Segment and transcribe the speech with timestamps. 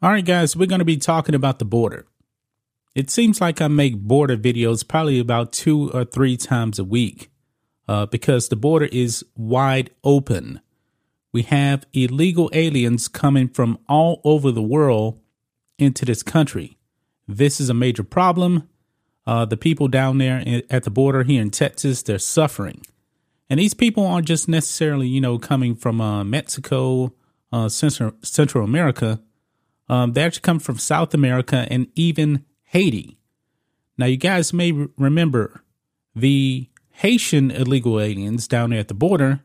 [0.00, 2.06] All right, guys, we're going to be talking about the border.
[2.94, 7.32] It seems like I make border videos probably about two or three times a week
[7.88, 10.60] uh, because the border is wide open.
[11.32, 15.18] We have illegal aliens coming from all over the world
[15.80, 16.78] into this country.
[17.26, 18.68] This is a major problem.
[19.26, 22.82] Uh, the people down there at the border here in Texas, they're suffering.
[23.50, 27.14] And these people aren't just necessarily, you know, coming from uh, Mexico,
[27.52, 29.20] uh, Central, Central America.
[29.88, 33.18] Um, they actually come from South America and even Haiti.
[33.96, 35.62] Now, you guys may remember
[36.14, 39.40] the Haitian illegal aliens down there at the border.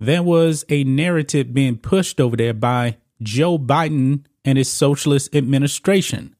[0.00, 6.34] There was a narrative being pushed over there by Joe Biden and his socialist administration.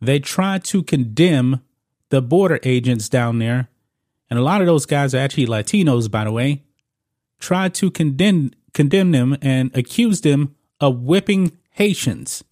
[0.00, 1.62] They tried to condemn
[2.10, 3.68] the border agents down there,
[4.30, 6.64] and a lot of those guys are actually Latinos, by the way,
[7.38, 12.42] tried to condemn condemn them and accuse them of whipping Haitians.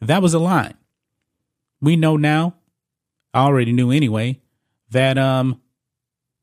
[0.00, 0.74] That was a lie.
[1.80, 2.56] We know now,
[3.32, 4.40] I already knew anyway,
[4.90, 5.60] that um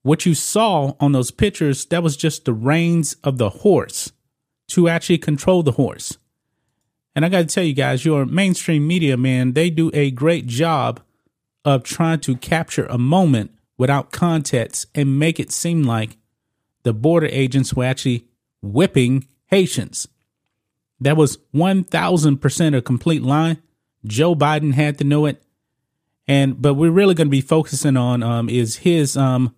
[0.02, 4.14] what you saw on those pictures, that was just the reins of the horse
[4.70, 6.18] to actually control the horse.
[7.16, 10.48] And I got to tell you guys, your mainstream media, man, they do a great
[10.48, 11.02] job
[11.66, 16.16] of trying to capture a moment without context and make it seem like
[16.84, 18.24] the border agents were actually
[18.62, 20.08] whipping Haitians.
[21.02, 23.58] That was 1000% a complete lie.
[24.06, 25.42] Joe Biden had to know it.
[26.28, 29.56] And but we're really going to be focusing on um, is his um,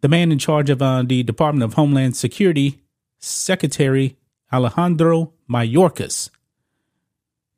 [0.00, 2.80] the man in charge of uh, the Department of Homeland Security,
[3.18, 4.16] Secretary
[4.50, 6.30] Alejandro Mayorkas.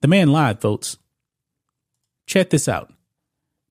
[0.01, 0.99] The man lied, folks.
[2.27, 2.93] Check this out.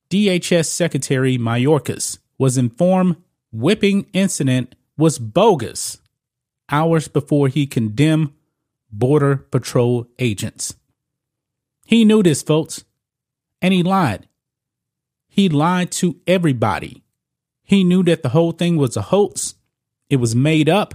[0.10, 3.18] DHS Secretary Mayorkas was informed
[3.52, 6.00] whipping incident was bogus
[6.70, 8.32] hours before he condemned
[8.94, 10.76] Border Patrol agents.
[11.84, 12.86] He knew this, folks,
[13.62, 14.28] and he lied.
[15.28, 17.04] He lied to everybody.
[17.64, 19.56] He knew that the whole thing was a hoax,
[20.10, 20.94] it was made up,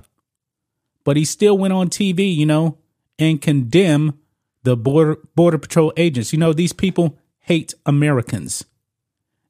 [1.03, 2.79] but he still went on TV, you know,
[3.19, 4.15] and condemned
[4.63, 6.33] the border border patrol agents.
[6.33, 8.65] You know, these people hate Americans.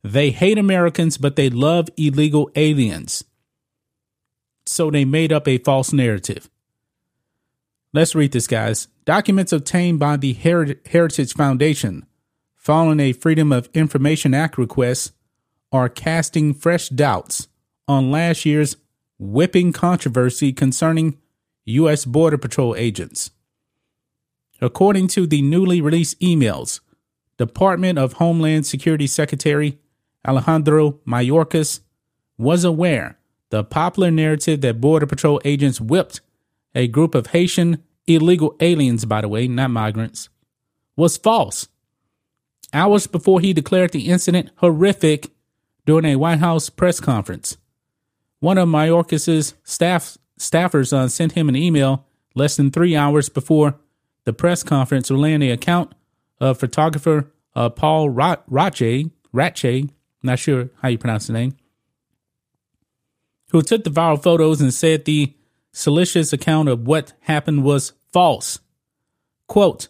[0.02, 3.24] They hate Americans, but they love illegal aliens.
[4.64, 6.48] So they made up a false narrative.
[7.94, 8.88] Let's read this, guys.
[9.06, 12.04] Documents obtained by the Heritage Foundation
[12.54, 15.12] following a Freedom of Information Act request
[15.72, 17.48] are casting fresh doubts
[17.86, 18.76] on last year's
[19.18, 21.16] whipping controversy concerning
[21.64, 22.04] U.S.
[22.04, 23.30] Border Patrol agents.
[24.60, 26.80] According to the newly released emails,
[27.38, 29.78] Department of Homeland Security Secretary
[30.26, 31.80] Alejandro Mayorkas
[32.36, 33.18] was aware
[33.48, 36.20] the popular narrative that Border Patrol agents whipped
[36.74, 40.28] a group of Haitian illegal aliens, by the way, not migrants,
[40.96, 41.68] was false.
[42.72, 45.30] Hours before he declared the incident horrific
[45.86, 47.56] during a White House press conference.
[48.40, 53.78] One of Mayorkas's staff staffers uh, sent him an email less than three hours before
[54.24, 55.92] the press conference relaying the account
[56.40, 59.90] of photographer uh, Paul Ratje, Ratje,
[60.22, 61.56] not sure how you pronounce the name,
[63.50, 65.34] who took the viral photos and said the
[65.72, 68.60] salacious account of what happened was false.
[69.46, 69.88] Quote,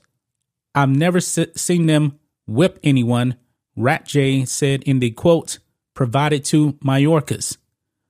[0.75, 3.37] I've never seen them whip anyone,
[3.77, 5.59] Ratje said in the quote
[5.94, 7.56] provided to Mayorkas.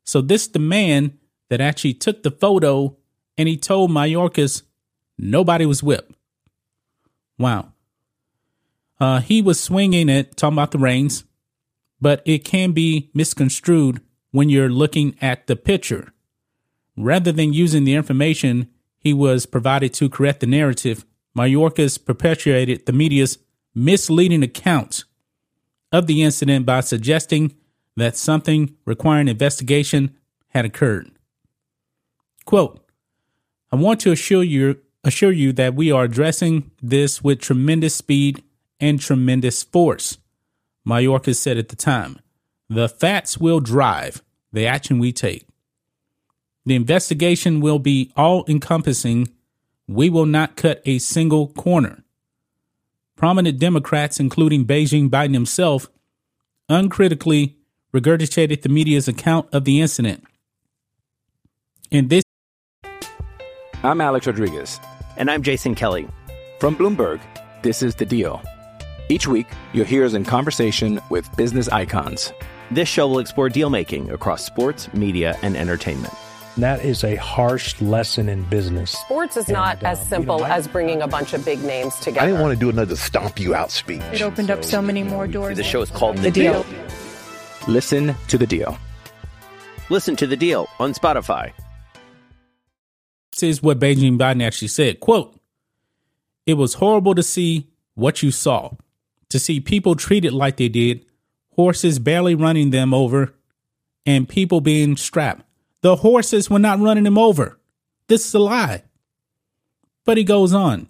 [0.04, 1.18] So this the man
[1.48, 2.96] that actually took the photo
[3.36, 4.62] and he told Mayorkas
[5.16, 6.12] nobody was whipped.
[7.38, 7.72] Wow.
[9.00, 11.24] Uh, he was swinging it, talking about the reins,
[12.00, 14.00] but it can be misconstrued
[14.30, 16.12] when you're looking at the picture.
[16.98, 21.04] Rather than using the information he was provided to correct the narrative,
[21.36, 23.38] Mayorkas perpetuated the media's
[23.72, 25.04] misleading account
[25.92, 27.54] of the incident by suggesting
[27.96, 30.16] that something requiring investigation
[30.48, 31.10] had occurred.
[32.44, 32.84] Quote,
[33.70, 38.42] I want to assure you assure you that we are addressing this with tremendous speed
[38.80, 40.18] and tremendous force.
[40.86, 42.18] Mayorkas said at the time,
[42.68, 45.47] the facts will drive the action we take.
[46.66, 49.28] The investigation will be all encompassing.
[49.86, 52.04] We will not cut a single corner.
[53.16, 55.88] Prominent Democrats, including Beijing Biden himself,
[56.68, 57.56] uncritically
[57.92, 60.24] regurgitated the media's account of the incident.
[61.90, 62.22] In this,
[63.82, 64.78] I'm Alex Rodriguez.
[65.16, 66.06] And I'm Jason Kelly.
[66.60, 67.20] From Bloomberg,
[67.62, 68.42] this is The Deal.
[69.08, 72.32] Each week, you'll hear us in conversation with business icons.
[72.70, 76.12] This show will explore deal making across sports, media, and entertainment
[76.58, 78.90] And that is a harsh lesson in business.
[78.90, 81.44] Sports is not And, as um, simple you know, I- as bringing a bunch of
[81.44, 82.22] big names together.
[82.22, 84.02] I didn't want to do another stomp you out speech.
[84.12, 85.56] It opened up so many more doors.
[85.56, 86.66] The show is called The Deal.
[87.68, 88.76] Listen to the deal.
[89.88, 91.52] Listen to the deal on Spotify.
[93.30, 94.98] This is what Beijing Biden actually said.
[94.98, 95.38] Quote,
[96.44, 98.72] it was horrible to see what you saw,
[99.28, 101.06] to see people treated like they did,
[101.54, 103.32] horses barely running them over,
[104.04, 105.44] and people being strapped.
[105.80, 107.58] The horses were not running him over.
[108.08, 108.82] This is a lie.
[110.04, 110.88] But he goes on.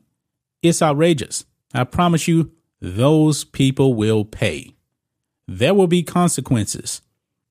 [0.62, 1.44] It's outrageous.
[1.74, 4.74] I promise you, those people will pay.
[5.46, 7.02] There will be consequences.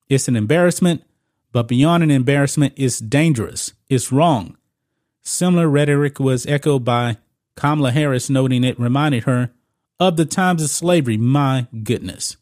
[0.09, 1.03] It's an embarrassment,
[1.51, 3.73] but beyond an embarrassment, it's dangerous.
[3.89, 4.57] It's wrong.
[5.21, 7.17] Similar rhetoric was echoed by
[7.55, 9.51] Kamala Harris, noting it reminded her
[9.99, 11.17] of the times of slavery.
[11.17, 12.37] My goodness.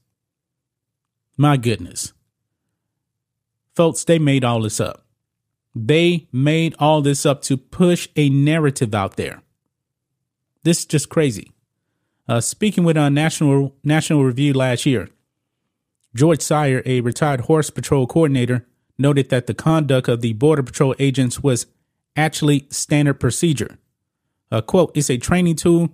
[1.37, 2.13] My goodness.
[3.75, 5.05] Folks, they made all this up.
[5.75, 9.41] They made all this up to push a narrative out there.
[10.63, 11.51] This is just crazy.
[12.27, 15.09] Uh, speaking with a national national review last year,
[16.15, 18.65] George Sire, a retired horse patrol coordinator,
[18.97, 21.67] noted that the conduct of the Border Patrol agents was
[22.15, 23.77] actually standard procedure.
[24.49, 25.89] Uh, quote, it's a training tool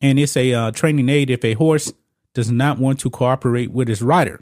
[0.00, 1.92] and it's a uh, training aid if a horse
[2.34, 4.40] does not want to cooperate with its rider.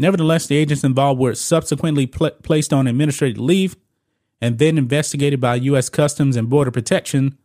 [0.00, 3.76] Nevertheless, the agents involved were subsequently pl- placed on administrative leave
[4.40, 5.90] and then investigated by U.S.
[5.90, 7.36] Customs and Border Protection,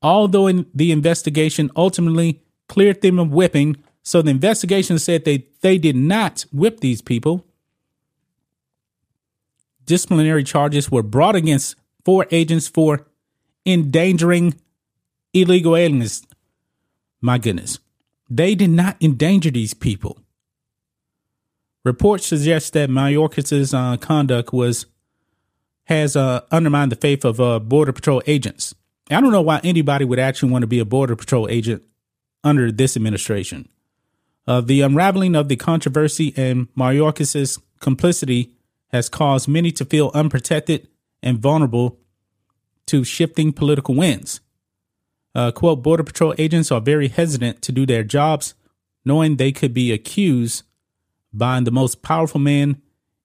[0.00, 3.76] although in the investigation ultimately cleared them of whipping.
[4.02, 7.44] So the investigation said they, they did not whip these people.
[9.84, 11.76] Disciplinary charges were brought against
[12.06, 13.06] four agents for
[13.66, 14.54] endangering
[15.34, 16.26] illegal aliens.
[17.20, 17.80] My goodness.
[18.30, 20.18] They did not endanger these people.
[21.84, 24.86] Reports suggest that Mayorkas's uh, conduct was
[25.84, 28.74] has uh, undermined the faith of uh, border patrol agents.
[29.10, 31.82] I don't know why anybody would actually want to be a border patrol agent
[32.44, 33.68] under this administration.
[34.46, 38.52] Uh, the unraveling of the controversy and Mayorkas's complicity
[38.88, 40.88] has caused many to feel unprotected
[41.22, 41.98] and vulnerable
[42.86, 44.40] to shifting political winds.
[45.34, 48.54] Uh, quote, Border Patrol agents are very hesitant to do their jobs,
[49.04, 50.64] knowing they could be accused
[51.38, 52.82] by the most powerful man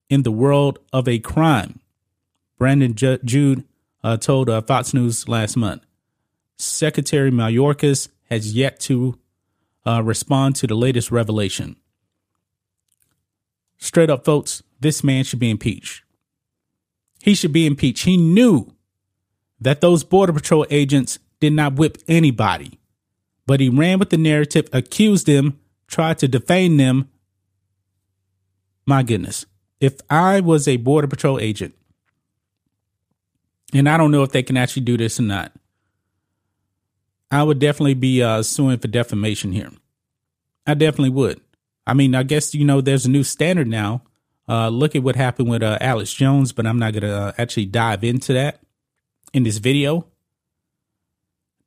[0.10, 1.80] in the world of a crime.
[2.58, 3.64] Brandon Ju- Jude
[4.04, 5.84] uh, told uh, Fox News last month.
[6.58, 9.18] Secretary Mayorkas has yet to
[9.86, 11.76] uh, respond to the latest revelation.
[13.78, 16.04] Straight up, folks, this man should be impeached.
[17.22, 18.06] He should be impeached.
[18.06, 18.74] He knew
[19.60, 22.80] that those Border Patrol agents did not whip anybody,
[23.46, 27.10] but he ran with the narrative, accused them, tried to defame them.
[28.86, 29.46] My goodness.
[29.80, 31.76] If I was a Border Patrol agent,
[33.74, 35.52] and I don't know if they can actually do this or not,
[37.32, 39.72] I would definitely be uh, suing for defamation here.
[40.68, 41.42] I definitely would.
[41.86, 44.04] I mean, I guess, you know, there's a new standard now.
[44.48, 47.32] Uh, look at what happened with uh, Alex Jones, but I'm not going to uh,
[47.38, 48.60] actually dive into that
[49.34, 50.06] in this video.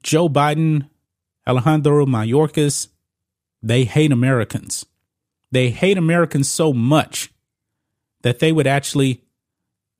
[0.02, 0.88] Joe Biden,
[1.46, 2.88] Alejandro Mayorkas,
[3.62, 4.86] they hate Americans.
[5.56, 7.32] They hate Americans so much
[8.20, 9.22] that they would actually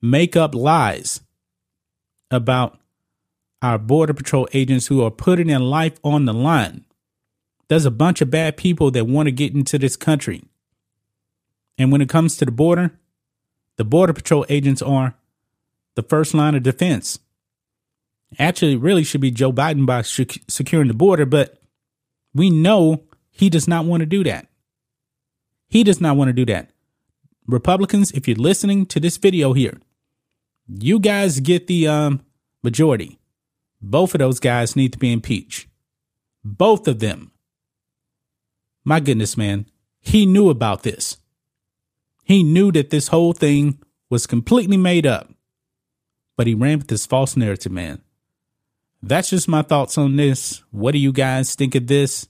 [0.02, 1.22] make up lies
[2.30, 2.78] about
[3.62, 6.84] our Border Patrol agents who are putting their life on the line.
[7.68, 10.44] There's a bunch of bad people that want to get into this country.
[11.78, 12.92] And when it comes to the border,
[13.76, 15.14] the Border Patrol agents are
[15.94, 17.18] the first line of defense.
[18.38, 21.62] Actually, really should be Joe Biden by securing the border, but
[22.34, 24.48] we know he does not want to do that.
[25.68, 26.70] He does not want to do that.
[27.46, 29.80] Republicans, if you're listening to this video here,
[30.68, 32.22] you guys get the um,
[32.62, 33.18] majority.
[33.80, 35.68] Both of those guys need to be impeached.
[36.42, 37.30] Both of them.
[38.84, 39.66] My goodness, man.
[40.00, 41.18] He knew about this.
[42.24, 43.80] He knew that this whole thing
[44.10, 45.32] was completely made up.
[46.36, 48.02] But he ran with this false narrative, man.
[49.02, 50.62] That's just my thoughts on this.
[50.70, 52.28] What do you guys think of this?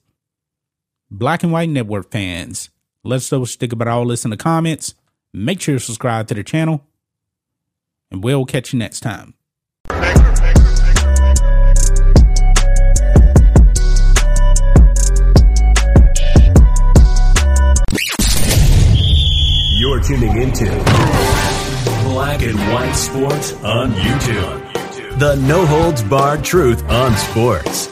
[1.11, 2.71] Black and White Network fans,
[3.07, 4.95] let us know what you think about all this in the comments.
[5.33, 6.85] Make sure you subscribe to the channel.
[8.11, 9.35] And we'll catch you next time.
[19.79, 20.65] You're tuning into
[22.05, 25.19] Black and White Sports on YouTube.
[25.19, 27.87] The no holds barred truth on sports.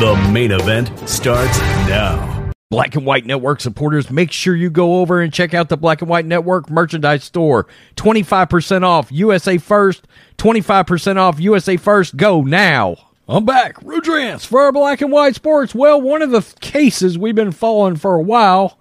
[0.00, 2.37] The main event starts now.
[2.70, 6.02] Black and White Network supporters, make sure you go over and check out the Black
[6.02, 7.66] and White Network merchandise store.
[7.96, 10.06] 25% off USA First,
[10.36, 12.18] 25% off USA First.
[12.18, 12.96] Go now.
[13.26, 13.80] I'm back.
[13.80, 15.74] Rudrance for our Black and White Sports.
[15.74, 18.78] Well, one of the cases we've been following for a while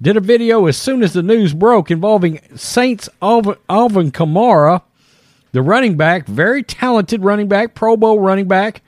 [0.00, 4.80] did a video as soon as the news broke involving Saints Alvin, Alvin Kamara,
[5.52, 8.80] the running back, very talented running back, Pro Bowl running back,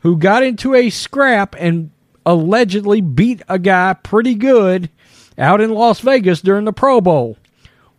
[0.00, 1.92] who got into a scrap and
[2.26, 4.90] allegedly beat a guy pretty good
[5.38, 7.38] out in Las Vegas during the Pro Bowl.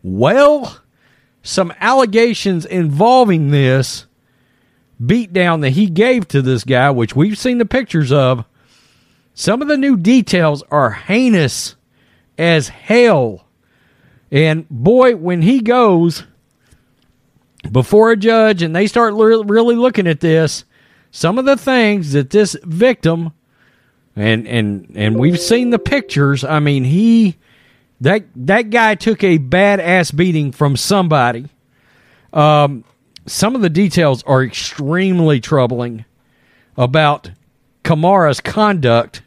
[0.03, 0.79] Well,
[1.43, 4.05] some allegations involving this
[5.01, 8.45] beatdown that he gave to this guy, which we've seen the pictures of,
[9.33, 11.75] some of the new details are heinous
[12.37, 13.47] as hell.
[14.31, 16.25] And boy, when he goes
[17.71, 20.65] before a judge and they start really looking at this,
[21.11, 23.33] some of the things that this victim
[24.15, 26.43] and and and we've seen the pictures.
[26.43, 27.37] I mean, he
[28.01, 31.47] that that guy took a badass beating from somebody.
[32.33, 32.83] Um,
[33.25, 36.05] some of the details are extremely troubling
[36.75, 37.31] about
[37.83, 39.21] Kamara's conduct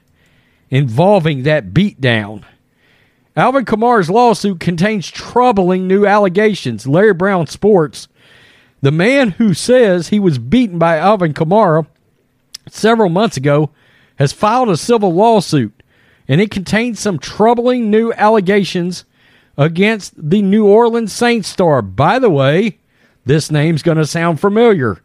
[0.71, 2.45] involving that beatdown.
[3.37, 6.87] Alvin Kamara's lawsuit contains troubling new allegations.
[6.87, 8.09] Larry Brown Sports,
[8.81, 11.87] the man who says he was beaten by Alvin Kamara
[12.69, 13.71] several months ago,
[14.17, 15.83] has filed a civil lawsuit,
[16.29, 19.05] and it contains some troubling new allegations
[19.57, 21.83] against the New Orleans Saints star.
[21.83, 22.79] By the way,
[23.25, 25.01] this name's going to sound familiar.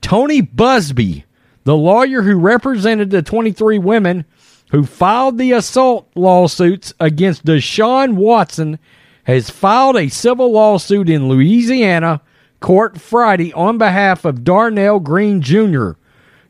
[0.00, 1.24] Tony Buzbee,
[1.64, 4.24] the lawyer who represented the 23 women
[4.70, 8.78] who filed the assault lawsuits against Deshaun Watson,
[9.24, 12.20] has filed a civil lawsuit in Louisiana
[12.60, 15.92] court Friday on behalf of Darnell Green Jr.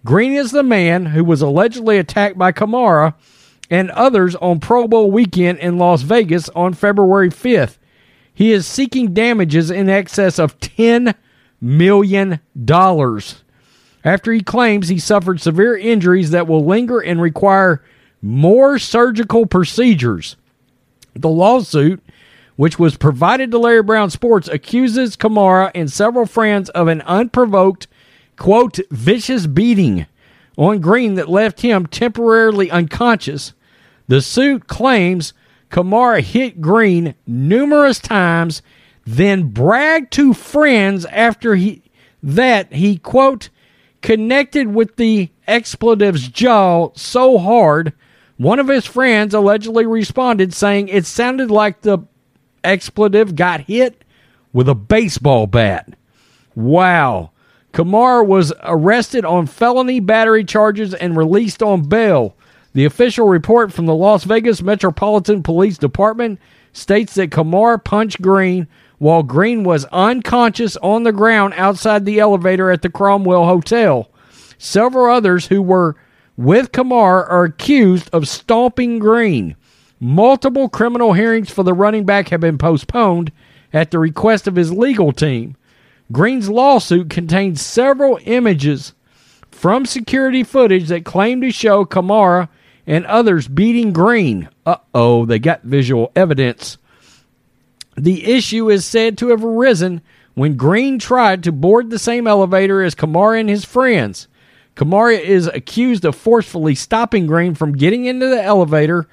[0.04, 3.14] Green is the man who was allegedly attacked by Kamara
[3.70, 7.78] and others on Pro Bowl weekend in Las Vegas on February 5th.
[8.34, 11.14] He is seeking damages in excess of $10
[11.60, 12.40] million
[14.04, 17.82] after he claims he suffered severe injuries that will linger and require
[18.20, 20.36] more surgical procedures.
[21.14, 22.02] The lawsuit,
[22.56, 27.86] which was provided to Larry Brown Sports, accuses Kamara and several friends of an unprovoked
[28.42, 30.04] quote, vicious beating
[30.58, 33.52] on Green that left him temporarily unconscious.
[34.08, 35.32] The suit claims
[35.70, 38.60] Kamara hit Green numerous times,
[39.06, 41.84] then bragged to friends after he
[42.20, 43.48] that he quote
[44.00, 47.92] connected with the expletive's jaw so hard.
[48.38, 51.98] One of his friends allegedly responded saying it sounded like the
[52.64, 54.02] expletive got hit
[54.52, 55.94] with a baseball bat.
[56.56, 57.31] Wow.
[57.72, 62.36] Kamara was arrested on felony battery charges and released on bail.
[62.74, 66.38] The official report from the Las Vegas Metropolitan Police Department
[66.72, 68.66] states that Kamara punched Green
[68.98, 74.08] while Green was unconscious on the ground outside the elevator at the Cromwell Hotel.
[74.58, 75.96] Several others who were
[76.36, 79.56] with Kamara are accused of stomping Green.
[79.98, 83.32] Multiple criminal hearings for the running back have been postponed
[83.72, 85.56] at the request of his legal team.
[86.12, 88.92] Green's lawsuit contains several images
[89.50, 92.48] from security footage that claim to show Kamara
[92.86, 94.48] and others beating Green.
[94.66, 96.76] Uh oh, they got visual evidence.
[97.96, 100.02] The issue is said to have arisen
[100.34, 104.28] when Green tried to board the same elevator as Kamara and his friends.
[104.76, 109.08] Kamara is accused of forcefully stopping Green from getting into the elevator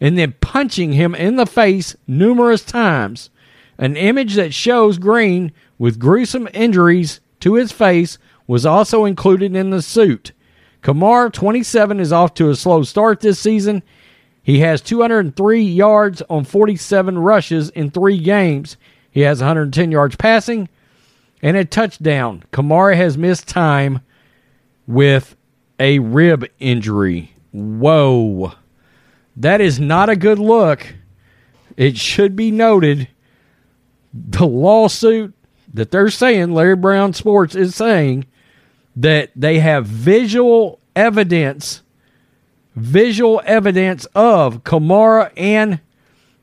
[0.00, 3.30] and then punching him in the face numerous times.
[3.78, 5.52] An image that shows Green
[5.82, 10.30] with gruesome injuries to his face was also included in the suit.
[10.80, 13.82] Kamara, 27, is off to a slow start this season.
[14.44, 18.76] He has 203 yards on 47 rushes in three games.
[19.10, 20.68] He has 110 yards passing
[21.42, 22.44] and a touchdown.
[22.52, 24.02] Kamara has missed time
[24.86, 25.34] with
[25.80, 27.34] a rib injury.
[27.50, 28.52] Whoa.
[29.34, 30.94] That is not a good look.
[31.76, 33.08] It should be noted
[34.14, 35.34] the lawsuit
[35.74, 38.26] that they're saying, Larry Brown Sports is saying
[38.96, 41.82] that they have visual evidence,
[42.76, 45.80] visual evidence of Kamara and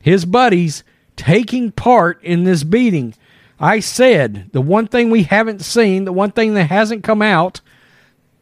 [0.00, 0.82] his buddies
[1.16, 3.14] taking part in this beating.
[3.58, 7.60] I said the one thing we haven't seen, the one thing that hasn't come out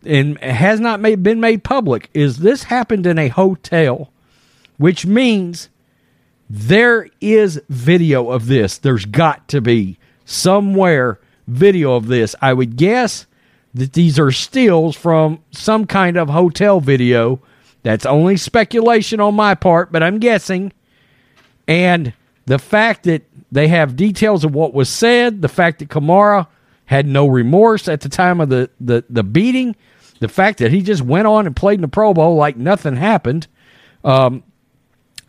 [0.04, 4.12] and has not made, been made public is this happened in a hotel,
[4.76, 5.68] which means
[6.48, 8.78] there is video of this.
[8.78, 12.34] There's got to be somewhere video of this.
[12.42, 13.26] I would guess
[13.72, 17.40] that these are stills from some kind of hotel video
[17.82, 20.72] That's only speculation on my part, but I'm guessing.
[21.66, 22.12] And
[22.44, 26.48] the fact that they have details of what was said, the fact that Kamara
[26.86, 29.76] had no remorse at the time of the, the, the beating,
[30.20, 32.96] the fact that he just went on and played in the Pro Bowl like nothing
[32.96, 33.46] happened.
[34.04, 34.42] Um,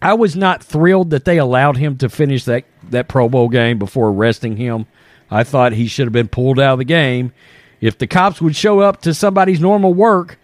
[0.01, 3.77] I was not thrilled that they allowed him to finish that, that Pro Bowl game
[3.77, 4.85] before arresting him.
[5.29, 7.33] I thought he should have been pulled out of the game.
[7.81, 10.39] If the cops would show up to somebody's normal work,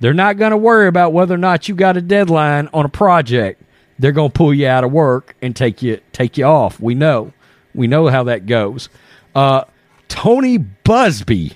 [0.00, 2.88] they're not going to worry about whether or not you got a deadline on a
[2.88, 3.62] project.
[3.98, 6.78] They're going to pull you out of work and take you take you off.
[6.78, 7.32] We know,
[7.74, 8.88] we know how that goes.
[9.34, 9.64] Uh,
[10.08, 11.54] Tony Buzbee,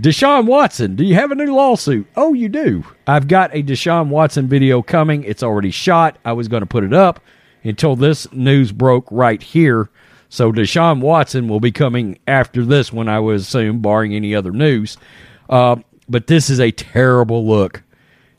[0.00, 0.94] Deshaun Watson.
[0.94, 2.06] Do you have a new lawsuit?
[2.16, 2.84] Oh, you do.
[3.06, 5.24] I've got a Deshaun Watson video coming.
[5.24, 6.18] It's already shot.
[6.24, 7.20] I was going to put it up
[7.64, 9.88] until this news broke right here.
[10.28, 14.52] So Deshaun Watson will be coming after this one, I would assume, barring any other
[14.52, 14.98] news.
[15.48, 15.76] Uh,
[16.08, 17.82] but this is a terrible look.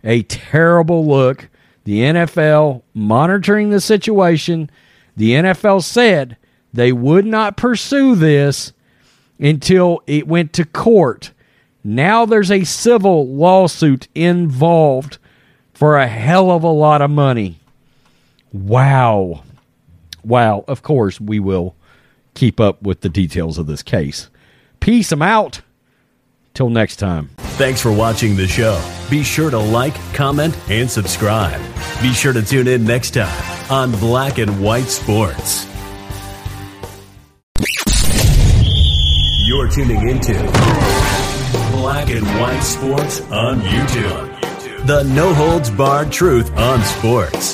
[0.04, 1.50] A terrible look.
[1.86, 4.70] The NFL monitoring the situation.
[5.16, 6.38] The NFL said
[6.74, 8.74] they would not pursue this
[9.40, 11.32] until it went to court.
[11.88, 15.20] Now there's a civil lawsuit involved
[15.74, 17.62] for a hell of a lot of money.
[18.52, 19.44] Wow.
[20.22, 20.66] Wow.
[20.68, 21.78] Of course, we will
[22.34, 24.30] keep up with the details of this case.
[24.82, 25.14] Peace.
[25.14, 25.62] I'm out.
[26.54, 27.30] Till next time.
[27.56, 28.84] Thanks for watching the show.
[29.10, 31.62] Be sure to like, comment, and subscribe.
[32.02, 35.66] Be sure to tune in next time on Black and White Sports.
[39.46, 40.34] You're tuning into
[41.88, 44.86] Black and White Sports on YouTube.
[44.86, 47.54] The no holds barred truth on sports.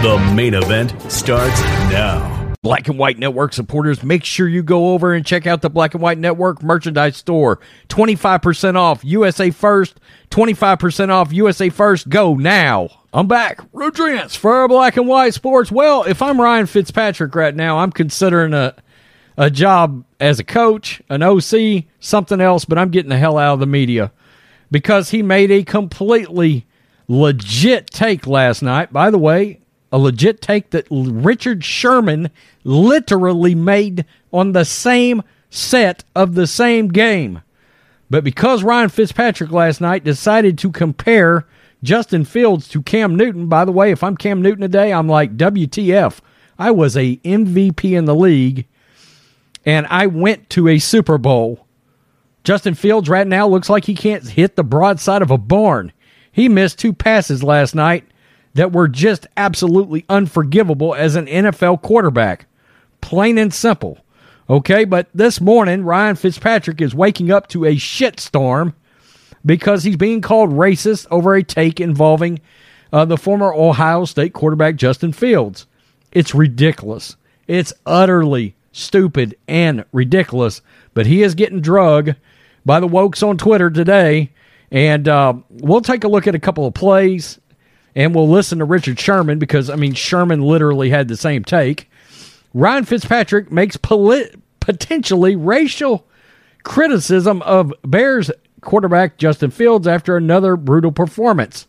[0.00, 2.54] The main event starts now.
[2.62, 5.92] Black and White Network supporters, make sure you go over and check out the Black
[5.94, 7.58] and White Network merchandise store.
[7.88, 9.98] 25% off USA First,
[10.30, 12.08] 25% off USA First.
[12.08, 12.90] Go now.
[13.12, 13.58] I'm back.
[13.72, 15.72] Rodrance for Black and White Sports.
[15.72, 18.76] Well, if I'm Ryan Fitzpatrick right now, I'm considering a
[19.36, 23.54] a job as a coach, an OC, something else, but I'm getting the hell out
[23.54, 24.12] of the media
[24.70, 26.66] because he made a completely
[27.08, 28.92] legit take last night.
[28.92, 29.60] By the way,
[29.92, 32.30] a legit take that Richard Sherman
[32.64, 37.42] literally made on the same set of the same game.
[38.10, 41.46] But because Ryan Fitzpatrick last night decided to compare
[41.82, 45.36] Justin Fields to Cam Newton, by the way, if I'm Cam Newton today, I'm like,
[45.36, 46.20] WTF.
[46.58, 48.66] I was a MVP in the league
[49.64, 51.66] and I went to a Super Bowl.
[52.42, 55.92] Justin Fields right now looks like he can't hit the broadside of a barn.
[56.30, 58.04] He missed two passes last night
[58.54, 62.46] that were just absolutely unforgivable as an NFL quarterback.
[63.00, 63.98] Plain and simple.
[64.48, 68.74] Okay, but this morning, Ryan Fitzpatrick is waking up to a shitstorm
[69.44, 72.40] because he's being called racist over a take involving
[72.92, 75.66] uh, the former Ohio State quarterback Justin Fields.
[76.12, 77.16] It's ridiculous.
[77.46, 80.60] It's utterly stupid and ridiculous.
[80.92, 82.14] But he is getting drug
[82.64, 84.30] by the wokes on Twitter today.
[84.70, 87.38] And uh, we'll take a look at a couple of plays
[87.94, 91.88] and we'll listen to Richard Sherman because, I mean, Sherman literally had the same take.
[92.52, 96.06] Ryan Fitzpatrick makes potentially racial
[96.64, 98.30] criticism of Bears
[98.62, 101.68] quarterback Justin Fields after another brutal performance.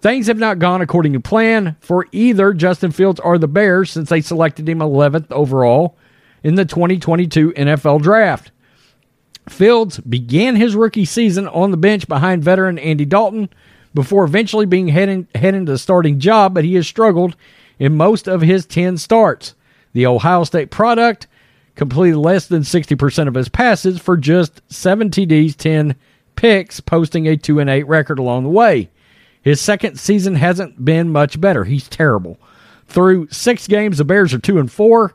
[0.00, 4.08] Things have not gone according to plan for either Justin Fields or the Bears since
[4.08, 5.96] they selected him 11th overall
[6.42, 8.50] in the 2022 NFL Draft.
[9.48, 13.48] Fields began his rookie season on the bench behind veteran Andy Dalton
[13.94, 17.36] before eventually being heading, heading to the starting job, but he has struggled
[17.78, 19.54] in most of his 10 starts.
[19.92, 21.26] The Ohio State product
[21.74, 25.96] completed less than 60% of his passes for just 7 TDs, 10
[26.36, 28.90] picks, posting a 2 and 8 record along the way.
[29.42, 31.64] His second season hasn't been much better.
[31.64, 32.38] He's terrible.
[32.86, 35.14] Through 6 games the Bears are 2 and 4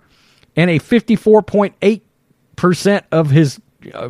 [0.55, 3.59] and a 54.8% of his
[3.93, 4.09] uh,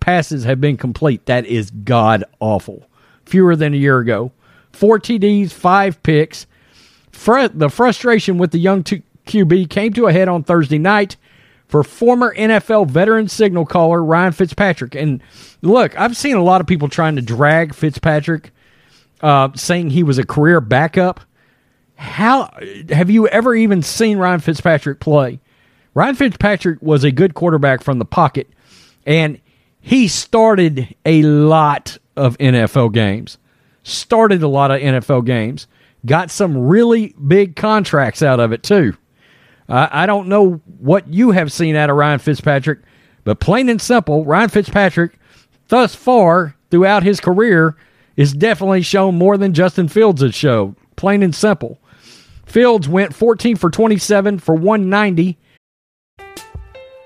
[0.00, 1.24] passes have been complete.
[1.26, 2.88] That is god awful.
[3.24, 4.32] Fewer than a year ago.
[4.72, 6.46] 4 TDs, 5 picks.
[7.12, 11.16] Fr- the frustration with the young t- QB came to a head on Thursday night
[11.68, 14.94] for former NFL veteran signal caller Ryan Fitzpatrick.
[14.94, 15.22] And
[15.62, 18.50] look, I've seen a lot of people trying to drag Fitzpatrick,
[19.22, 21.20] uh, saying he was a career backup.
[21.96, 22.50] How
[22.90, 25.40] have you ever even seen Ryan Fitzpatrick play?
[25.94, 28.48] Ryan Fitzpatrick was a good quarterback from the pocket,
[29.06, 29.40] and
[29.80, 33.38] he started a lot of NFL games.
[33.84, 35.66] Started a lot of NFL games.
[36.04, 38.96] Got some really big contracts out of it, too.
[39.68, 42.80] I don't know what you have seen out of Ryan Fitzpatrick,
[43.24, 45.18] but plain and simple, Ryan Fitzpatrick,
[45.68, 47.76] thus far throughout his career,
[48.16, 50.76] is definitely shown more than Justin Fields has shown.
[50.96, 51.78] Plain and simple.
[52.44, 55.38] Fields went 14 for 27 for 190.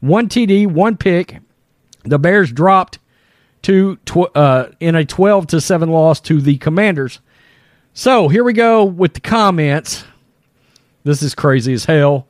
[0.00, 1.40] One TD, one pick.
[2.04, 2.98] The Bears dropped
[3.62, 7.20] to tw- uh, in a 12 to 7 loss to the Commanders.
[7.92, 10.04] So here we go with the comments.
[11.04, 12.28] This is crazy as hell.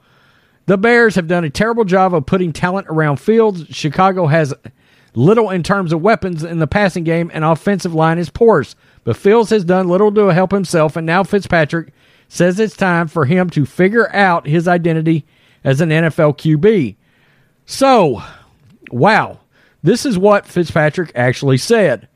[0.67, 3.65] The Bears have done a terrible job of putting talent around Fields.
[3.71, 4.55] Chicago has
[5.15, 8.77] little in terms of weapons in the passing game, and offensive line is porous.
[9.05, 11.93] But Fields has done little to help himself, and now Fitzpatrick
[12.29, 15.25] says it's time for him to figure out his identity
[15.65, 16.97] as an NFL QB.
[17.71, 18.23] So,
[18.91, 19.41] wow,
[19.83, 22.09] this is what Fitzpatrick actually said.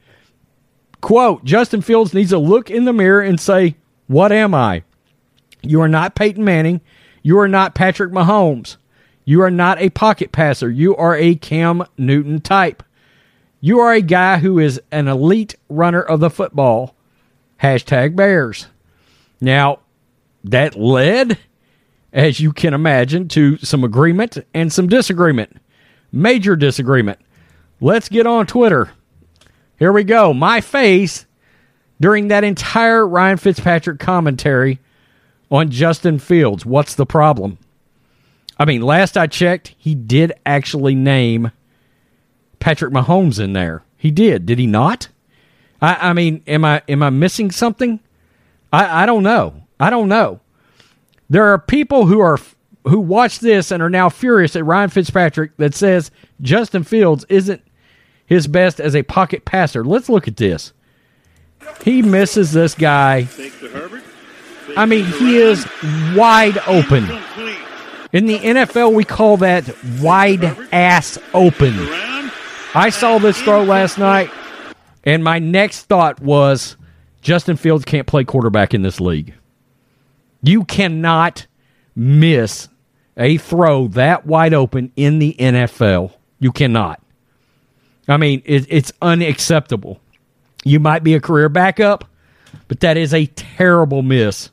[1.03, 4.83] Quote, Justin Fields needs to look in the mirror and say, What am I?
[5.61, 6.81] You are not Peyton Manning.
[7.23, 8.79] You are not Patrick Mahomes.
[9.27, 10.71] You are not a pocket passer.
[10.71, 12.83] You are a Cam Newton type.
[13.61, 16.97] You are a guy who is an elite runner of the football.
[17.63, 18.69] Hashtag Bears.
[19.39, 19.81] Now,
[20.45, 21.39] that led,
[22.13, 25.57] as you can imagine, to some agreement and some disagreement.
[26.11, 27.19] Major disagreement.
[27.81, 28.91] Let's get on Twitter.
[29.79, 30.33] Here we go.
[30.33, 31.27] My face
[32.01, 34.79] during that entire Ryan Fitzpatrick commentary
[35.51, 36.67] on Justin Fields.
[36.67, 37.59] What's the problem?
[38.59, 41.51] I mean, last I checked, he did actually name
[42.59, 43.83] Patrick Mahomes in there.
[43.97, 45.09] He did, did he not?
[45.81, 47.99] I, I mean, am I am I missing something?
[48.73, 49.65] I, I don't know.
[49.81, 50.41] I don't know.
[51.33, 52.39] There are people who are
[52.85, 56.11] who watch this and are now furious at Ryan Fitzpatrick that says
[56.43, 57.63] Justin Fields isn't
[58.27, 59.83] his best as a pocket passer.
[59.83, 60.75] Let's look at this.
[61.83, 63.29] He misses this guy.
[64.77, 65.67] I mean, he is
[66.15, 67.05] wide open.
[68.13, 71.73] In the NFL, we call that wide ass open.
[72.75, 74.31] I saw this throw last night,
[75.05, 76.77] and my next thought was
[77.23, 79.33] Justin Fields can't play quarterback in this league.
[80.43, 81.47] You cannot
[81.95, 82.69] miss
[83.17, 86.13] a throw that wide open in the NFL.
[86.39, 87.01] You cannot.
[88.09, 90.01] I mean, it, it's unacceptable.
[90.65, 92.05] You might be a career backup,
[92.69, 94.51] but that is a terrible miss.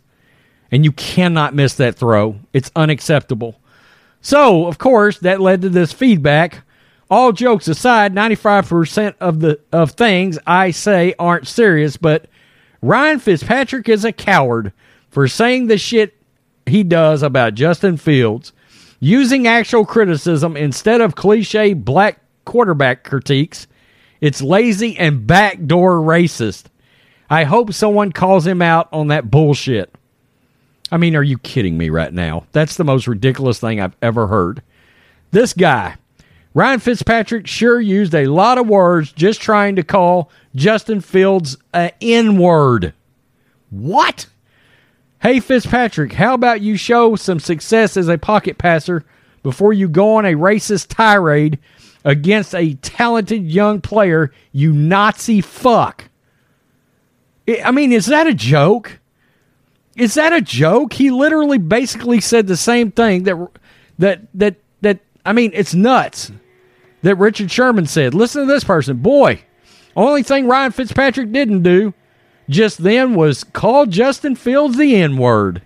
[0.72, 2.40] And you cannot miss that throw.
[2.54, 3.60] It's unacceptable.
[4.22, 6.64] So, of course, that led to this feedback.
[7.10, 12.28] All jokes aside, 95% of the of things I say aren't serious, but
[12.84, 14.72] Ryan Fitzpatrick is a coward
[15.10, 16.16] for saying the shit
[16.66, 18.54] he does about Justin Fields,
[19.00, 23.68] using actual criticism instead of cliche black quarterback critiques.
[24.22, 26.66] It's lazy and backdoor racist.
[27.30, 29.94] I hope someone calls him out on that bullshit.
[30.92, 32.46] I mean, are you kidding me right now?
[32.52, 34.64] That's the most ridiculous thing I've ever heard.
[35.32, 35.96] This guy,
[36.56, 41.92] Ryan Fitzpatrick, sure used a lot of words just trying to call Justin Fields an
[42.02, 42.94] N word.
[43.70, 44.26] What?
[45.22, 49.04] Hey, Fitzpatrick, how about you show some success as a pocket passer
[49.44, 51.60] before you go on a racist tirade
[52.06, 56.06] against a talented young player, you Nazi fuck?
[57.64, 59.02] I mean, is that a joke?
[59.98, 60.94] Is that a joke?
[60.94, 63.36] He literally basically said the same thing that
[63.98, 66.32] that that that I mean, it's nuts.
[67.02, 68.14] That Richard Sherman said.
[68.14, 68.98] Listen to this person.
[68.98, 69.42] Boy,
[69.98, 71.94] only thing Ryan Fitzpatrick didn't do
[72.50, 75.62] just then was call Justin Fields the N-word.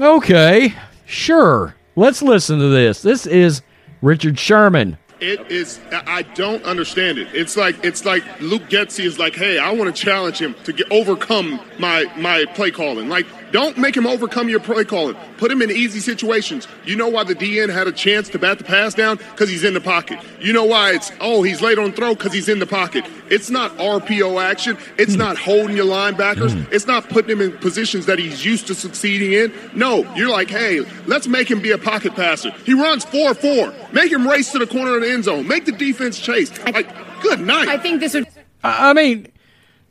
[0.00, 1.74] Okay, sure.
[1.96, 3.02] Let's listen to this.
[3.02, 3.62] This is
[4.00, 4.96] Richard Sherman.
[5.20, 5.80] It is.
[5.90, 7.26] I don't understand it.
[7.34, 10.72] It's like it's like Luke Getsy is like, hey, I want to challenge him to
[10.72, 13.08] get, overcome my my play calling.
[13.08, 15.16] Like, don't make him overcome your play calling.
[15.38, 16.68] Put him in easy situations.
[16.84, 19.64] You know why the DN had a chance to bat the pass down because he's
[19.64, 20.18] in the pocket.
[20.40, 23.04] You know why it's oh he's late on throw because he's in the pocket.
[23.30, 24.76] It's not RPO action.
[24.98, 26.52] It's not holding your linebackers.
[26.52, 26.72] Hmm.
[26.72, 29.52] It's not putting him in positions that he's used to succeeding in.
[29.74, 32.50] No, you're like, hey, let's make him be a pocket passer.
[32.64, 33.72] He runs four four.
[33.92, 35.46] Make him race to the corner of the end zone.
[35.46, 36.50] Make the defense chase.
[36.64, 36.88] Like,
[37.22, 37.68] good night.
[37.68, 38.26] I think this would.
[38.62, 39.26] I I mean,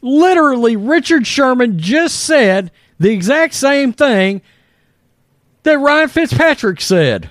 [0.01, 4.41] literally, Richard Sherman just said the exact same thing
[5.63, 7.29] that Ryan Fitzpatrick said.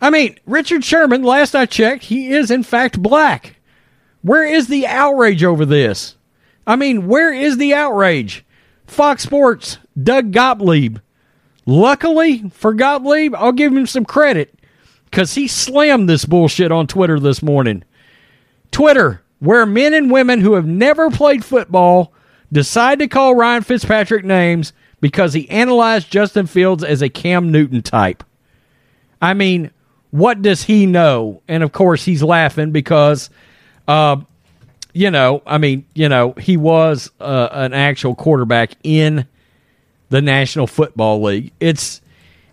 [0.00, 3.56] I mean, Richard Sherman, last I checked, he is in fact black.
[4.22, 6.16] Where is the outrage over this?
[6.66, 8.44] I mean, where is the outrage?
[8.86, 10.98] Fox Sports, Doug Gottlieb.
[11.66, 14.54] Luckily for Gottlieb, I'll give him some credit
[15.10, 17.84] because he slammed this bullshit on Twitter this morning.
[18.70, 22.12] Twitter, where men and women who have never played football
[22.52, 27.82] decide to call Ryan Fitzpatrick names because he analyzed Justin Fields as a Cam Newton
[27.82, 28.24] type.
[29.20, 29.70] I mean,
[30.10, 31.42] what does he know?
[31.48, 33.30] And of course, he's laughing because,
[33.86, 34.16] uh,
[34.92, 39.26] you know, I mean, you know, he was uh, an actual quarterback in
[40.08, 41.52] the National Football League.
[41.60, 42.00] It's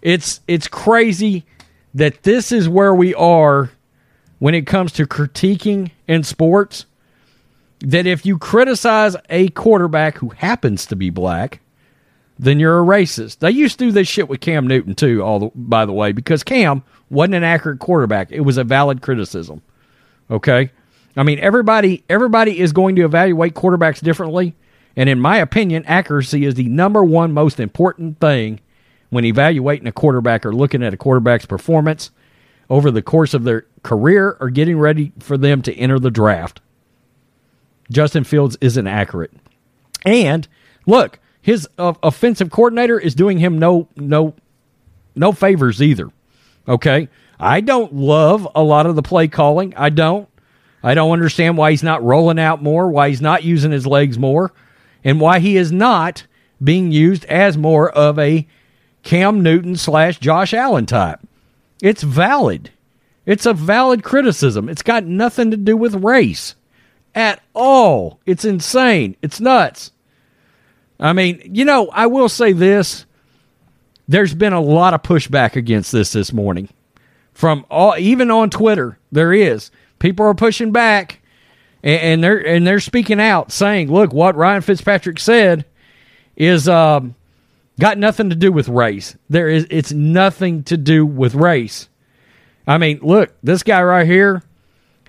[0.02, 1.46] it's it's crazy
[1.94, 3.72] that this is where we are
[4.40, 6.86] when it comes to critiquing in sports.
[7.86, 11.62] That if you criticize a quarterback who happens to be black,
[12.40, 13.40] then you're a racist.
[13.40, 15.24] They used to do this shit with Cam Newton too.
[15.24, 19.02] All the, by the way, because Cam wasn't an accurate quarterback, it was a valid
[19.02, 19.62] criticism.
[20.32, 20.72] Okay,
[21.16, 24.56] I mean everybody everybody is going to evaluate quarterbacks differently,
[24.96, 28.60] and in my opinion, accuracy is the number one most important thing
[29.12, 32.10] when evaluating a quarterback or looking at a quarterback's performance
[32.68, 36.62] over the course of their career or getting ready for them to enter the draft.
[37.92, 39.32] Justin Fields isn't accurate,
[40.06, 40.48] and
[40.86, 44.34] look his uh, offensive coordinator is doing him no no
[45.16, 46.10] no favors either.
[46.68, 47.08] Okay,
[47.40, 49.74] I don't love a lot of the play calling.
[49.76, 50.28] I don't.
[50.82, 54.18] I don't understand why he's not rolling out more, why he's not using his legs
[54.18, 54.54] more,
[55.04, 56.26] and why he is not
[56.64, 58.48] being used as more of a
[59.04, 61.20] Cam Newton slash Josh Allen type.
[61.82, 62.72] It's valid.
[63.26, 64.70] It's a valid criticism.
[64.70, 66.56] It's got nothing to do with race
[67.16, 68.20] at all.
[68.26, 69.16] It's insane.
[69.22, 69.92] It's nuts.
[71.00, 73.06] I mean, you know, I will say this.
[74.08, 76.70] There's been a lot of pushback against this this morning.
[77.34, 79.72] From all even on Twitter, there is.
[80.00, 81.22] People are pushing back
[81.84, 85.66] and, and they're and they're speaking out saying, look, what Ryan Fitzpatrick said
[86.36, 87.16] is um,
[87.80, 89.18] got nothing to do with race.
[89.30, 91.90] There is it's nothing to do with race.
[92.68, 94.44] I mean, look, this guy right here,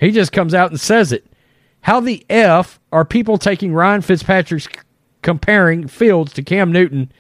[0.01, 1.27] he just comes out and says it.
[1.87, 4.67] How the F are people taking Ryan Fitzpatrick's
[5.23, 7.13] comparing Fields to Cam Newton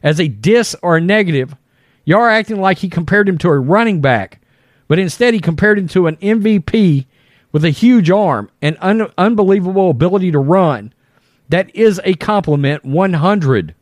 [0.00, 1.56] as a diss or a negative.
[2.04, 4.40] Y'all are acting like he compared him to a running back,
[4.86, 7.06] but instead he compared him to an MVP
[7.50, 10.92] with a huge arm and un- unbelievable ability to run.
[11.48, 13.74] That is a compliment 100.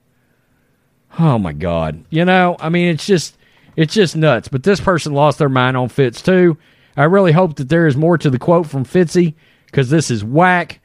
[1.19, 2.03] Oh my god.
[2.09, 3.37] You know, I mean it's just
[3.77, 4.49] it's just nuts.
[4.49, 6.57] But this person lost their mind on Fitz too.
[6.97, 9.35] I really hope that there is more to the quote from Fitzy
[9.71, 10.81] because this is whack.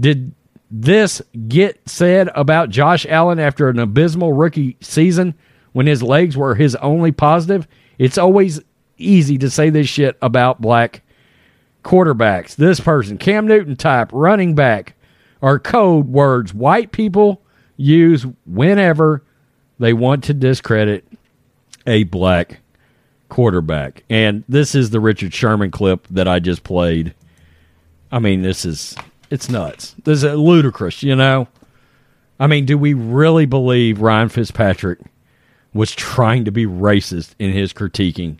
[0.00, 0.32] Did
[0.70, 5.34] this get said about Josh Allen after an abysmal rookie season
[5.72, 7.68] when his legs were his only positive?
[7.98, 8.60] It's always
[8.98, 11.02] easy to say this shit about black
[11.84, 12.56] quarterbacks.
[12.56, 14.94] This person, Cam Newton type, running back,
[15.42, 17.42] are code words white people
[17.76, 19.22] use whenever
[19.78, 21.06] they want to discredit
[21.86, 22.60] a black
[23.28, 24.02] quarterback.
[24.08, 27.14] And this is the Richard Sherman clip that I just played.
[28.10, 28.96] I mean, this is
[29.30, 29.94] it's nuts.
[30.04, 31.48] This is ludicrous, you know?
[32.38, 35.00] I mean, do we really believe Ryan Fitzpatrick
[35.72, 38.38] was trying to be racist in his critiquing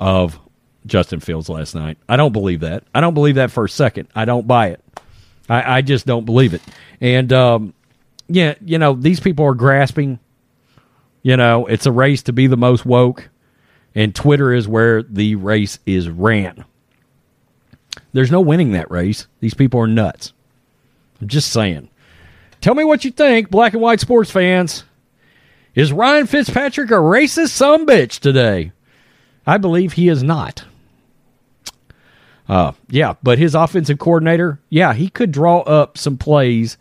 [0.00, 0.38] of
[0.86, 1.98] Justin Fields last night?
[2.08, 2.84] I don't believe that.
[2.94, 4.08] I don't believe that for a second.
[4.14, 4.82] I don't buy it.
[5.48, 6.62] I, I just don't believe it.
[7.00, 7.74] And, um,
[8.28, 10.18] yeah, you know, these people are grasping.
[11.22, 13.28] You know, it's a race to be the most woke,
[13.94, 16.64] and Twitter is where the race is ran.
[18.12, 19.26] There's no winning that race.
[19.40, 20.32] These people are nuts.
[21.20, 21.88] I'm just saying.
[22.60, 24.84] Tell me what you think, black and white sports fans.
[25.74, 28.72] Is Ryan Fitzpatrick a racist bitch today?
[29.46, 30.64] I believe he is not.
[32.48, 36.78] Uh, yeah, but his offensive coordinator, yeah, he could draw up some plays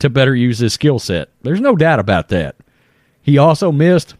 [0.00, 1.30] to better use his skill set.
[1.42, 2.56] There's no doubt about that.
[3.22, 4.14] He also missed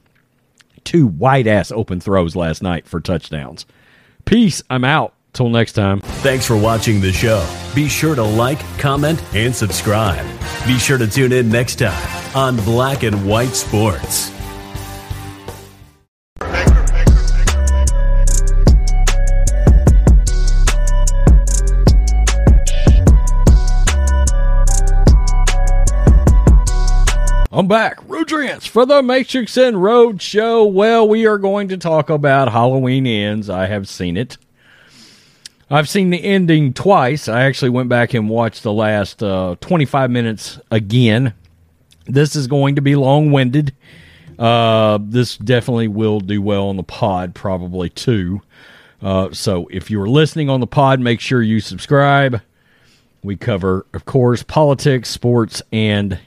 [0.84, 3.66] two wide ass open throws last night for touchdowns.
[4.24, 4.62] Peace.
[4.70, 5.13] I'm out.
[5.34, 6.00] Till next time.
[6.22, 7.44] Thanks for watching the show.
[7.74, 10.24] Be sure to like, comment, and subscribe.
[10.64, 14.30] Be sure to tune in next time on Black and White Sports.
[27.50, 27.98] I'm back.
[28.08, 30.64] Rodrance for the Matrix and Road Show.
[30.64, 33.48] Well, we are going to talk about Halloween Ends.
[33.48, 34.38] I have seen it.
[35.70, 37.28] I've seen the ending twice.
[37.28, 41.34] I actually went back and watched the last uh, 25 minutes again.
[42.06, 43.74] This is going to be long winded.
[44.38, 48.42] Uh, this definitely will do well on the pod, probably too.
[49.00, 52.40] Uh, so if you're listening on the pod, make sure you subscribe.
[53.22, 56.18] We cover, of course, politics, sports, and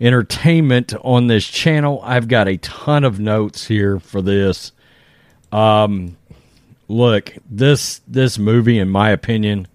[0.00, 2.00] entertainment on this channel.
[2.04, 4.72] I've got a ton of notes here for this.
[5.50, 6.16] Um,
[6.88, 9.68] look, this this movie, in my opinion,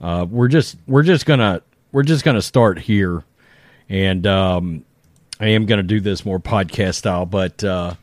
[0.00, 1.62] uh, we're just we're just gonna
[1.92, 3.24] we're just gonna start here,
[3.88, 4.84] and um,
[5.40, 7.94] I am gonna do this more podcast style, but uh,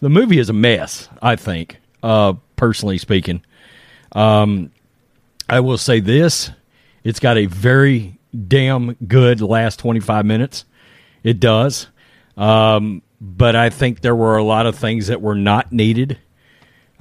[0.00, 1.08] the movie is a mess.
[1.20, 3.42] I think, uh, personally speaking,
[4.12, 4.70] um,
[5.48, 6.50] I will say this:
[7.04, 10.64] it's got a very damn good last twenty five minutes.
[11.22, 11.88] It does.
[12.36, 16.18] Um, but I think there were a lot of things that were not needed.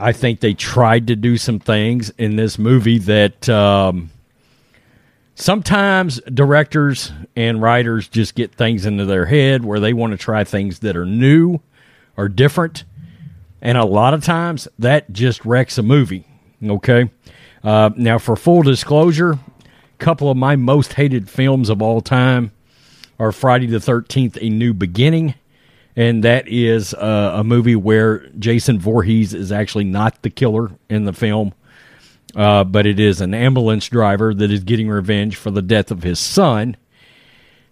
[0.02, 4.10] I think they tried to do some things in this movie that um,
[5.36, 10.44] sometimes directors and writers just get things into their head where they want to try
[10.44, 11.60] things that are new
[12.18, 12.84] or different.
[13.62, 16.26] And a lot of times that just wrecks a movie.
[16.66, 17.12] Okay.
[17.64, 22.52] Uh, now, for full disclosure, a couple of my most hated films of all time
[23.20, 25.36] are Friday the 13th, A New Beginning
[25.96, 31.06] and that is uh, a movie where Jason Voorhees is actually not the killer in
[31.06, 31.54] the film,
[32.36, 36.04] uh, but it is an ambulance driver that is getting revenge for the death of
[36.04, 36.78] his son.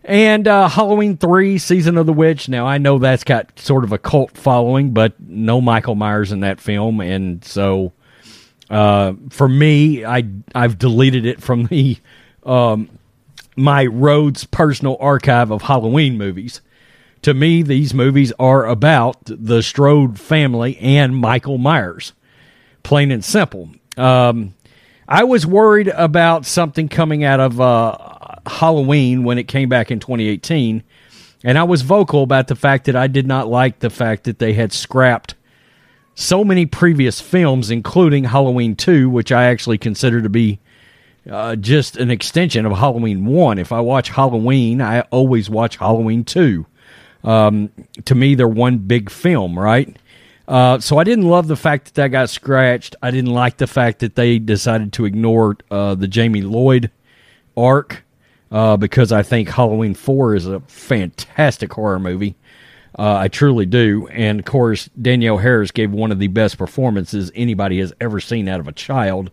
[0.03, 2.49] And uh, Halloween 3, Season of the Witch.
[2.49, 6.39] Now, I know that's got sort of a cult following, but no Michael Myers in
[6.39, 6.99] that film.
[7.01, 7.93] And so
[8.69, 10.23] uh, for me, I,
[10.55, 11.97] I've deleted it from the
[12.43, 12.89] um,
[13.55, 16.61] my Rhodes personal archive of Halloween movies
[17.21, 22.13] to me, these movies are about the Strode family and Michael Myers,
[22.83, 23.69] plain and simple.
[23.97, 24.53] Um,
[25.07, 27.97] I was worried about something coming out of uh,
[28.45, 30.83] Halloween when it came back in 2018,
[31.43, 34.39] and I was vocal about the fact that I did not like the fact that
[34.39, 35.35] they had scrapped
[36.15, 40.59] so many previous films, including Halloween 2, which I actually consider to be
[41.29, 43.57] uh, just an extension of Halloween 1.
[43.57, 46.65] If I watch Halloween, I always watch Halloween 2.
[47.23, 47.71] Um,
[48.05, 49.95] to me, they're one big film, right?
[50.47, 52.95] Uh, so I didn't love the fact that that got scratched.
[53.03, 56.89] I didn't like the fact that they decided to ignore uh, the Jamie Lloyd
[57.55, 58.03] arc
[58.51, 62.35] uh, because I think Halloween 4 is a fantastic horror movie.
[62.97, 64.07] Uh, I truly do.
[64.07, 68.47] And of course, Danielle Harris gave one of the best performances anybody has ever seen
[68.47, 69.29] out of a child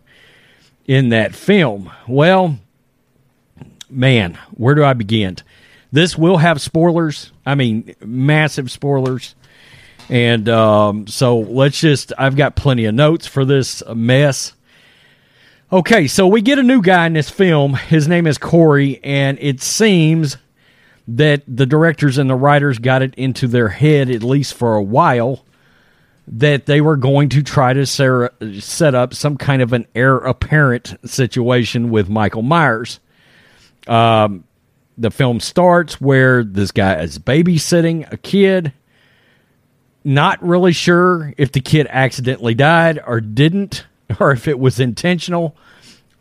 [0.85, 1.91] in that film.
[2.07, 2.59] Well,
[3.89, 5.37] man, where do I begin?
[5.91, 7.31] This will have spoilers.
[7.45, 9.35] I mean, massive spoilers.
[10.09, 14.53] And um, so let's just, I've got plenty of notes for this mess.
[15.71, 17.73] Okay, so we get a new guy in this film.
[17.73, 20.37] His name is Corey, and it seems
[21.09, 24.81] that the directors and the writers got it into their head, at least for a
[24.81, 25.43] while,
[26.27, 30.95] that they were going to try to set up some kind of an heir apparent
[31.05, 32.99] situation with Michael Myers.
[33.87, 34.43] Um,
[34.97, 38.73] the film starts where this guy is babysitting a kid.
[40.03, 43.85] Not really sure if the kid accidentally died or didn't,
[44.19, 45.55] or if it was intentional.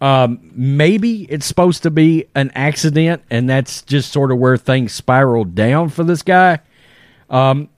[0.01, 4.93] Um, maybe it's supposed to be an accident, and that's just sort of where things
[4.93, 6.59] spiraled down for this guy.
[7.31, 7.71] Um,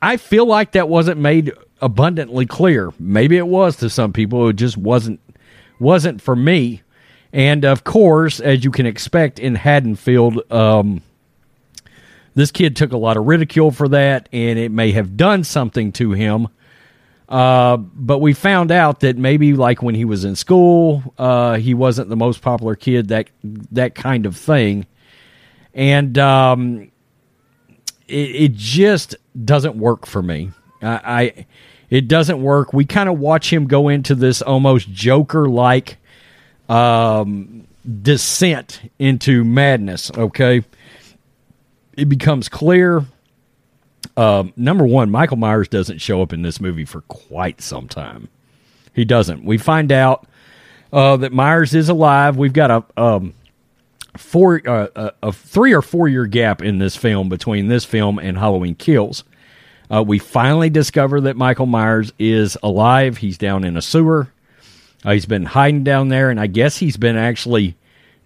[0.00, 2.92] I feel like that wasn't made abundantly clear.
[2.98, 4.48] Maybe it was to some people.
[4.48, 5.20] It just wasn't
[5.80, 6.82] wasn't for me.
[7.34, 11.02] And of course, as you can expect in Haddonfield, um,
[12.36, 15.90] this kid took a lot of ridicule for that, and it may have done something
[15.92, 16.46] to him.
[17.28, 21.74] Uh, but we found out that maybe, like when he was in school, uh, he
[21.74, 23.08] wasn't the most popular kid.
[23.08, 23.30] That
[23.72, 24.86] that kind of thing,
[25.74, 26.92] and um,
[28.06, 30.52] it, it, just doesn't work for me.
[30.80, 31.46] I, I
[31.90, 32.72] it doesn't work.
[32.72, 35.96] We kind of watch him go into this almost Joker like
[36.68, 37.66] um,
[38.02, 40.10] descent into madness.
[40.16, 40.64] Okay,
[41.96, 43.04] it becomes clear.
[44.16, 48.28] Um, number one, Michael Myers doesn't show up in this movie for quite some time.
[48.94, 49.44] He doesn't.
[49.44, 50.26] We find out
[50.92, 52.36] uh, that Myers is alive.
[52.36, 53.34] We've got a um,
[54.16, 58.18] four, uh, a, a, three or four year gap in this film between this film
[58.18, 59.24] and Halloween Kills.
[59.90, 63.18] Uh, we finally discover that Michael Myers is alive.
[63.18, 64.28] He's down in a sewer.
[65.04, 67.76] Uh, he's been hiding down there, and I guess he's been actually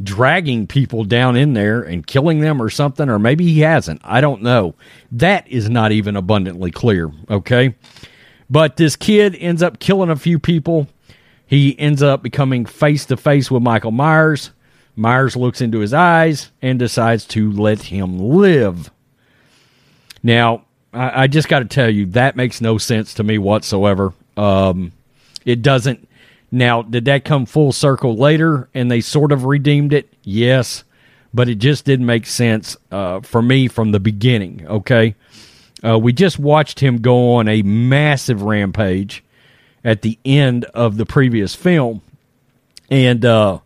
[0.03, 4.01] dragging people down in there and killing them or something, or maybe he hasn't.
[4.05, 4.75] I don't know.
[5.11, 7.75] That is not even abundantly clear, okay?
[8.49, 10.87] But this kid ends up killing a few people.
[11.47, 14.53] He ends up becoming face to face with Michael Myers.
[14.95, 18.91] Myers looks into his eyes and decides to let him live.
[20.23, 24.13] Now, I, I just got to tell you, that makes no sense to me whatsoever.
[24.37, 24.93] Um,
[25.45, 26.08] it doesn't
[26.51, 30.13] Now, did that come full circle later and they sort of redeemed it?
[30.23, 30.85] Yes,
[31.35, 35.15] but it just didn't make sense uh, for me from the beginning, okay?
[35.85, 39.23] Uh, we just watched him go on a massive rampage
[39.85, 42.03] at the end of the previous film.
[42.91, 43.61] And uh,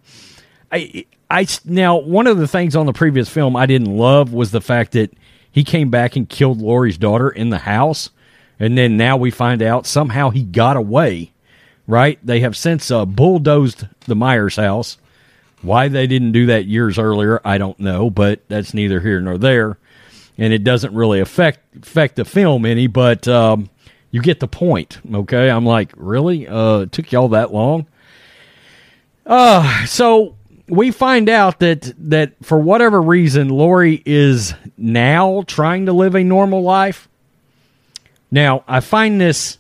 [0.71, 4.51] I, I now one of the things on the previous film I didn't love was
[4.51, 5.13] the fact that
[5.51, 8.11] he came back and killed Laurie's daughter in the house,
[8.59, 11.32] and then now we find out somehow he got away.
[11.87, 12.19] Right?
[12.25, 14.99] They have since uh, bulldozed the Myers house.
[15.63, 19.39] Why they didn't do that years earlier, I don't know, but that's neither here nor
[19.39, 19.79] there,
[20.37, 22.89] and it doesn't really affect affect the film any.
[22.89, 23.71] But um,
[24.11, 25.51] you get the point, okay?
[25.51, 26.49] I'm like, really?
[26.49, 27.87] Uh, it took y'all that long?
[29.25, 30.35] Uh, so
[30.69, 36.25] we find out that that for whatever reason, Laurie is now trying to live a
[36.25, 37.09] normal life.
[38.31, 39.59] Now, I find this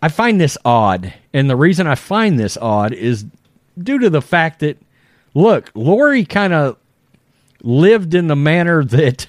[0.00, 3.24] I find this odd, and the reason I find this odd is
[3.80, 4.78] due to the fact that
[5.34, 6.76] look, Laurie kind of
[7.62, 9.26] lived in the manner that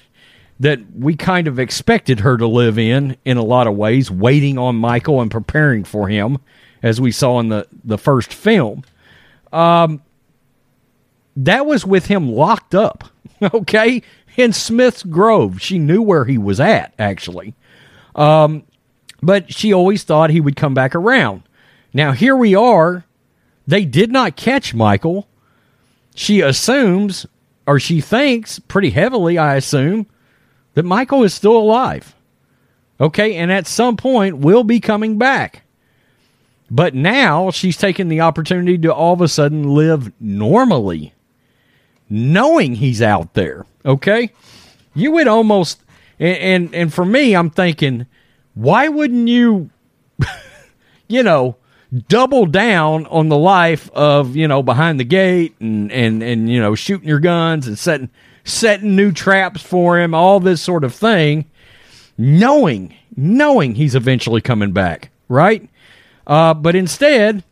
[0.60, 4.58] that we kind of expected her to live in in a lot of ways, waiting
[4.58, 6.38] on Michael and preparing for him,
[6.82, 8.84] as we saw in the the first film.
[9.52, 10.02] Um,
[11.36, 13.04] that was with him locked up,
[13.54, 14.02] okay,
[14.36, 15.60] in Smith's Grove.
[15.60, 17.54] She knew where he was at, actually.
[18.14, 18.64] Um,
[19.22, 21.42] but she always thought he would come back around.
[21.94, 23.04] Now, here we are.
[23.66, 25.26] They did not catch Michael.
[26.14, 27.24] She assumes,
[27.66, 30.06] or she thinks pretty heavily, I assume,
[30.74, 32.14] that Michael is still alive.
[33.00, 35.62] Okay, and at some point will be coming back.
[36.70, 41.14] But now she's taking the opportunity to all of a sudden live normally
[42.08, 43.66] knowing he's out there.
[43.84, 44.30] Okay,
[44.94, 45.80] you would almost
[46.18, 48.06] and and, and for me, I'm thinking,
[48.54, 49.70] why wouldn't you,
[51.08, 51.56] you know,
[52.08, 56.60] double down on the life of you know behind the gate and and and you
[56.60, 58.10] know shooting your guns and setting
[58.44, 61.46] setting new traps for him, all this sort of thing,
[62.18, 65.68] knowing knowing he's eventually coming back, right?
[66.26, 67.44] Uh, but instead,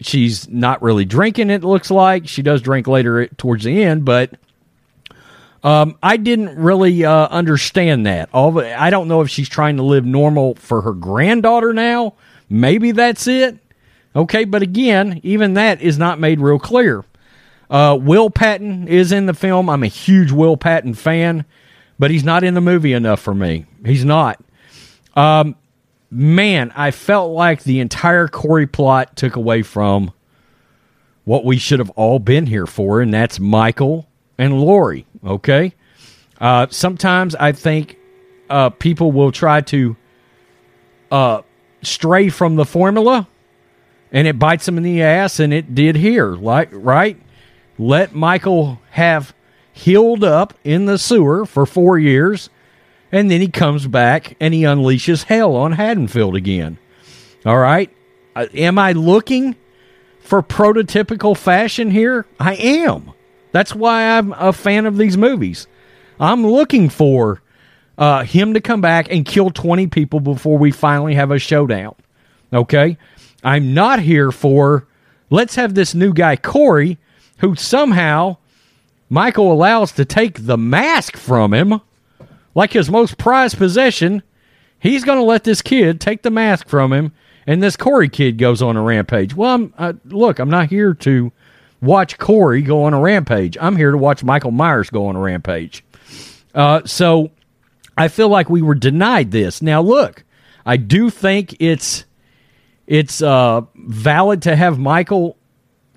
[0.00, 1.50] she's not really drinking.
[1.50, 4.34] It looks like she does drink later towards the end, but
[5.62, 8.28] um, I didn't really uh, understand that.
[8.32, 12.14] All I don't know if she's trying to live normal for her granddaughter now.
[12.48, 13.58] Maybe that's it.
[14.14, 17.04] Okay, but again, even that is not made real clear.
[17.68, 19.68] Uh, Will Patton is in the film.
[19.70, 21.44] I'm a huge Will Patton fan,
[21.98, 23.66] but he's not in the movie enough for me.
[23.84, 24.42] He's not.
[25.14, 25.54] Um,
[26.10, 30.12] man, I felt like the entire Corey plot took away from
[31.24, 35.06] what we should have all been here for, and that's Michael and Laurie.
[35.24, 35.74] Okay.
[36.40, 37.96] Uh, sometimes I think
[38.48, 39.96] uh, people will try to
[41.12, 41.42] uh,
[41.82, 43.28] stray from the formula,
[44.12, 46.28] and it bites him in the ass, and it did here.
[46.28, 47.20] Like right,
[47.78, 49.34] let Michael have
[49.72, 52.50] healed up in the sewer for four years
[53.12, 56.78] and then he comes back and he unleashes hell on Haddonfield again.
[57.44, 57.90] All right.
[58.36, 59.56] Uh, am I looking
[60.20, 62.26] for prototypical fashion here?
[62.38, 63.12] I am.
[63.52, 65.66] That's why I'm a fan of these movies.
[66.20, 67.42] I'm looking for
[67.98, 71.96] uh, him to come back and kill 20 people before we finally have a showdown.
[72.52, 72.96] Okay?
[73.42, 74.86] I'm not here for
[75.30, 76.98] let's have this new guy, Corey,
[77.38, 78.36] who somehow
[79.08, 81.80] Michael allows to take the mask from him
[82.54, 84.22] like his most prized possession,
[84.78, 87.12] he's going to let this kid take the mask from him,
[87.46, 89.34] and this Corey kid goes on a rampage.
[89.34, 91.32] Well, I'm, uh, look, I'm not here to
[91.80, 93.56] watch Corey go on a rampage.
[93.60, 95.84] I'm here to watch Michael Myers go on a rampage.
[96.54, 97.30] Uh, so
[97.96, 99.62] I feel like we were denied this.
[99.62, 100.24] Now, look,
[100.66, 102.04] I do think it's
[102.90, 105.36] it's uh, valid to have Michael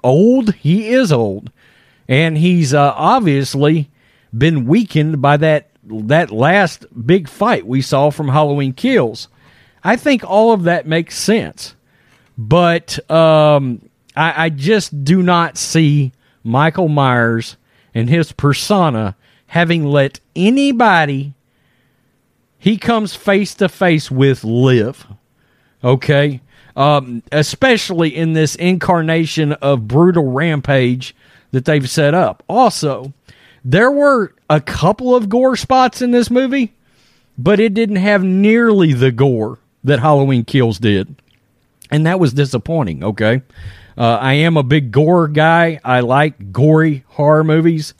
[0.03, 0.53] old.
[0.53, 1.51] He is old,
[2.07, 3.89] and he's uh, obviously
[4.37, 9.27] been weakened by that that last big fight we saw from Halloween Kills.
[9.83, 11.75] I think all of that makes sense,
[12.37, 16.11] but um, I, I just do not see
[16.43, 17.57] Michael Myers
[17.95, 19.15] and his persona
[19.47, 21.33] having let anybody
[22.59, 25.07] he comes face to face with live.
[25.83, 26.39] Okay?
[26.75, 31.15] Um, especially in this incarnation of brutal rampage
[31.51, 32.41] that they've set up.
[32.49, 33.13] Also,
[33.63, 36.73] there were a couple of gore spots in this movie,
[37.37, 41.15] but it didn't have nearly the gore that Halloween Kills did.
[41.91, 43.43] And that was disappointing, okay?
[43.97, 45.79] Uh, I am a big gore guy.
[45.83, 47.93] I like gory horror movies.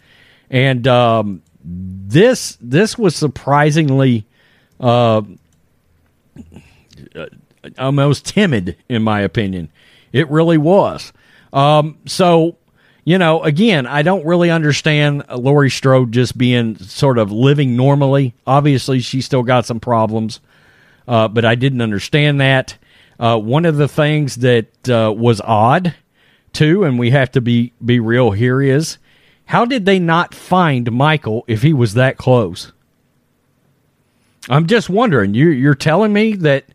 [0.50, 4.26] And um, this this was surprisingly
[4.80, 5.22] uh,
[7.78, 9.70] almost timid, in my opinion.
[10.12, 11.14] It really was.
[11.52, 12.58] Um, so,
[13.04, 18.34] you know, again, I don't really understand Laurie Strode just being sort of living normally.
[18.46, 20.40] Obviously, she still got some problems,
[21.08, 22.78] uh, but I didn't understand that.
[23.20, 25.96] Uh, one of the things that uh, was odd,
[26.52, 28.98] too, and we have to be be real here is
[29.46, 32.72] how did they not find Michael if he was that close?
[34.50, 35.34] I'm just wondering.
[35.34, 36.66] You, you're telling me that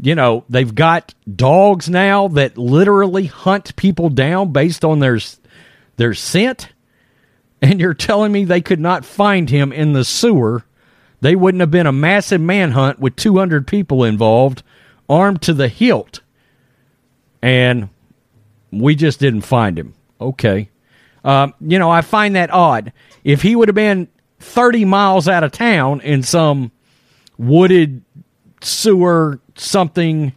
[0.00, 5.18] you know they've got dogs now that literally hunt people down based on their
[5.96, 6.70] their scent,
[7.62, 10.64] and you're telling me they could not find him in the sewer.
[11.20, 14.62] They wouldn't have been a massive manhunt with 200 people involved,
[15.08, 16.20] armed to the hilt,
[17.40, 17.88] and
[18.70, 19.94] we just didn't find him.
[20.20, 20.68] Okay.
[21.24, 22.92] Um, you know, I find that odd.
[23.22, 24.08] If he would have been
[24.40, 26.70] 30 miles out of town in some
[27.38, 28.02] wooded
[28.60, 30.34] sewer something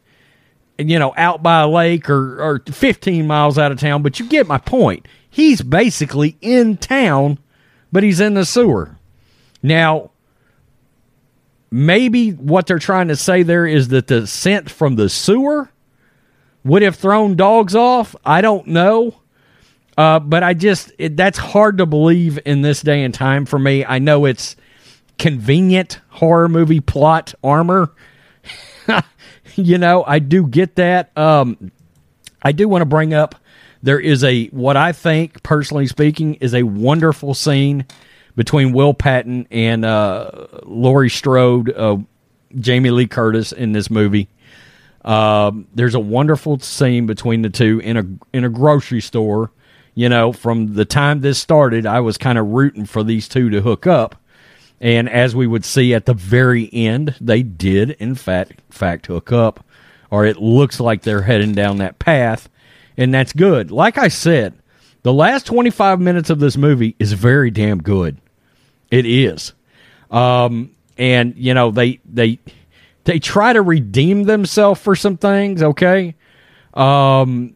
[0.78, 4.28] you know out by a lake or, or 15 miles out of town but you
[4.28, 5.08] get my point.
[5.30, 7.40] He's basically in town
[7.92, 8.98] but he's in the sewer.
[9.64, 10.12] Now
[11.72, 15.70] maybe what they're trying to say there is that the scent from the sewer
[16.64, 18.16] would have thrown dogs off.
[18.26, 19.22] I don't know.
[19.98, 23.58] Uh, but i just it, that's hard to believe in this day and time for
[23.58, 23.84] me.
[23.84, 24.56] I know it's
[25.18, 27.92] convenient horror movie plot armor.
[29.64, 31.18] you know, I do get that.
[31.18, 31.72] Um,
[32.42, 33.36] I do want to bring up
[33.82, 37.86] there is a what I think, personally speaking, is a wonderful scene
[38.36, 41.98] between Will Patton and uh, Laurie Strode, uh,
[42.60, 44.30] Jamie Lee Curtis in this movie.
[45.04, 49.52] Um, there's a wonderful scene between the two in a in a grocery store.
[49.96, 53.50] You know, from the time this started, I was kind of rooting for these two
[53.50, 54.16] to hook up
[54.80, 59.32] and as we would see at the very end, they did, in fact, fact hook
[59.32, 59.66] up,
[60.12, 62.50] or it looks like they're heading down that path,
[62.96, 63.72] and that's good.
[63.72, 64.54] Like I said,
[65.04, 68.18] the last 25 minutes of this movie is very damn good.
[68.92, 69.54] It is.
[70.12, 72.40] Um, and, you know, they, they,
[73.04, 76.16] they try to redeem themselves for some things, okay?
[76.74, 77.56] Um,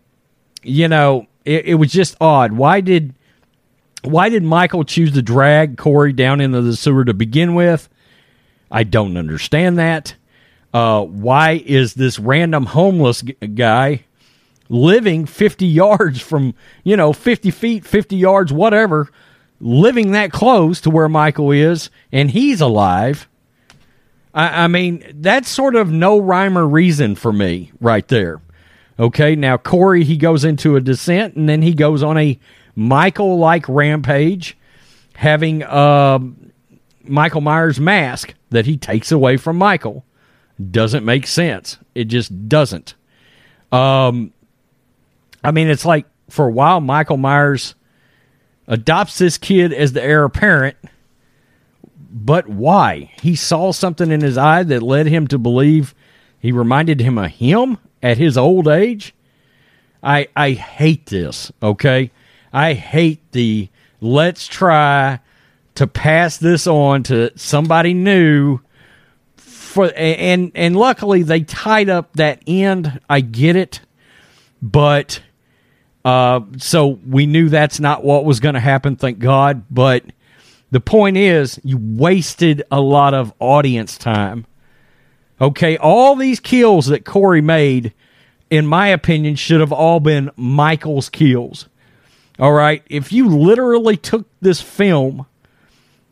[0.64, 2.54] you know, it, it was just odd.
[2.54, 3.14] Why did
[4.04, 7.90] why did Michael choose to drag Corey down into the sewer to begin with?
[8.72, 10.16] I don't understand that.
[10.74, 14.06] Uh, why is this random homeless g- guy
[14.70, 19.10] living 50 yards from, you know, 50 feet, 50 yards, whatever,
[19.60, 23.28] living that close to where Michael is, and he's alive?
[24.34, 28.42] I, I mean, that's sort of no rhyme or reason for me right there.
[28.98, 32.40] Okay, now Corey, he goes into a descent and then he goes on a
[32.76, 34.58] Michael like rampage,
[35.16, 36.20] having uh,
[37.04, 40.06] Michael Myers' mask that he takes away from Michael.
[40.70, 41.78] Doesn't make sense.
[41.96, 42.96] It just doesn't.
[43.72, 44.34] Um,
[45.44, 47.76] I mean, it's like for a while, Michael Myers
[48.68, 50.78] adopts this kid as the heir apparent,
[52.12, 53.12] but why?
[53.22, 55.96] He saw something in his eye that led him to believe
[56.40, 59.14] he reminded him of him at his old age.
[60.04, 62.12] I I hate this, okay?
[62.54, 65.20] I hate the let's try
[65.76, 68.60] to pass this on to somebody new
[69.38, 73.00] for and and luckily they tied up that end.
[73.10, 73.82] I get it.
[74.62, 75.22] But
[76.04, 80.04] uh so we knew that's not what was going to happen, thank God, but
[80.72, 84.46] the point is you wasted a lot of audience time.
[85.40, 87.94] Okay, all these kills that Corey made
[88.50, 91.68] in my opinion should have all been Michael's kills.
[92.42, 92.84] All right.
[92.90, 95.28] If you literally took this film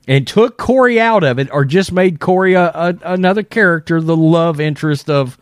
[0.07, 4.15] and took Corey out of it, or just made Corey a, a, another character, the
[4.15, 5.39] love interest of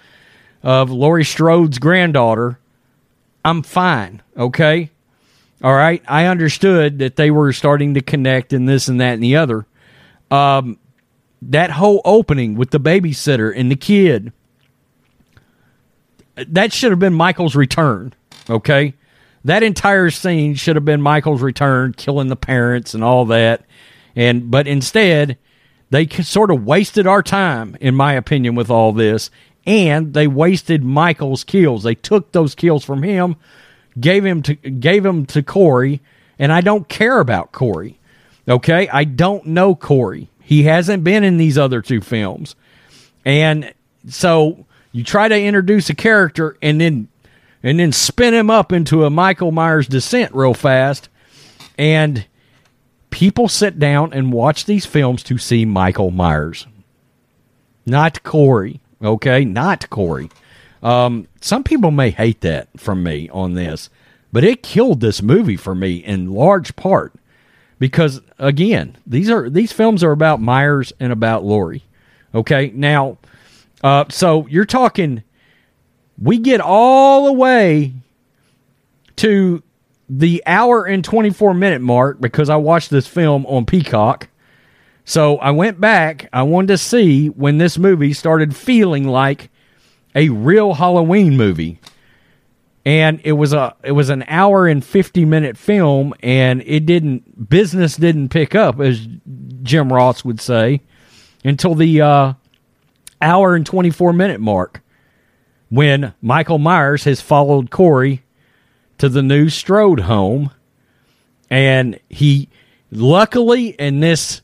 [0.64, 2.58] of Laurie Strode's granddaughter,
[3.44, 4.22] I'm fine.
[4.38, 4.90] Okay.
[5.62, 6.02] All right.
[6.08, 9.66] I understood that they were starting to connect and this and that and the other.
[10.32, 10.80] Um,
[11.42, 14.32] that whole opening with the babysitter and the kid,
[16.36, 18.14] that should have been Michael's return.
[18.50, 18.94] Okay.
[19.48, 23.64] That entire scene should have been Michael's return, killing the parents and all that.
[24.14, 25.38] And but instead,
[25.90, 29.32] they sort of wasted our time, in my opinion, with all this,
[29.66, 31.84] and they wasted Michael's kills.
[31.84, 33.38] They took those kills from him,
[33.98, 36.02] gave him to gave him to Corey,
[36.38, 37.98] and I don't care about Corey.
[38.50, 40.28] Okay, I don't know Corey.
[40.42, 42.58] He hasn't been in these other two films,
[43.24, 43.74] and
[44.10, 47.08] so you try to introduce a character and then
[47.64, 51.10] and then spin him up into a Michael Myers descent real fast.
[51.78, 52.26] And
[53.10, 56.68] people sit down and watch these films to see Michael Myers,
[57.86, 58.82] not Corey.
[59.02, 60.30] Okay, not Corey.
[60.82, 63.90] Um, some people may hate that from me on this,
[64.32, 67.14] but it killed this movie for me in large part
[67.80, 71.84] because again, these are these films are about Myers and about Laurie.
[72.34, 73.18] Okay, now,
[73.84, 75.24] uh, so you're talking.
[76.22, 77.94] We get all the way
[79.18, 79.62] to
[80.10, 84.30] the hour and 24 minute mark because I watched this film on Peacock.
[85.06, 86.30] So I went back.
[86.34, 89.50] I wanted to see when this movie started feeling like
[90.16, 91.80] a real Halloween movie.
[92.86, 97.50] And it was a it was an hour and 50 minute film and it didn't
[97.50, 99.06] business didn't pick up as
[99.62, 100.82] Jim Ross would say
[101.44, 102.34] until the uh,
[103.22, 104.82] hour and 24 minute mark
[105.70, 108.24] when Michael Myers has followed Corey
[108.98, 110.52] to the new Strode home.
[111.50, 112.50] And he,
[112.92, 114.42] luckily, in this,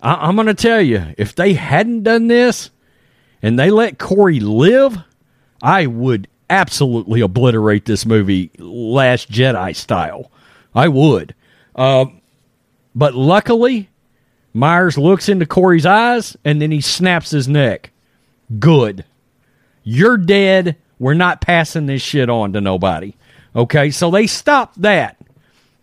[0.00, 2.70] I, am going to tell you, if they hadn't done this
[3.42, 4.98] and they let Corey live,
[5.62, 10.30] I would absolutely obliterate this movie Last Jedi style.
[10.74, 11.34] I would.
[11.74, 12.06] Uh,
[12.94, 13.88] but luckily,
[14.54, 17.90] Myers looks into Corey's eyes and then he snaps his neck.
[18.58, 19.04] Good.
[19.90, 20.76] You're dead.
[20.98, 23.14] We're not passing this shit on to nobody.
[23.56, 25.16] Okay, so they stopped that.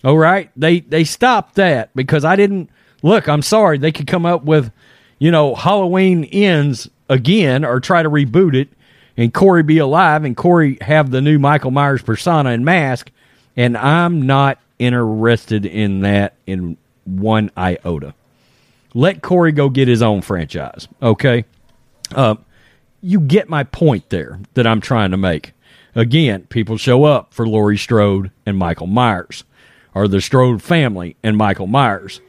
[0.04, 2.70] All right, they they stopped that because I didn't
[3.02, 3.28] look.
[3.28, 3.80] I'm sorry.
[3.80, 4.72] They could come up with,
[5.18, 8.70] you know, Halloween ends again or try to reboot it,
[9.18, 13.10] and Corey be alive and Corey have the new Michael Myers persona and mask,
[13.58, 18.14] and I'm not interested in that in one iota.
[18.94, 20.88] Let Corey go get his own franchise.
[21.02, 21.46] Okay.
[22.14, 22.36] Uh,
[23.06, 25.54] you get my point there that I'm trying to make.
[25.94, 29.44] Again, people show up for Laurie Strode and Michael Myers,
[29.94, 32.20] or the Strode family and Michael Myers.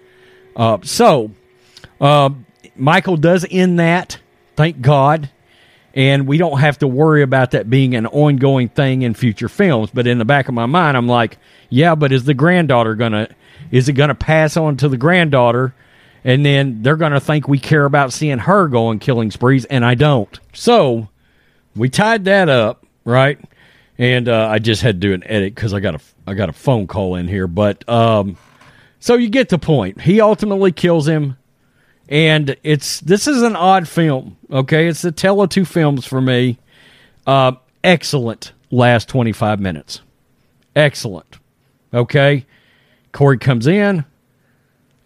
[0.54, 1.30] Uh, so,
[1.98, 2.28] uh,
[2.76, 4.20] Michael does end that,
[4.54, 5.30] thank God,
[5.94, 9.88] and we don't have to worry about that being an ongoing thing in future films.
[9.94, 11.38] But in the back of my mind, I'm like,
[11.70, 13.28] yeah, but is the granddaughter gonna,
[13.70, 15.74] is it gonna pass on to the granddaughter?
[16.26, 19.64] And then they're going to think we care about seeing her go on killing sprees,
[19.66, 20.38] and I don't.
[20.52, 21.08] So
[21.76, 23.38] we tied that up, right?
[23.96, 26.48] And uh, I just had to do an edit because I got a I got
[26.48, 28.36] a phone call in here, but um,
[28.98, 30.00] so you get the point.
[30.00, 31.36] He ultimately kills him,
[32.08, 34.36] and it's this is an odd film.
[34.50, 36.58] Okay, it's the tale of two films for me.
[37.24, 37.52] Uh,
[37.84, 40.00] excellent last twenty five minutes,
[40.74, 41.38] excellent.
[41.94, 42.44] Okay,
[43.12, 44.04] Corey comes in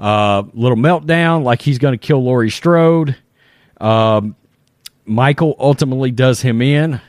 [0.00, 3.16] uh, little meltdown, like he's going to kill Laurie Strode.
[3.80, 4.34] Um,
[5.04, 7.00] Michael ultimately does him in.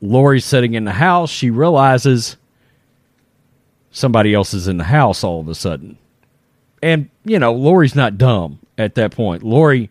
[0.00, 1.30] Laurie's sitting in the house.
[1.30, 2.36] She realizes
[3.90, 5.98] somebody else is in the house all of a sudden.
[6.82, 9.42] And, you know, Laurie's not dumb at that point.
[9.42, 9.90] Laurie,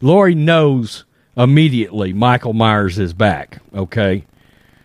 [0.00, 1.04] Laurie knows
[1.36, 3.60] immediately Michael Myers is back.
[3.74, 4.24] Okay.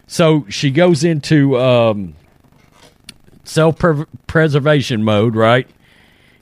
[0.06, 2.16] So she goes into um,
[3.44, 3.78] self
[4.28, 5.68] preservation mode, right?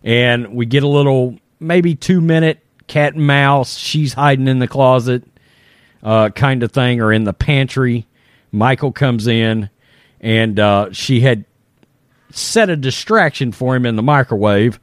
[0.05, 3.75] And we get a little maybe two minute cat and mouse.
[3.75, 5.23] She's hiding in the closet,
[6.03, 8.05] uh, kind of thing, or in the pantry.
[8.51, 9.69] Michael comes in,
[10.21, 11.43] and uh, she had
[12.29, 14.79] set a distraction for him in the microwave,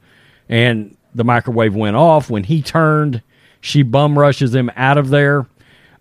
[0.49, 2.29] and the microwave went off.
[2.29, 3.23] When he turned,
[3.61, 5.47] she bum rushes him out of there.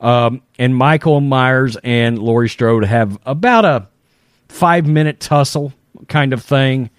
[0.00, 3.86] Um, and Michael Myers and Laurie Strode have about a
[4.48, 5.72] five minute tussle
[6.08, 6.90] kind of thing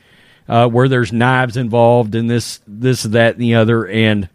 [0.47, 3.87] uh, where there's knives involved and this, this, that, and the other.
[3.87, 4.29] And,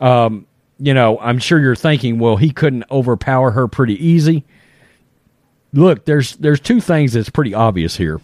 [0.00, 0.46] um,
[0.78, 4.44] you know, I'm sure you're thinking, well, he couldn't overpower her pretty easy.
[5.72, 8.20] Look, there's there's two things that's pretty obvious here.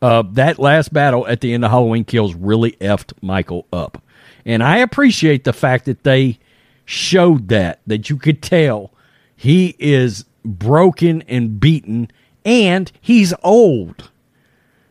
[0.00, 4.02] Uh, that last battle at the end of Halloween Kills really effed Michael up,
[4.46, 6.38] and I appreciate the fact that they
[6.84, 8.92] showed that that you could tell
[9.36, 12.10] he is broken and beaten,
[12.44, 14.10] and he's old.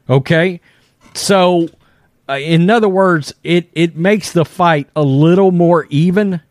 [0.10, 0.62] Okay,
[1.14, 1.68] so,
[2.30, 6.42] uh, in other words, it it makes the fight a little more even.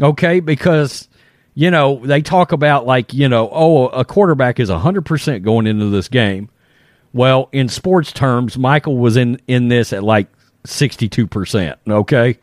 [0.00, 1.08] Okay, because
[1.54, 5.66] you know they talk about like you know oh a quarterback is hundred percent going
[5.66, 6.48] into this game.
[7.12, 10.28] Well, in sports terms, Michael was in in this at like
[10.66, 11.78] sixty two percent.
[11.88, 12.38] Okay,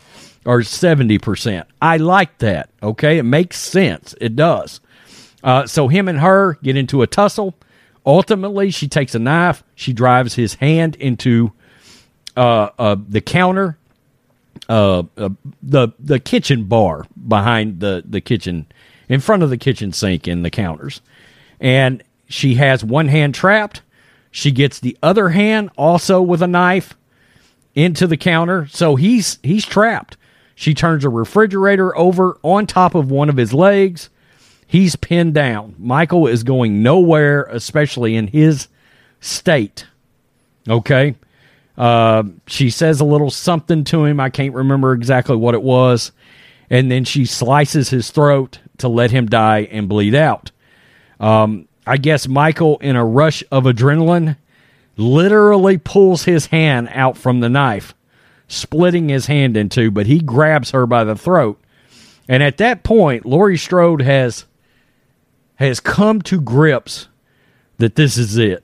[0.46, 1.68] or seventy percent.
[1.82, 2.70] I like that.
[2.82, 4.16] Okay, it makes sense.
[4.22, 4.80] It does.
[5.44, 7.56] Uh, so him and her get into a tussle.
[8.06, 9.64] Ultimately, she takes a knife.
[9.76, 11.52] She drives his hand into
[12.36, 13.78] uh, uh, the counter,
[14.68, 15.30] uh, uh,
[15.62, 18.66] the the kitchen bar behind the the kitchen,
[19.08, 21.02] in front of the kitchen sink in the counters,
[21.60, 23.82] and she has one hand trapped.
[24.32, 26.96] She gets the other hand also with a knife
[27.76, 30.18] into the counter, so he's he's trapped.
[30.56, 34.10] She turns a refrigerator over on top of one of his legs
[34.72, 35.76] He's pinned down.
[35.78, 38.70] Michael is going nowhere, especially in his
[39.20, 39.86] state.
[40.66, 41.16] Okay.
[41.78, 44.22] Uh, she says a little something to him.
[44.22, 46.14] I can't remember exactly what it was.
[46.70, 50.52] And then she slices his throat to let him die and bleed out.
[51.20, 54.38] Um, I guess Michael, in a rush of adrenaline,
[54.96, 57.94] literally pulls his hand out from the knife,
[58.48, 61.60] splitting his hand in two, but he grabs her by the throat.
[62.30, 64.46] And at that point, Laurie Strode has
[65.68, 67.08] has come to grips
[67.78, 68.64] that this is it.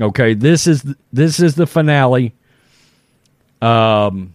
[0.00, 2.34] Okay, this is this is the finale.
[3.60, 4.34] Um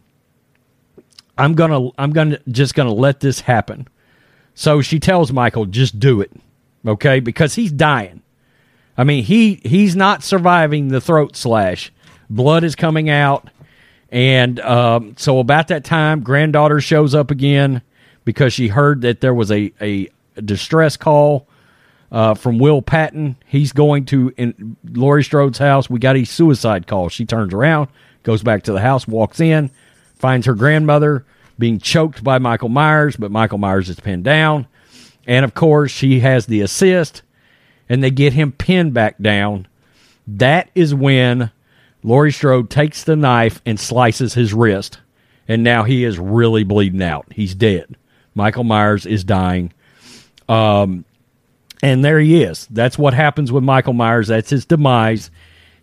[1.38, 3.88] I'm to I'm to just to let this happen.
[4.56, 6.32] So she tells Michael just do it.
[6.86, 7.20] Okay?
[7.20, 8.22] Because he's dying.
[8.98, 11.92] I mean, he he's not surviving the throat slash.
[12.30, 13.50] Blood is coming out.
[14.12, 17.82] And um, so about that time, granddaughter shows up again
[18.26, 20.08] because she heard that there was a, a
[20.40, 21.48] distress call
[22.14, 23.36] uh, from Will Patton.
[23.46, 25.90] He's going to in Laurie Strode's house.
[25.90, 27.10] We got a suicide call.
[27.10, 27.90] She turns around,
[28.22, 29.72] goes back to the house, walks in,
[30.16, 31.26] finds her grandmother
[31.60, 34.68] being choked by Michael Myers, but Michael Myers is pinned down.
[35.26, 37.24] And of course, she has the assist,
[37.90, 39.68] and they get him pinned back down.
[40.28, 41.52] That is when
[42.04, 45.00] Laurie Strode takes the knife and slices his wrist.
[45.48, 47.26] And now he is really bleeding out.
[47.32, 47.98] He's dead.
[48.36, 49.74] Michael Myers is dying.
[50.48, 51.06] Um,
[51.84, 52.66] and there he is.
[52.72, 54.30] That's what happens with Michael Myers.
[54.30, 55.30] That's his demise.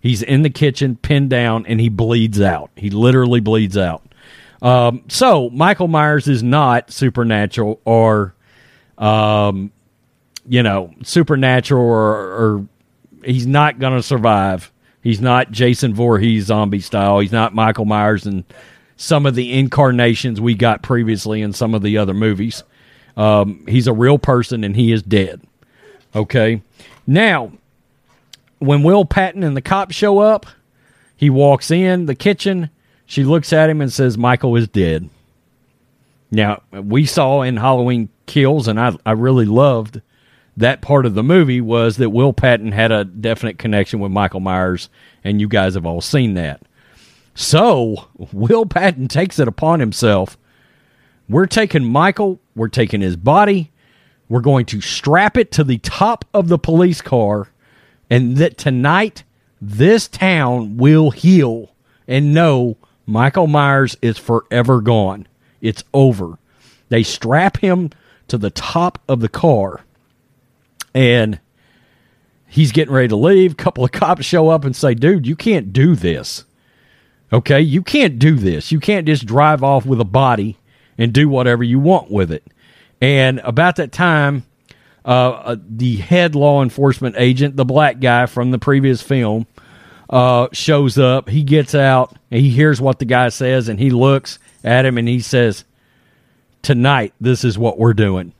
[0.00, 2.70] He's in the kitchen, pinned down, and he bleeds out.
[2.74, 4.02] He literally bleeds out.
[4.62, 8.34] Um, so Michael Myers is not supernatural or,
[8.96, 9.72] um,
[10.48, 12.66] you know, supernatural or, or
[13.22, 14.72] he's not going to survive.
[15.02, 17.18] He's not Jason Voorhees zombie style.
[17.18, 18.44] He's not Michael Myers and
[18.96, 22.62] some of the incarnations we got previously in some of the other movies.
[23.18, 25.42] Um, he's a real person and he is dead.
[26.14, 26.62] Okay.
[27.06, 27.52] Now,
[28.58, 30.46] when Will Patton and the cops show up,
[31.16, 32.70] he walks in the kitchen.
[33.06, 35.08] She looks at him and says, Michael is dead.
[36.30, 40.00] Now, we saw in Halloween Kills, and I, I really loved
[40.56, 44.40] that part of the movie, was that Will Patton had a definite connection with Michael
[44.40, 44.88] Myers,
[45.24, 46.62] and you guys have all seen that.
[47.34, 50.38] So, Will Patton takes it upon himself.
[51.28, 53.70] We're taking Michael, we're taking his body,
[54.30, 57.48] we're going to strap it to the top of the police car,
[58.08, 59.24] and that tonight
[59.60, 61.74] this town will heal
[62.06, 62.76] and know
[63.06, 65.26] Michael Myers is forever gone.
[65.60, 66.38] It's over.
[66.90, 67.90] They strap him
[68.28, 69.80] to the top of the car,
[70.94, 71.40] and
[72.46, 73.52] he's getting ready to leave.
[73.52, 76.44] A couple of cops show up and say, Dude, you can't do this.
[77.32, 77.60] Okay?
[77.60, 78.70] You can't do this.
[78.70, 80.56] You can't just drive off with a body
[80.96, 82.44] and do whatever you want with it.
[83.00, 84.44] And about that time,
[85.04, 89.46] uh, uh, the head law enforcement agent, the black guy from the previous film,
[90.10, 91.28] uh, shows up.
[91.28, 95.08] He gets out he hears what the guy says and he looks at him and
[95.08, 95.64] he says,
[96.62, 98.32] Tonight, this is what we're doing.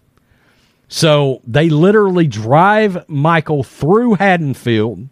[0.89, 5.09] So they literally drive Michael through Haddonfield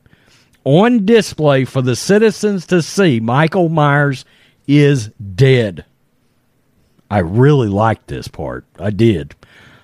[0.65, 3.19] on display for the citizens to see.
[3.21, 4.25] Michael Myers
[4.67, 5.85] is dead.
[7.11, 8.67] I really liked this part.
[8.79, 9.35] I did.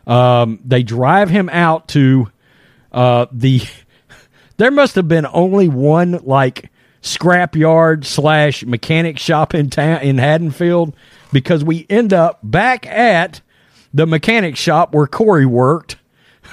[0.07, 2.31] Um, they drive him out to
[2.93, 3.63] uh, the.
[4.57, 6.71] There must have been only one like
[7.03, 10.95] scrapyard slash mechanic shop in town in Haddonfield
[11.33, 13.41] because we end up back at
[13.93, 15.97] the mechanic shop where Corey worked.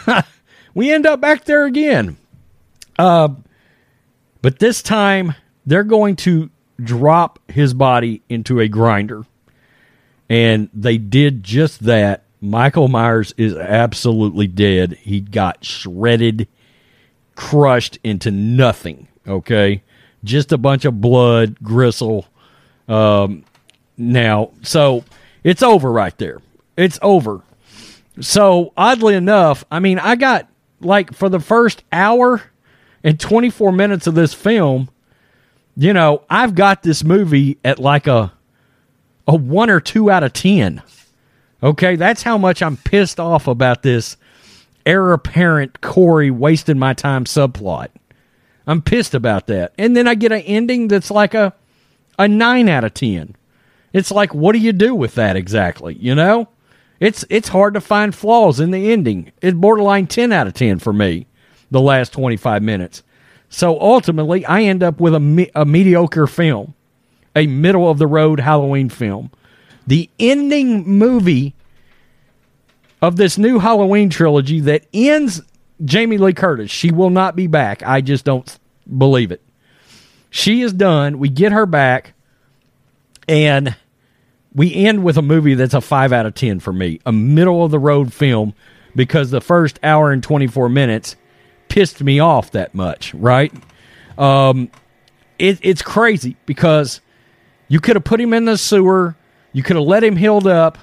[0.74, 2.18] we end up back there again.
[2.98, 3.30] Uh,
[4.42, 6.50] but this time they're going to
[6.84, 9.26] drop his body into a grinder.
[10.32, 12.24] And they did just that.
[12.40, 14.94] Michael Myers is absolutely dead.
[14.94, 16.48] He got shredded,
[17.36, 19.10] crushed into nothing.
[19.28, 19.84] Okay.
[20.24, 22.28] Just a bunch of blood, gristle.
[22.88, 23.44] Um,
[23.98, 25.04] now, so
[25.44, 26.40] it's over right there.
[26.78, 27.42] It's over.
[28.22, 30.48] So, oddly enough, I mean, I got
[30.80, 32.42] like for the first hour
[33.04, 34.90] and 24 minutes of this film,
[35.76, 38.32] you know, I've got this movie at like a
[39.28, 40.82] a 1 or 2 out of 10.
[41.64, 44.18] Okay, that's how much I'm pissed off about this
[44.86, 47.90] heir apparent Corey wasting my time subplot.
[48.66, 49.74] I'm pissed about that.
[49.78, 51.54] And then I get an ending that's like a
[52.18, 53.36] a 9 out of 10.
[53.94, 56.48] It's like what do you do with that exactly, you know?
[57.00, 59.32] It's it's hard to find flaws in the ending.
[59.42, 61.28] It's borderline 10 out of 10 for me
[61.72, 63.02] the last 25 minutes.
[63.50, 66.74] So ultimately, I end up with a, me- a mediocre film,
[67.36, 69.32] a middle of the road Halloween film.
[69.88, 71.56] The ending movie
[73.02, 75.42] of this new Halloween trilogy that ends
[75.84, 76.70] Jamie Lee Curtis.
[76.70, 77.82] She will not be back.
[77.84, 78.60] I just don't
[78.98, 79.42] believe it.
[80.30, 81.20] She is done.
[81.20, 82.14] We get her back,
[83.28, 83.76] and
[84.54, 87.00] we end with a movie that's a five out of ten for me.
[87.06, 88.54] A middle of the road film
[88.96, 91.16] because the first hour and twenty four minutes
[91.70, 93.14] pissed me off that much.
[93.14, 93.54] Right?
[94.18, 94.70] Um,
[95.40, 97.02] it, it's crazy because
[97.72, 99.16] you could have put him in the sewer.
[99.54, 100.78] You could have let him healed up.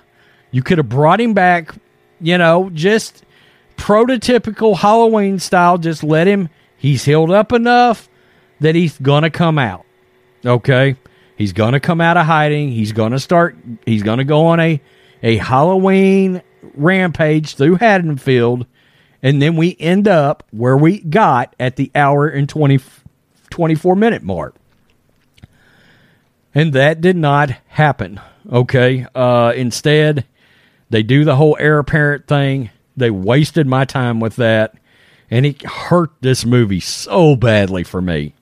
[0.51, 1.74] You could have brought him back.
[2.18, 3.24] You know, just
[3.76, 5.76] prototypical Halloween style.
[5.76, 6.49] Just let him.
[6.78, 8.09] He's healed up enough
[8.61, 9.84] that he's gonna come out.
[10.47, 10.97] Okay,
[11.36, 12.70] he's gonna come out of hiding.
[12.70, 13.59] He's gonna start.
[13.84, 14.80] He's gonna go on a
[15.22, 16.41] a Halloween
[16.72, 18.64] rampage through Haddonfield,
[19.22, 22.80] and then we end up where we got at the hour and 20,
[23.51, 24.55] 24 minute mark.
[26.55, 28.20] And that did not happen.
[28.51, 29.07] Okay.
[29.14, 30.24] Uh, instead,
[30.90, 32.70] they do the whole heir apparent thing.
[32.96, 34.74] They wasted my time with that.
[35.30, 38.34] And it hurt this movie so badly for me.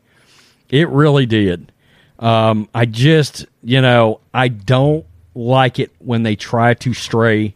[0.69, 1.73] It really did.
[2.19, 5.05] Um, I just, you know, I don't
[5.35, 7.55] like it when they try to stray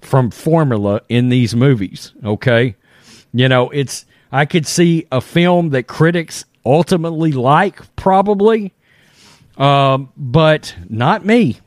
[0.00, 2.12] from formula in these movies.
[2.24, 2.74] Okay.
[3.32, 8.72] You know, it's, I could see a film that critics ultimately like, probably,
[9.56, 11.60] um, but not me.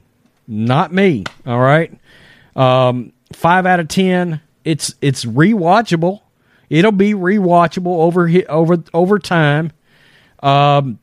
[0.47, 1.23] Not me.
[1.45, 1.91] All right.
[2.55, 4.41] Um, five out of ten.
[4.63, 6.21] It's it's rewatchable.
[6.69, 9.71] It'll be rewatchable over over over time.
[10.41, 10.99] Um,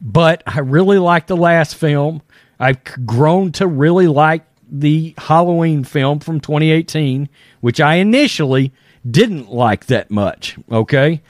[0.00, 2.22] but I really like the last film.
[2.58, 7.28] I've grown to really like the Halloween film from 2018,
[7.60, 8.72] which I initially
[9.08, 10.56] didn't like that much.
[10.70, 11.22] Okay.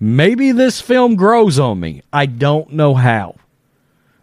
[0.00, 2.02] Maybe this film grows on me.
[2.12, 3.36] I don't know how.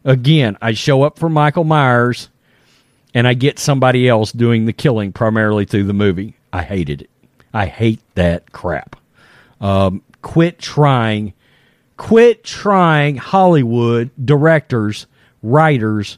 [0.04, 2.30] Again, I show up for Michael Myers
[3.14, 6.36] and I get somebody else doing the killing primarily through the movie.
[6.54, 7.10] I hated it.
[7.54, 8.96] I hate that crap.
[9.60, 11.34] Um, quit trying,
[11.98, 15.08] quit trying Hollywood directors,
[15.42, 16.18] writers,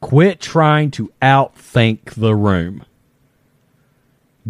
[0.00, 2.84] quit trying to outthink the room.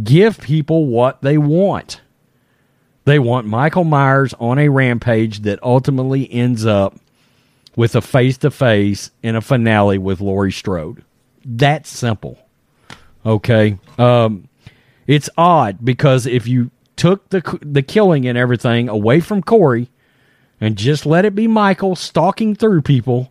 [0.02, 2.02] Give people what they want.
[3.04, 6.98] They want Michael Myers on a rampage that ultimately ends up
[7.76, 11.04] with a face to face in a finale with Laurie Strode.
[11.44, 12.38] That's simple.
[13.24, 13.78] Okay.
[13.98, 14.48] Um,
[15.06, 19.90] it's odd because if you took the the killing and everything away from Corey
[20.60, 23.30] and just let it be Michael stalking through people,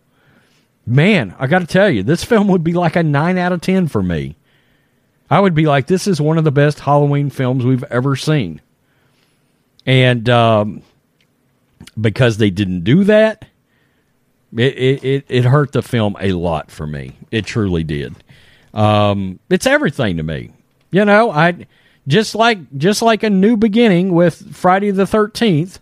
[0.86, 3.60] man, I got to tell you, this film would be like a 9 out of
[3.60, 4.36] 10 for me.
[5.28, 8.60] I would be like, this is one of the best Halloween films we've ever seen.
[9.84, 10.82] And um,
[12.00, 13.44] because they didn't do that,
[14.56, 17.16] it, it, it hurt the film a lot for me.
[17.30, 18.14] It truly did.
[18.74, 20.50] Um, it's everything to me.
[20.90, 21.66] You know, I
[22.06, 25.80] just like just like a new beginning with Friday the Thirteenth.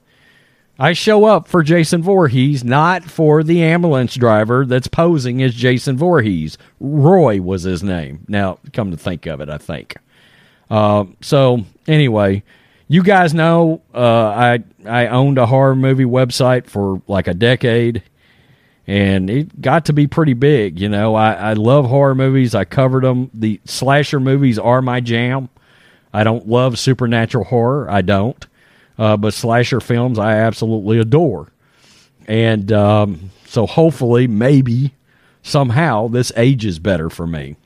[0.76, 5.96] I show up for Jason Voorhees, not for the ambulance driver that's posing as Jason
[5.96, 6.58] Voorhees.
[6.80, 8.24] Roy was his name.
[8.26, 9.94] Now, come to think of it, I think.
[10.68, 12.42] Uh, so anyway,
[12.88, 18.02] you guys know uh, I I owned a horror movie website for like a decade
[18.86, 20.78] and it got to be pretty big.
[20.78, 22.54] You know, I, I love horror movies.
[22.54, 23.30] I covered them.
[23.32, 25.48] The slasher movies are my jam.
[26.12, 27.90] I don't love supernatural horror.
[27.90, 28.46] I don't.
[28.98, 31.50] Uh, but slasher films I absolutely adore.
[32.26, 34.94] And um, so hopefully, maybe,
[35.42, 37.56] somehow, this ages better for me.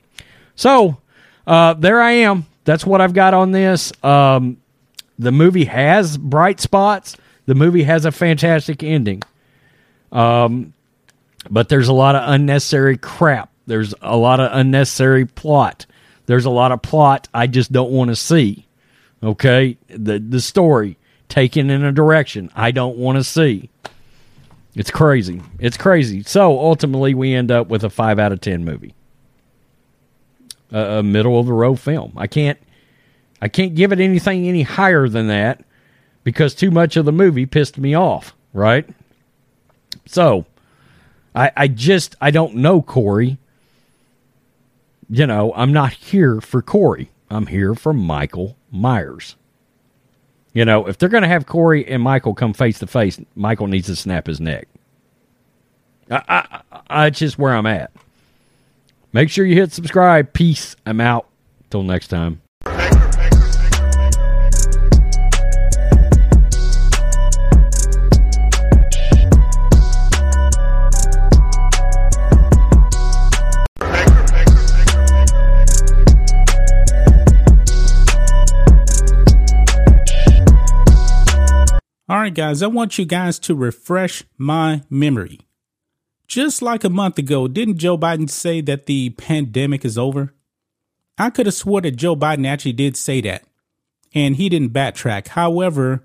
[0.55, 0.97] So
[1.45, 2.45] uh, there I am.
[2.65, 3.91] That's what I've got on this.
[4.03, 4.57] Um,
[5.17, 7.17] the movie has bright spots.
[7.45, 9.21] The movie has a fantastic ending.
[10.11, 10.73] Um,
[11.49, 13.51] but there's a lot of unnecessary crap.
[13.67, 15.85] There's a lot of unnecessary plot.
[16.25, 18.67] There's a lot of plot I just don't want to see.
[19.21, 19.77] Okay?
[19.87, 23.69] The the story taken in a direction I don't want to see.
[24.75, 25.41] It's crazy.
[25.59, 26.23] It's crazy.
[26.23, 28.93] So ultimately we end up with a 5 out of 10 movie.
[30.71, 32.13] A, a middle of the road film.
[32.15, 32.59] I can't
[33.41, 35.63] I can't give it anything any higher than that
[36.23, 38.87] because too much of the movie pissed me off, right?
[40.05, 40.45] So,
[41.39, 43.37] I, I just I don't know Corey.
[45.09, 47.11] You know, I'm not here for Corey.
[47.29, 49.37] I'm here for Michael Myers.
[50.51, 53.67] You know, if they're going to have Corey and Michael come face to face, Michael
[53.67, 54.67] needs to snap his neck.
[56.11, 57.91] I, I, I, just where I'm at.
[59.13, 60.33] Make sure you hit subscribe.
[60.33, 60.75] Peace.
[60.85, 61.27] I'm out.
[61.69, 62.41] Till next time.
[82.09, 85.41] All right, guys, I want you guys to refresh my memory.
[86.25, 90.33] Just like a month ago, didn't Joe Biden say that the pandemic is over?
[91.19, 93.43] I could have swore that Joe Biden actually did say that,
[94.11, 95.27] and he didn't backtrack.
[95.27, 96.03] However,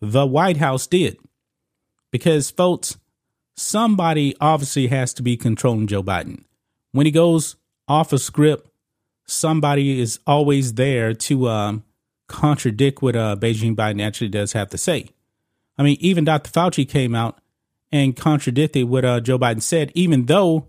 [0.00, 1.16] the White House did.
[2.10, 2.98] Because, folks,
[3.54, 6.42] somebody obviously has to be controlling Joe Biden.
[6.90, 7.54] When he goes
[7.86, 8.68] off a script,
[9.28, 11.84] somebody is always there to um,
[12.26, 15.10] contradict what uh, Beijing Biden actually does have to say.
[15.78, 16.50] I mean, even Dr.
[16.50, 17.38] Fauci came out
[17.92, 20.68] and contradicted what uh, Joe Biden said, even though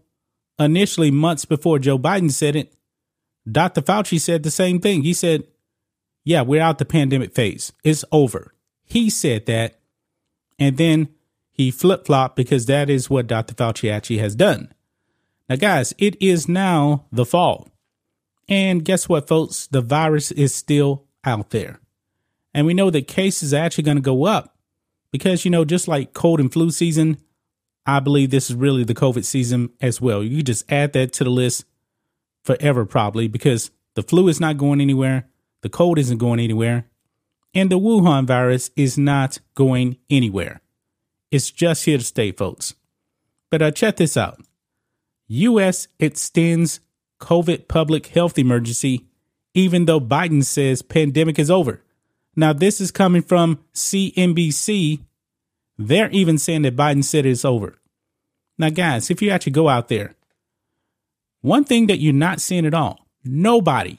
[0.60, 2.74] initially, months before Joe Biden said it,
[3.50, 3.82] Dr.
[3.82, 5.04] Fauci said the same thing.
[5.04, 5.44] He said,
[6.24, 7.72] Yeah, we're out the pandemic phase.
[7.84, 8.54] It's over.
[8.84, 9.80] He said that.
[10.60, 11.10] And then
[11.52, 13.54] he flip flopped because that is what Dr.
[13.54, 14.74] Fauci actually has done.
[15.50, 17.70] Now, guys, it is now the fall.
[18.50, 19.68] And guess what, folks?
[19.68, 21.80] The virus is still out there.
[22.54, 24.57] And we know that cases are actually going to go up
[25.12, 27.18] because, you know, just like cold and flu season,
[27.86, 30.24] I believe this is really the COVID season as well.
[30.24, 31.66] You just add that to the list
[32.44, 35.28] forever, probably, because the flu is not going anywhere,
[35.62, 36.86] the cold isn't going anywhere,
[37.54, 40.62] and the Wuhan virus is not going anywhere.
[41.32, 42.76] It's just here to stay, folks.
[43.50, 44.42] But uh, check this out
[45.28, 45.88] U.S.
[46.00, 46.80] extends
[47.20, 49.08] COVID public health emergency,
[49.54, 51.82] even though Biden says pandemic is over.
[52.38, 55.02] Now, this is coming from CNBC.
[55.80, 57.80] They're even saying that Biden said it's over.
[58.60, 60.14] Now, guys, if you actually go out there,
[61.42, 63.98] one thing that you're not seeing at all nobody,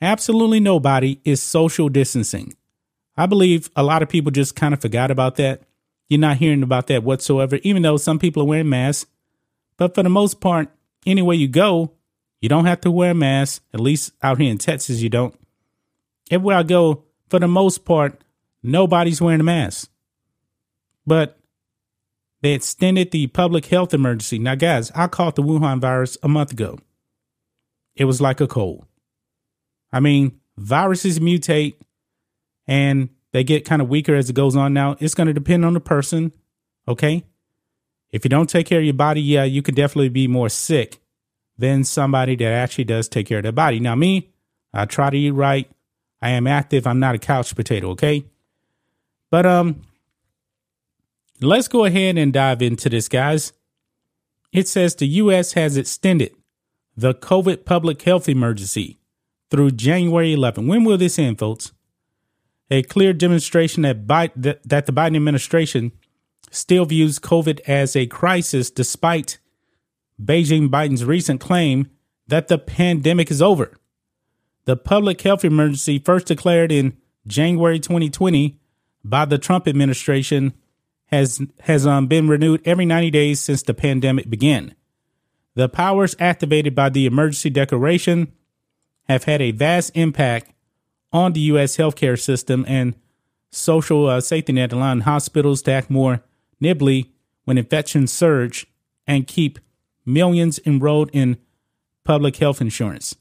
[0.00, 2.54] absolutely nobody, is social distancing.
[3.16, 5.62] I believe a lot of people just kind of forgot about that.
[6.08, 9.08] You're not hearing about that whatsoever, even though some people are wearing masks.
[9.76, 10.68] But for the most part,
[11.06, 11.92] anywhere you go,
[12.40, 13.62] you don't have to wear a mask.
[13.72, 15.34] At least out here in Texas, you don't.
[16.30, 18.22] Everywhere I go, for the most part,
[18.62, 19.90] nobody's wearing a mask.
[21.06, 21.38] But
[22.42, 24.38] they extended the public health emergency.
[24.38, 26.78] Now, guys, I caught the Wuhan virus a month ago.
[27.96, 28.86] It was like a cold.
[29.92, 31.74] I mean, viruses mutate
[32.66, 34.74] and they get kind of weaker as it goes on.
[34.74, 36.32] Now, it's going to depend on the person.
[36.86, 37.24] Okay.
[38.10, 41.00] If you don't take care of your body, yeah, you could definitely be more sick
[41.56, 43.80] than somebody that actually does take care of their body.
[43.80, 44.30] Now, me,
[44.72, 45.70] I try to eat right.
[46.24, 46.86] I am active.
[46.86, 47.90] I'm not a couch potato.
[47.90, 48.24] Okay.
[49.30, 49.82] But, um,
[51.42, 53.52] let's go ahead and dive into this, guys.
[54.50, 55.52] It says the U.S.
[55.52, 56.34] has extended
[56.96, 58.98] the COVID public health emergency
[59.50, 60.66] through January 11.
[60.66, 61.72] When will this end, folks?
[62.70, 65.92] A clear demonstration that, that, that the Biden administration
[66.50, 69.38] still views COVID as a crisis despite
[70.22, 71.90] Beijing Biden's recent claim
[72.28, 73.76] that the pandemic is over.
[74.66, 76.96] The public health emergency, first declared in
[77.26, 78.58] January 2020
[79.04, 80.54] by the Trump administration,
[81.06, 84.74] has has um, been renewed every 90 days since the pandemic began.
[85.54, 88.32] The powers activated by the emergency declaration
[89.04, 90.50] have had a vast impact
[91.12, 91.76] on the U.S.
[91.76, 92.96] healthcare system and
[93.52, 96.24] social uh, safety net, allowing hospitals to act more
[96.58, 97.12] nimbly
[97.44, 98.66] when infections surge
[99.06, 99.58] and keep
[100.04, 101.36] millions enrolled in
[102.02, 103.14] public health insurance.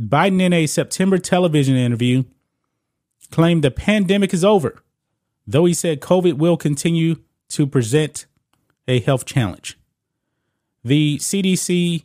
[0.00, 2.24] Biden, in a September television interview,
[3.30, 4.82] claimed the pandemic is over
[5.50, 7.16] though he said COVID will continue
[7.48, 8.26] to present
[8.86, 9.78] a health challenge.
[10.84, 12.04] The CDC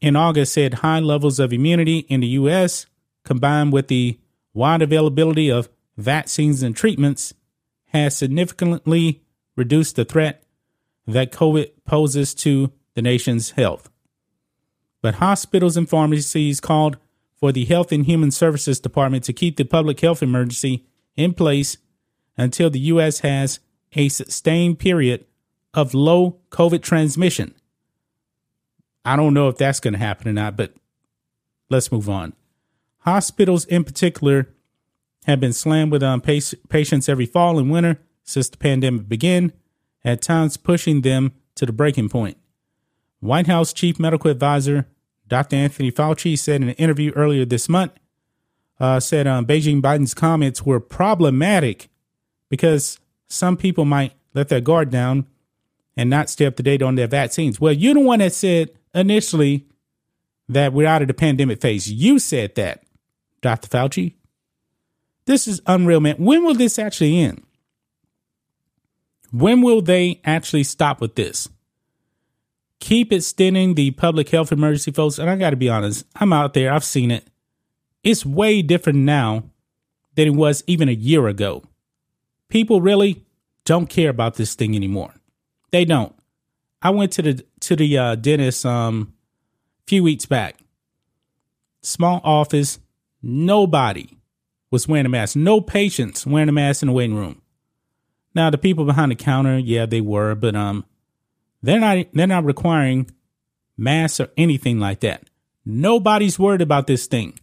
[0.00, 2.86] in August said high levels of immunity in the U.S.,
[3.24, 4.18] combined with the
[4.54, 7.34] wide availability of vaccines and treatments,
[7.86, 9.22] has significantly
[9.56, 10.44] reduced the threat
[11.06, 13.90] that COVID poses to the nation's health.
[15.02, 16.96] But hospitals and pharmacies called
[17.38, 20.84] for the Health and Human Services Department to keep the public health emergency
[21.16, 21.78] in place
[22.36, 23.20] until the U.S.
[23.20, 23.60] has
[23.94, 25.24] a sustained period
[25.74, 27.54] of low COVID transmission.
[29.04, 30.74] I don't know if that's going to happen or not, but
[31.70, 32.34] let's move on.
[33.00, 34.48] Hospitals, in particular,
[35.26, 39.52] have been slammed with um, patients every fall and winter since the pandemic began,
[40.04, 42.36] at times pushing them to the breaking point.
[43.20, 44.86] White House Chief Medical Advisor
[45.28, 45.56] Dr.
[45.56, 47.92] Anthony Fauci said in an interview earlier this month,
[48.80, 51.88] uh, said um, Beijing Biden's comments were problematic
[52.48, 52.98] because
[53.28, 55.26] some people might let their guard down
[55.96, 57.60] and not stay up to date on their vaccines.
[57.60, 59.66] Well, you're the one that said initially
[60.48, 61.90] that we're out of the pandemic phase.
[61.90, 62.82] You said that,
[63.42, 63.68] Dr.
[63.68, 64.14] Fauci.
[65.26, 66.16] This is unreal, man.
[66.16, 67.42] When will this actually end?
[69.30, 71.48] When will they actually stop with this?
[72.80, 75.18] Keep extending the public health emergency, folks.
[75.18, 77.28] And I got to be honest, I'm out there, I've seen it.
[78.04, 79.44] It's way different now
[80.14, 81.64] than it was even a year ago
[82.48, 83.24] people really
[83.64, 85.14] don't care about this thing anymore.
[85.70, 86.14] They don't.
[86.80, 89.14] I went to the to the uh, dentist um
[89.86, 90.56] few weeks back.
[91.82, 92.78] Small office,
[93.22, 94.18] nobody
[94.70, 95.36] was wearing a mask.
[95.36, 97.40] No patients wearing a mask in the waiting room.
[98.34, 100.84] Now the people behind the counter, yeah, they were, but um,
[101.62, 103.10] they're not they're not requiring
[103.76, 105.28] masks or anything like that.
[105.64, 107.38] Nobody's worried about this thing.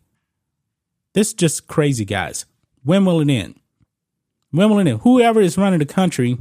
[1.13, 2.45] This is just crazy, guys.
[2.83, 3.59] When will it end?
[4.51, 5.01] When will it end?
[5.01, 6.37] Whoever is running the country,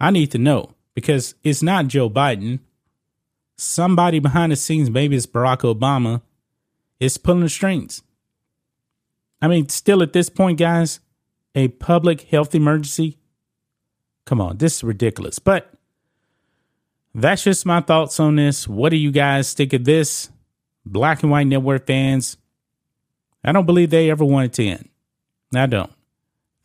[0.00, 2.60] I need to know because it's not Joe Biden.
[3.56, 6.20] Somebody behind the scenes, maybe it's Barack Obama,
[7.00, 8.02] is pulling the strings.
[9.40, 11.00] I mean, still at this point, guys,
[11.54, 13.18] a public health emergency.
[14.24, 15.38] Come on, this is ridiculous.
[15.38, 15.72] But
[17.22, 18.68] that's just my thoughts on this.
[18.68, 20.30] What do you guys think of this?
[20.84, 22.36] Black and White Network fans,
[23.44, 24.88] I don't believe they ever wanted to end.
[25.54, 25.90] I don't.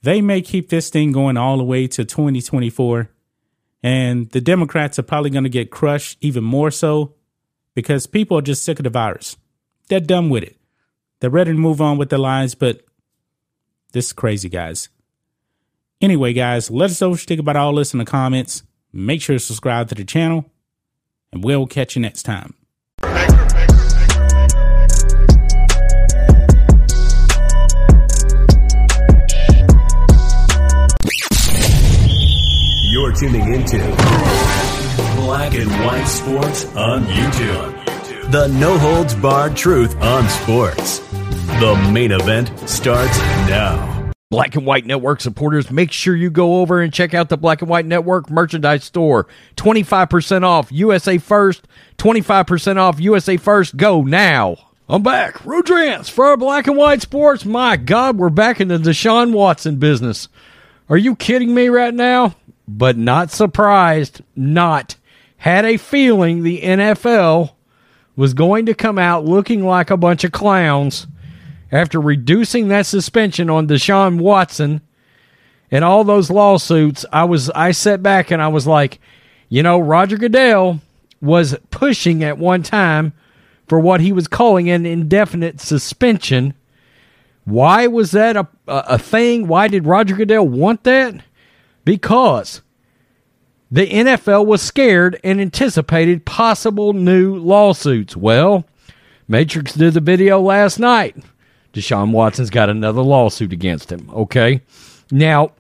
[0.01, 3.09] They may keep this thing going all the way to 2024.
[3.83, 7.15] And the Democrats are probably going to get crushed even more so
[7.73, 9.37] because people are just sick of the virus.
[9.89, 10.57] They're done with it.
[11.19, 12.83] They're ready to move on with their lives, but
[13.93, 14.89] this is crazy, guys.
[15.99, 18.63] Anyway, guys, let us know what you think about all this in the comments.
[18.93, 20.51] Make sure to subscribe to the channel,
[21.31, 22.55] and we'll catch you next time.
[32.83, 33.77] You're tuning into
[35.15, 38.31] Black and White Sports on YouTube.
[38.31, 40.99] The no holds barred truth on sports.
[40.99, 43.17] The main event starts
[43.47, 43.90] now.
[44.31, 47.61] Black and White Network supporters, make sure you go over and check out the Black
[47.61, 49.27] and White Network merchandise store.
[49.57, 51.67] 25% off USA First,
[51.97, 53.75] 25% off USA First.
[53.75, 54.55] Go now.
[54.87, 55.45] I'm back.
[55.45, 57.43] Rodrance for our Black and White Sports.
[57.43, 60.29] My God, we're back in the Deshaun Watson business.
[60.87, 62.35] Are you kidding me right now?
[62.69, 64.95] But not surprised, not.
[65.35, 67.51] Had a feeling the NFL
[68.15, 71.05] was going to come out looking like a bunch of clowns
[71.71, 74.81] after reducing that suspension on Deshaun Watson
[75.71, 77.05] and all those lawsuits.
[77.11, 78.99] I was I sat back and I was like,
[79.49, 80.81] you know, Roger Goodell
[81.21, 83.13] was pushing at one time
[83.67, 86.53] for what he was calling an indefinite suspension.
[87.45, 89.47] Why was that a, a, thing?
[89.47, 91.23] Why did Roger Goodell want that?
[91.85, 92.61] Because
[93.71, 98.15] the NFL was scared and anticipated possible new lawsuits.
[98.15, 98.65] Well,
[99.27, 101.15] Matrix did the video last night.
[101.73, 104.09] Deshaun Watson's got another lawsuit against him.
[104.13, 104.61] Okay.
[105.11, 105.51] Now,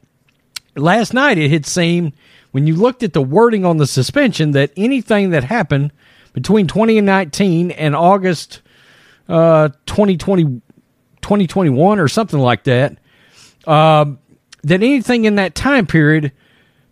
[0.75, 2.13] last night it had seemed,
[2.51, 5.91] when you looked at the wording on the suspension, that anything that happened
[6.33, 8.61] between 2019 and August
[9.29, 10.43] uh, 2020,
[11.21, 12.97] 2021 or something like that,
[13.65, 14.05] uh,
[14.63, 16.31] that anything in that time period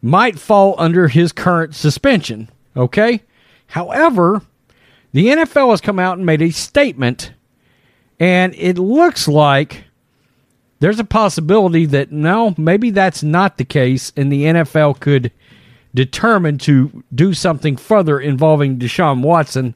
[0.02, 2.50] might fall under his current suspension.
[2.76, 3.24] Okay?
[3.68, 4.42] However,
[5.12, 7.34] the NFL has come out and made a statement,
[8.20, 9.86] and it looks like
[10.80, 15.32] there's a possibility that no, maybe that's not the case, and the NFL could
[15.94, 19.74] determine to do something further involving Deshaun Watson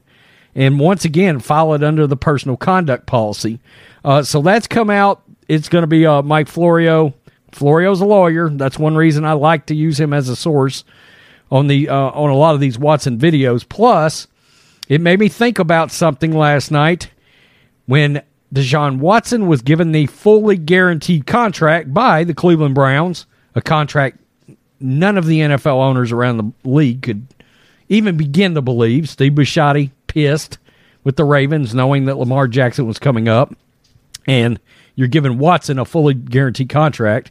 [0.54, 3.58] and once again file it under the personal conduct policy.
[4.04, 5.22] Uh, so that's come out.
[5.48, 7.12] It's going to be uh, Mike Florio
[7.54, 8.50] Florio's a lawyer.
[8.50, 10.84] That's one reason I like to use him as a source
[11.50, 13.66] on the uh, on a lot of these Watson videos.
[13.68, 14.26] Plus,
[14.88, 17.10] it made me think about something last night
[17.86, 18.22] when
[18.52, 24.18] Deshaun Watson was given the fully guaranteed contract by the Cleveland Browns, a contract
[24.80, 27.26] none of the NFL owners around the league could
[27.88, 29.08] even begin to believe.
[29.08, 30.58] Steve Bisciotti pissed
[31.02, 33.54] with the Ravens, knowing that Lamar Jackson was coming up,
[34.26, 34.60] and
[34.94, 37.30] you're giving Watson a fully guaranteed contract.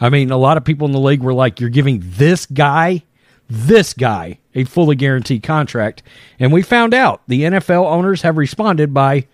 [0.00, 3.02] I mean, a lot of people in the league were like, you're giving this guy,
[3.48, 6.02] this guy, a fully guaranteed contract.
[6.38, 9.26] And we found out the NFL owners have responded by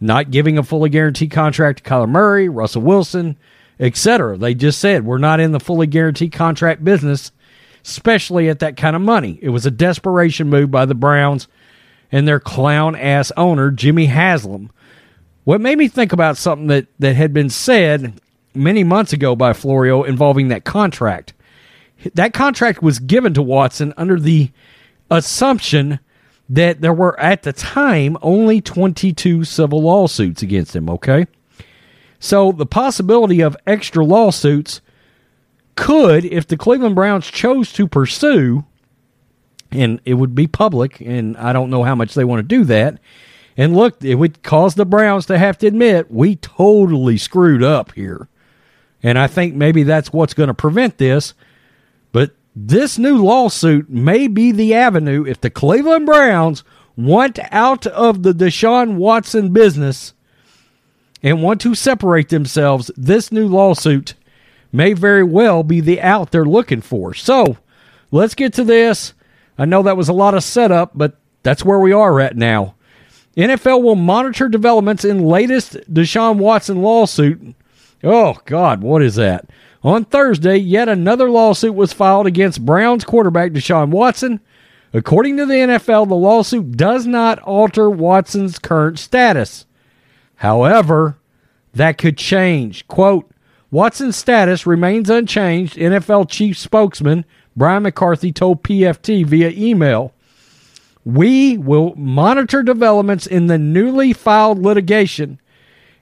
[0.00, 3.36] not giving a fully guaranteed contract to Kyler Murray, Russell Wilson,
[3.78, 4.36] etc.
[4.36, 7.32] They just said, we're not in the fully guaranteed contract business,
[7.84, 9.38] especially at that kind of money.
[9.42, 11.48] It was a desperation move by the Browns
[12.10, 14.70] and their clown ass owner, Jimmy Haslam.
[15.44, 18.20] What made me think about something that, that had been said
[18.54, 21.32] many months ago by Florio involving that contract.
[22.14, 24.50] That contract was given to Watson under the
[25.10, 26.00] assumption
[26.50, 31.26] that there were at the time only 22 civil lawsuits against him, okay?
[32.18, 34.80] So the possibility of extra lawsuits
[35.76, 38.64] could, if the Cleveland Browns chose to pursue,
[39.70, 42.64] and it would be public, and I don't know how much they want to do
[42.64, 42.98] that.
[43.56, 47.92] And look, it would cause the Browns to have to admit we totally screwed up
[47.92, 48.28] here.
[49.04, 51.32] And I think maybe that's what's going to prevent this.
[52.54, 56.64] This new lawsuit may be the avenue if the Cleveland Browns
[56.96, 60.14] want out of the Deshaun Watson business
[61.22, 62.90] and want to separate themselves.
[62.96, 64.14] This new lawsuit
[64.72, 67.14] may very well be the out they're looking for.
[67.14, 67.58] So
[68.10, 69.14] let's get to this.
[69.56, 72.74] I know that was a lot of setup, but that's where we are at now.
[73.36, 77.54] NFL will monitor developments in latest Deshaun Watson lawsuit.
[78.02, 79.48] Oh, God, what is that?
[79.82, 84.40] On Thursday, yet another lawsuit was filed against Browns quarterback Deshaun Watson.
[84.92, 89.66] According to the NFL, the lawsuit does not alter Watson's current status.
[90.36, 91.16] However,
[91.72, 92.86] that could change.
[92.88, 93.30] Quote,
[93.70, 97.24] Watson's status remains unchanged, NFL chief spokesman
[97.56, 100.12] Brian McCarthy told PFT via email.
[101.04, 105.40] We will monitor developments in the newly filed litigation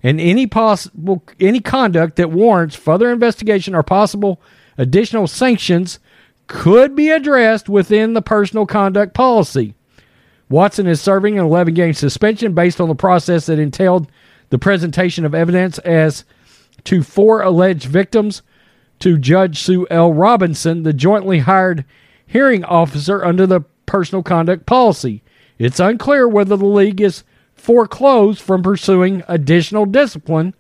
[0.03, 4.41] and any possible any conduct that warrants further investigation or possible
[4.77, 5.99] additional sanctions
[6.47, 9.75] could be addressed within the personal conduct policy.
[10.49, 14.11] Watson is serving an 11 game suspension based on the process that entailed
[14.51, 16.25] the presentation of evidence as
[16.85, 18.43] to four alleged victims
[19.01, 20.13] to Judge Sue L.
[20.13, 21.85] Robinson, the jointly hired
[22.27, 25.23] hearing officer under the personal conduct policy.
[25.59, 27.25] It's unclear whether the league is
[27.61, 30.55] foreclosed from pursuing additional discipline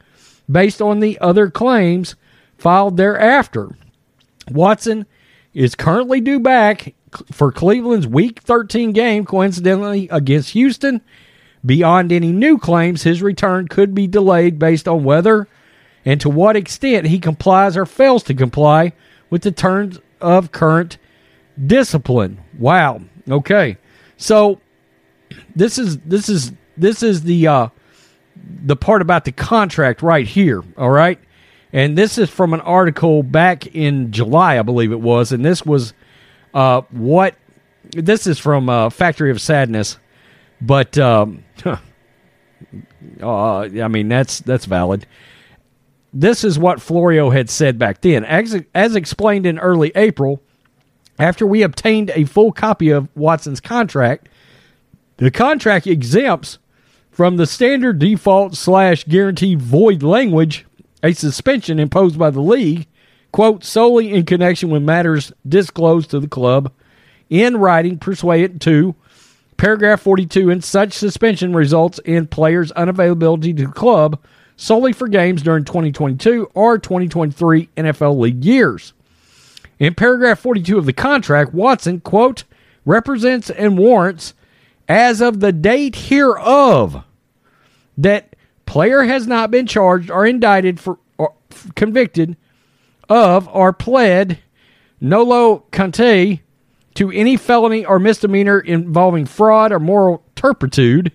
[0.51, 2.17] based on the other claims
[2.57, 3.71] filed thereafter.
[4.51, 5.07] Watson
[5.55, 6.95] is currently due back
[7.33, 11.01] for Cleveland's Week 13 game, coincidentally against Houston.
[11.65, 15.49] Beyond any new claims, his return could be delayed based on whether
[16.05, 18.93] and to what extent he complies or fails to comply
[19.31, 20.99] with the terms of current
[21.67, 22.41] discipline.
[22.59, 23.01] Wow.
[23.29, 23.77] Okay.
[24.17, 24.61] So
[25.55, 27.69] this is this is this is the uh
[28.65, 31.19] the part about the contract right here, all right?
[31.73, 35.65] And this is from an article back in July, I believe it was, and this
[35.65, 35.93] was
[36.55, 37.35] uh what
[37.93, 39.99] this is from uh, Factory of Sadness,
[40.61, 41.45] but um
[43.23, 45.07] uh, I mean that's that's valid.
[46.13, 48.25] This is what Florio had said back then.
[48.25, 50.43] As, as explained in early April,
[51.19, 54.29] after we obtained a full copy of Watson's contract,
[55.19, 56.59] the contract exempts
[57.19, 60.65] from the standard default slash guaranteed void language
[61.03, 62.87] a suspension imposed by the league,
[63.33, 66.73] quote, solely in connection with matters disclosed to the club
[67.29, 68.95] in writing pursuant to
[69.57, 74.23] paragraph 42, and such suspension results in players' unavailability to the club
[74.55, 78.93] solely for games during 2022 or 2023 NFL league years.
[79.81, 82.45] In paragraph 42 of the contract, Watson, quote,
[82.85, 84.35] represents and warrants
[84.89, 87.05] as of the date hereof
[87.99, 88.35] that
[88.65, 91.35] player has not been charged or indicted for or
[91.75, 92.37] convicted
[93.09, 94.39] of or pled
[95.01, 96.41] nolo conte
[96.95, 101.13] to any felony or misdemeanor involving fraud or moral turpitude.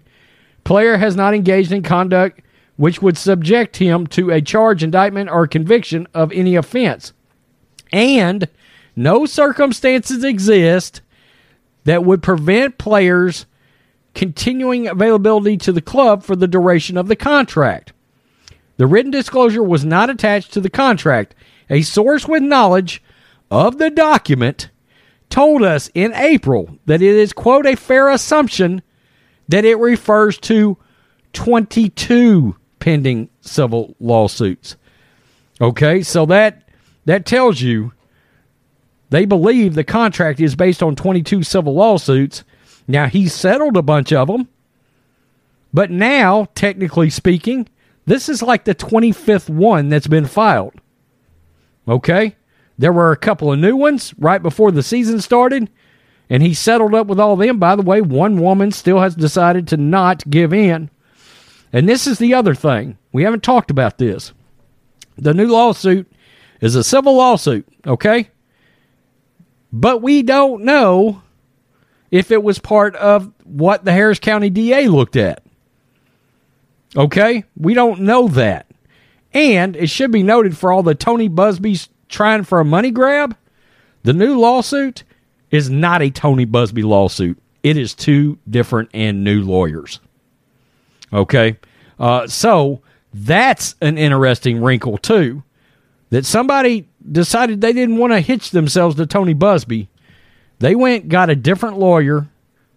[0.63, 2.41] Player has not engaged in conduct
[2.75, 7.13] which would subject him to a charge, indictment, or conviction of any offense.
[7.91, 8.47] And
[8.95, 11.01] no circumstances exist
[11.83, 13.45] that would prevent players
[14.13, 17.93] continuing availability to the club for the duration of the contract.
[18.77, 21.35] The written disclosure was not attached to the contract.
[21.69, 23.03] A source with knowledge
[23.49, 24.69] of the document
[25.29, 28.81] told us in April that it is, quote, a fair assumption
[29.47, 30.77] that it refers to
[31.33, 34.75] 22 pending civil lawsuits.
[35.61, 36.67] Okay, so that
[37.05, 37.93] that tells you
[39.09, 42.43] they believe the contract is based on 22 civil lawsuits.
[42.87, 44.47] Now he's settled a bunch of them,
[45.73, 47.67] but now, technically speaking,
[48.05, 50.73] this is like the 25th one that's been filed.
[51.87, 52.35] Okay?
[52.77, 55.69] There were a couple of new ones right before the season started,
[56.29, 57.59] and he settled up with all them.
[57.59, 60.89] By the way, one woman still has decided to not give in.
[61.71, 62.97] And this is the other thing.
[63.11, 64.33] We haven't talked about this.
[65.17, 66.11] The new lawsuit
[66.61, 68.29] is a civil lawsuit, okay?
[69.71, 71.21] But we don't know
[72.13, 75.41] if it was part of what the Harris County DA looked at.
[76.95, 77.43] Okay?
[77.57, 78.67] We don't know that.
[79.33, 83.35] And it should be noted for all the Tony Buzbee's trying for a money grab,
[84.03, 85.03] the new lawsuit
[85.49, 87.39] is not a Tony Buzbee lawsuit.
[87.63, 89.99] It is two different and new lawyers.
[91.11, 91.57] Okay.
[91.97, 95.41] Uh, so that's an interesting wrinkle, too.
[96.11, 99.87] That somebody decided they didn't want to hitch themselves to Tony Buzbee.
[100.63, 102.29] They went, got a different lawyer,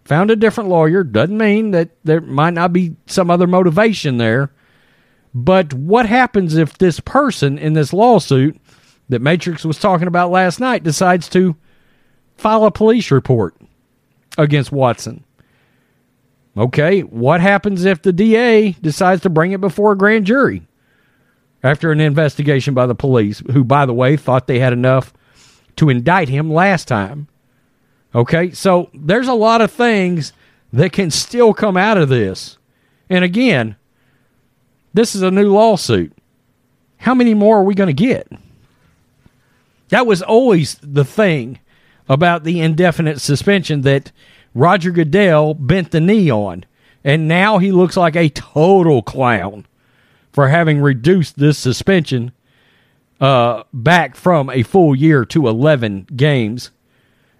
[0.03, 1.05] found a different lawyer.
[1.05, 4.51] Doesn't mean that there might not be some other motivation there.
[5.33, 8.59] But what happens if this person in this lawsuit
[9.07, 11.55] that Matrix was talking about last night decides to
[12.35, 13.55] file a police report
[14.37, 15.23] against Watson.
[16.57, 20.67] Okay, what happens if the DA decides to bring it before a grand jury
[21.63, 25.13] after an investigation by the police, who, by the way, thought they had enough
[25.77, 27.29] to indict him last time?
[28.15, 30.33] Okay, so there's a lot of things
[30.73, 32.57] that can still come out of this.
[33.09, 33.75] And again,
[34.93, 36.13] this is a new lawsuit.
[36.97, 38.31] How many more are we going to get?
[39.89, 41.59] That was always the thing
[42.09, 44.11] about the indefinite suspension that
[44.53, 46.65] Roger Goodell bent the knee on.
[47.03, 49.65] And now he looks like a total clown
[50.31, 52.31] for having reduced this suspension
[53.21, 56.71] uh, back from a full year to 11 games.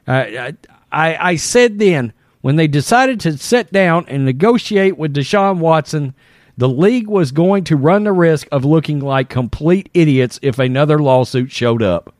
[0.07, 0.51] Uh,
[0.91, 6.13] I, I said then, when they decided to sit down and negotiate with Deshaun Watson,
[6.57, 10.99] the league was going to run the risk of looking like complete idiots if another
[10.99, 12.13] lawsuit showed up.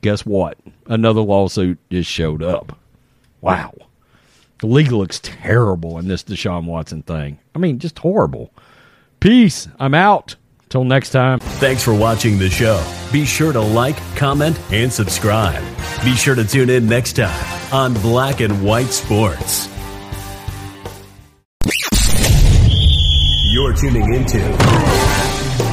[0.00, 0.58] Guess what?
[0.86, 2.76] Another lawsuit just showed up.
[3.40, 3.74] Wow.
[4.60, 7.38] The league looks terrible in this Deshaun Watson thing.
[7.54, 8.52] I mean, just horrible.
[9.20, 9.68] Peace.
[9.78, 10.36] I'm out.
[10.72, 11.38] Till next time.
[11.38, 12.82] Thanks for watching the show.
[13.12, 15.62] Be sure to like, comment, and subscribe.
[16.02, 19.68] Be sure to tune in next time on Black and White Sports.
[23.50, 24.38] You're tuning into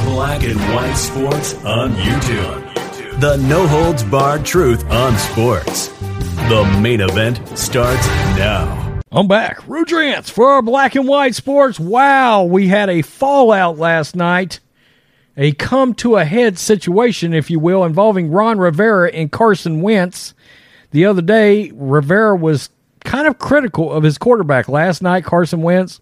[0.04, 3.20] Black and White Sports on YouTube.
[3.20, 5.88] The no holds barred truth on sports.
[6.50, 8.06] The main event starts
[8.36, 9.00] now.
[9.10, 9.60] I'm back.
[9.62, 11.80] Rudrance for our Black and White Sports.
[11.80, 14.60] Wow, we had a fallout last night.
[15.40, 20.34] A come to a head situation, if you will, involving Ron Rivera and Carson Wentz.
[20.90, 22.68] The other day, Rivera was
[23.04, 24.68] kind of critical of his quarterback.
[24.68, 26.00] Last night, Carson Wentz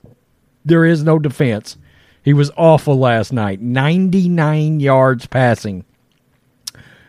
[0.65, 1.79] there is no defense.
[2.23, 3.61] He was awful last night.
[3.61, 5.85] 99 yards passing.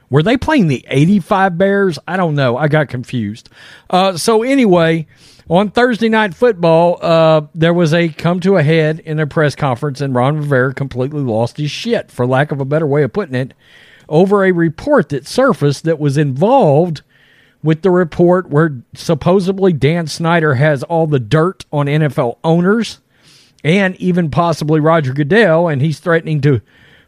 [0.09, 1.99] Were they playing the 85 Bears?
[2.07, 2.57] I don't know.
[2.57, 3.49] I got confused.
[3.89, 5.07] Uh, so, anyway,
[5.49, 9.55] on Thursday Night Football, uh, there was a come to a head in a press
[9.55, 13.13] conference, and Ron Rivera completely lost his shit, for lack of a better way of
[13.13, 13.53] putting it,
[14.07, 17.01] over a report that surfaced that was involved
[17.63, 22.99] with the report where supposedly Dan Snyder has all the dirt on NFL owners
[23.63, 26.61] and even possibly Roger Goodell, and he's threatening to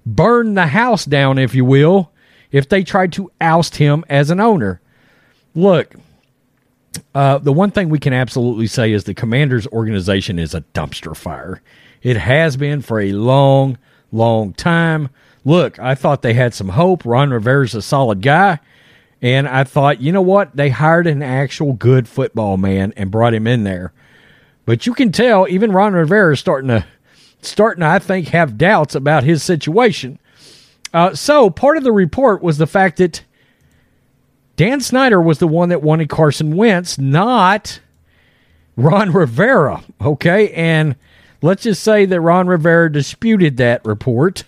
[0.05, 2.11] burn the house down, if you will,
[2.51, 4.81] if they tried to oust him as an owner.
[5.55, 5.95] Look,
[7.13, 11.15] uh, the one thing we can absolutely say is the Commanders organization is a dumpster
[11.15, 11.61] fire.
[12.01, 13.77] It has been for a long,
[14.11, 15.09] long time.
[15.45, 17.05] Look, I thought they had some hope.
[17.05, 18.59] Ron Rivera's a solid guy.
[19.21, 20.55] And I thought, you know what?
[20.55, 23.93] They hired an actual good football man and brought him in there.
[24.65, 26.85] But you can tell even Ron Rivera is starting to
[27.41, 30.19] starting to, I think, have doubts about his situation.
[30.93, 33.23] Uh, so part of the report was the fact that
[34.55, 37.79] Dan Snyder was the one that wanted Carson Wentz, not
[38.75, 39.83] Ron Rivera.
[39.99, 40.95] Okay, and
[41.41, 44.43] let's just say that Ron Rivera disputed that report.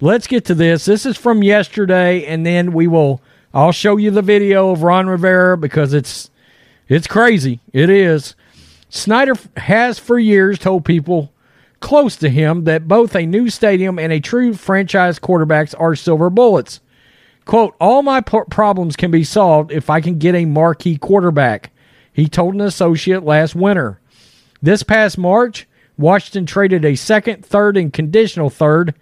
[0.00, 0.84] Let's get to this.
[0.84, 3.22] This is from yesterday, and then we will.
[3.54, 6.30] I'll show you the video of Ron Rivera because it's
[6.88, 7.60] it's crazy.
[7.72, 8.34] It is.
[8.88, 11.32] Snyder has for years told people
[11.80, 16.30] close to him that both a new stadium and a true franchise quarterbacks are silver
[16.30, 16.80] bullets.
[17.46, 21.70] Quote, all my problems can be solved if I can get a marquee quarterback,
[22.12, 24.00] he told an associate last winter.
[24.60, 28.94] This past March, Washington traded a second, third, and conditional third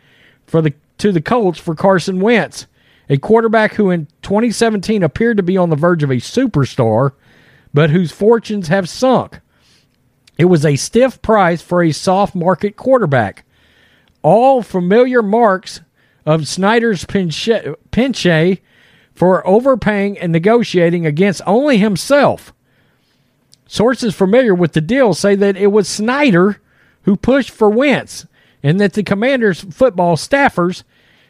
[0.47, 2.67] for the to the Colts for Carson Wentz,
[3.09, 7.13] a quarterback who in 2017 appeared to be on the verge of a superstar,
[7.73, 9.41] but whose fortunes have sunk.
[10.37, 13.45] It was a stiff price for a soft market quarterback.
[14.23, 15.81] All familiar marks
[16.27, 18.59] of Snyder's pinche
[19.15, 22.53] for overpaying and negotiating against only himself.
[23.67, 26.61] Sources familiar with the deal say that it was Snyder
[27.03, 28.27] who pushed for Wentz
[28.63, 30.83] and that the Commanders' football staffers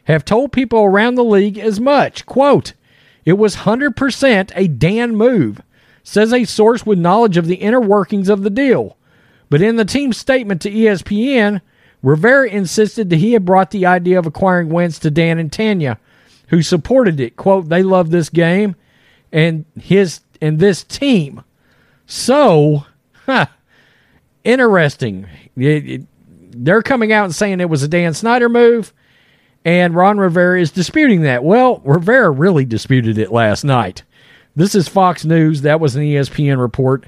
[0.05, 2.25] have told people around the league as much.
[2.25, 2.73] Quote,
[3.25, 5.61] it was 100% a Dan move
[6.03, 8.95] says a source with knowledge of the inner workings of the deal.
[9.49, 11.61] But in the team's statement to ESPN,
[12.05, 15.97] Rivera insisted that he had brought the idea of acquiring Wentz to Dan and Tanya,
[16.49, 17.35] who supported it.
[17.35, 18.75] Quote, they love this game
[19.31, 21.43] and his and this team.
[22.05, 22.85] So,
[23.25, 23.47] huh,
[24.43, 25.25] interesting.
[25.57, 28.93] It, it, they're coming out and saying it was a Dan Snyder move,
[29.65, 31.43] and Ron Rivera is disputing that.
[31.43, 34.03] Well, Rivera really disputed it last night.
[34.55, 35.63] This is Fox News.
[35.63, 37.07] That was an ESPN report.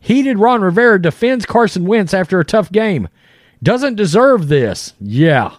[0.00, 3.08] Heated Ron Rivera defends Carson Wentz after a tough game.
[3.62, 4.94] Doesn't deserve this.
[5.00, 5.56] Yeah.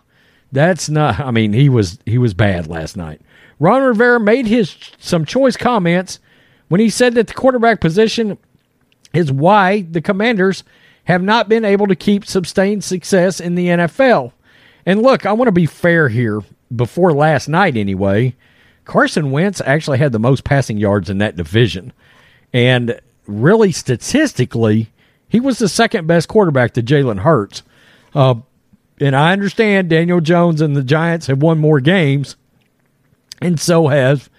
[0.51, 3.21] That's not I mean, he was he was bad last night.
[3.59, 6.19] Ron Rivera made his some choice comments
[6.69, 8.37] when he said that the quarterback position
[9.13, 10.63] is why the Commanders
[11.05, 14.31] have not been able to keep sustained success in the NFL.
[14.85, 16.41] And look, I want to be fair here.
[16.75, 18.35] Before last night, anyway,
[18.85, 21.93] Carson Wentz actually had the most passing yards in that division.
[22.53, 24.91] And really, statistically,
[25.27, 27.63] he was the second best quarterback to Jalen Hurts.
[28.13, 28.35] Uh,
[28.99, 32.35] and I understand Daniel Jones and the Giants have won more games,
[33.41, 34.29] and so have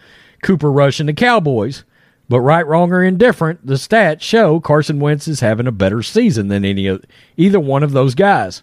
[0.43, 1.85] Cooper Rush and the Cowboys.
[2.29, 6.47] But right, wrong, or indifferent, the stats show Carson Wentz is having a better season
[6.47, 6.97] than any
[7.37, 8.63] either one of those guys.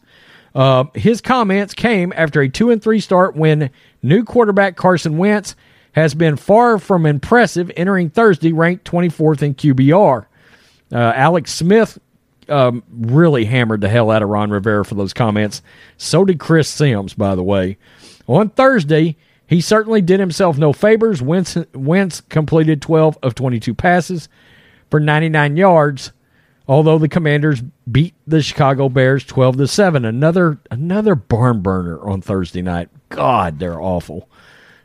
[0.55, 3.69] Uh, his comments came after a two and three start when
[4.01, 5.55] new quarterback Carson Wentz
[5.91, 10.27] has been far from impressive, entering Thursday ranked 24th in QBR.
[10.91, 11.99] Uh, Alex Smith
[12.49, 15.61] um, really hammered the hell out of Ron Rivera for those comments.
[15.97, 17.77] So did Chris Sims, by the way.
[18.27, 19.15] On Thursday,
[19.47, 21.21] he certainly did himself no favors.
[21.21, 24.27] Wentz, Wentz completed 12 of 22 passes
[24.89, 26.11] for 99 yards,
[26.67, 30.03] although the Commanders beat the Chicago Bears 12 to 7.
[30.03, 32.89] Another another barn burner on Thursday night.
[33.09, 34.29] God, they're awful.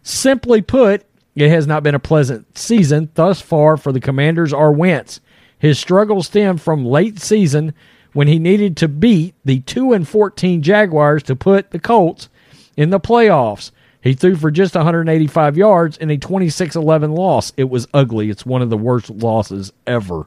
[0.05, 4.73] Simply put, it has not been a pleasant season thus far for the Commanders or
[4.73, 5.21] Wentz.
[5.63, 7.73] His struggles stem from late season
[8.15, 12.29] when he needed to beat the 2 and 14 Jaguars to put the Colts
[12.77, 13.71] in the playoffs.
[14.01, 17.53] He threw for just 185 yards in a 26 11 loss.
[17.57, 18.29] It was ugly.
[18.29, 20.27] It's one of the worst losses ever.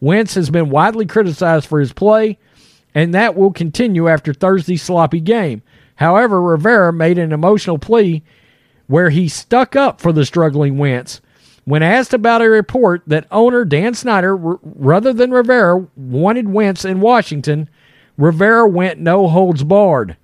[0.00, 2.38] Wentz has been widely criticized for his play,
[2.94, 5.60] and that will continue after Thursday's sloppy game.
[5.96, 8.22] However, Rivera made an emotional plea
[8.86, 11.20] where he stuck up for the struggling Wentz.
[11.70, 16.84] When asked about a report that owner Dan Snyder, r- rather than Rivera, wanted Wentz
[16.84, 17.70] in Washington,
[18.18, 20.16] Rivera went no holds barred.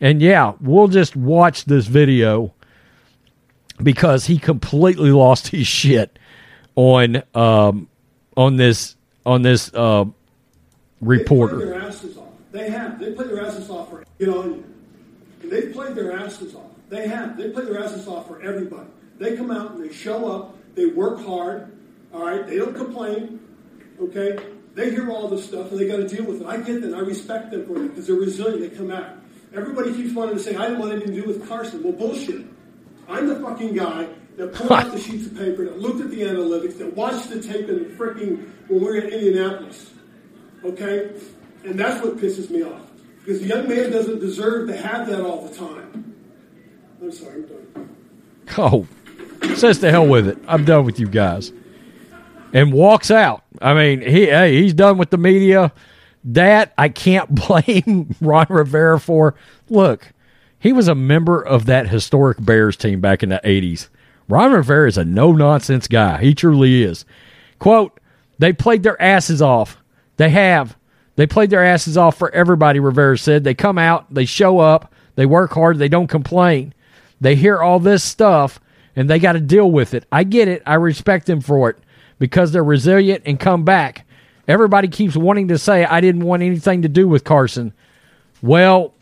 [0.00, 2.52] And yeah, we'll just watch this video
[3.80, 6.18] because he completely lost his shit
[6.74, 7.88] on um,
[8.36, 10.04] on this on this uh,
[11.00, 11.58] reporter.
[11.58, 12.32] They their asses off.
[12.50, 12.98] They have.
[12.98, 14.64] They play their asses off for you know.
[15.44, 16.72] They played their asses off.
[16.88, 17.36] They have.
[17.36, 18.88] They play their asses off for everybody.
[19.20, 20.57] They come out and they show up.
[20.78, 21.76] They work hard.
[22.14, 22.46] All right.
[22.46, 23.40] They don't complain.
[24.00, 24.38] Okay.
[24.74, 26.46] They hear all this stuff and they got to deal with it.
[26.46, 26.94] I get that.
[26.94, 28.60] I respect them for that because they're resilient.
[28.60, 29.16] They come out.
[29.52, 31.82] Everybody keeps wanting to say, I didn't want anything to do with Carson.
[31.82, 32.46] Well, bullshit.
[33.08, 34.06] I'm the fucking guy
[34.36, 37.42] that pulled out the sheets of paper, that looked at the analytics, that watched the
[37.42, 39.90] tape in freaking when we were in Indianapolis.
[40.64, 41.10] Okay?
[41.64, 42.82] And that's what pisses me off.
[43.18, 46.14] Because the young man doesn't deserve to have that all the time.
[47.02, 47.96] I'm sorry, I'm done.
[48.56, 48.86] Oh,
[49.56, 50.38] says to hell with it.
[50.46, 51.52] I'm done with you guys.
[52.52, 53.44] And walks out.
[53.60, 55.72] I mean, he hey, he's done with the media.
[56.24, 59.34] That I can't blame Ron Rivera for.
[59.68, 60.12] Look,
[60.58, 63.88] he was a member of that historic Bears team back in the 80s.
[64.28, 66.20] Ron Rivera is a no nonsense guy.
[66.20, 67.04] He truly is.
[67.58, 67.98] Quote,
[68.38, 69.78] they played their asses off.
[70.16, 70.76] They have.
[71.16, 73.42] They played their asses off for everybody, Rivera said.
[73.42, 76.74] They come out, they show up, they work hard, they don't complain.
[77.20, 78.60] They hear all this stuff
[78.98, 80.04] and they got to deal with it.
[80.10, 80.60] I get it.
[80.66, 81.78] I respect them for it
[82.18, 84.04] because they're resilient and come back.
[84.48, 87.72] Everybody keeps wanting to say, I didn't want anything to do with Carson.
[88.42, 88.92] Well,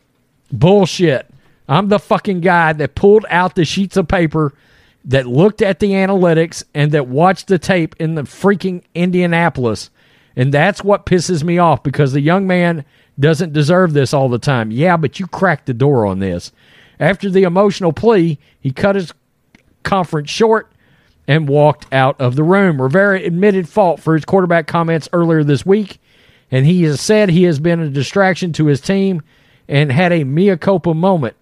[0.53, 1.27] bullshit.
[1.67, 4.53] I'm the fucking guy that pulled out the sheets of paper,
[5.07, 9.89] that looked at the analytics, and that watched the tape in the freaking Indianapolis.
[10.37, 12.85] And that's what pisses me off because the young man
[13.19, 14.71] doesn't deserve this all the time.
[14.71, 16.53] Yeah, but you cracked the door on this.
[17.01, 19.15] After the emotional plea, he cut his
[19.87, 20.71] conference short
[21.27, 22.81] and walked out of the room.
[22.81, 25.99] Rivera admitted fault for his quarterback comments earlier this week,
[26.51, 29.23] and he has said he has been a distraction to his team
[29.69, 31.37] and had a mea culpa moment.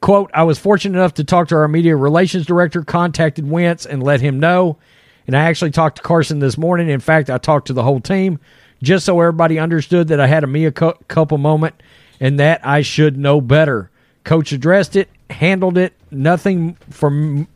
[0.00, 4.02] Quote, I was fortunate enough to talk to our media relations director, contacted Wentz, and
[4.02, 4.78] let him know.
[5.26, 6.88] And I actually talked to Carson this morning.
[6.88, 8.38] In fact, I talked to the whole team
[8.80, 11.82] just so everybody understood that I had a mea culpa moment
[12.20, 13.90] and that I should know better.
[14.22, 15.94] Coach addressed it, handled it.
[16.10, 17.48] Nothing from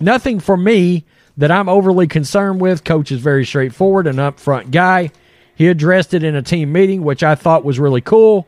[0.00, 1.04] nothing for me
[1.36, 2.84] that I'm overly concerned with.
[2.84, 5.10] Coach is very straightforward and upfront guy.
[5.54, 8.46] He addressed it in a team meeting, which I thought was really cool.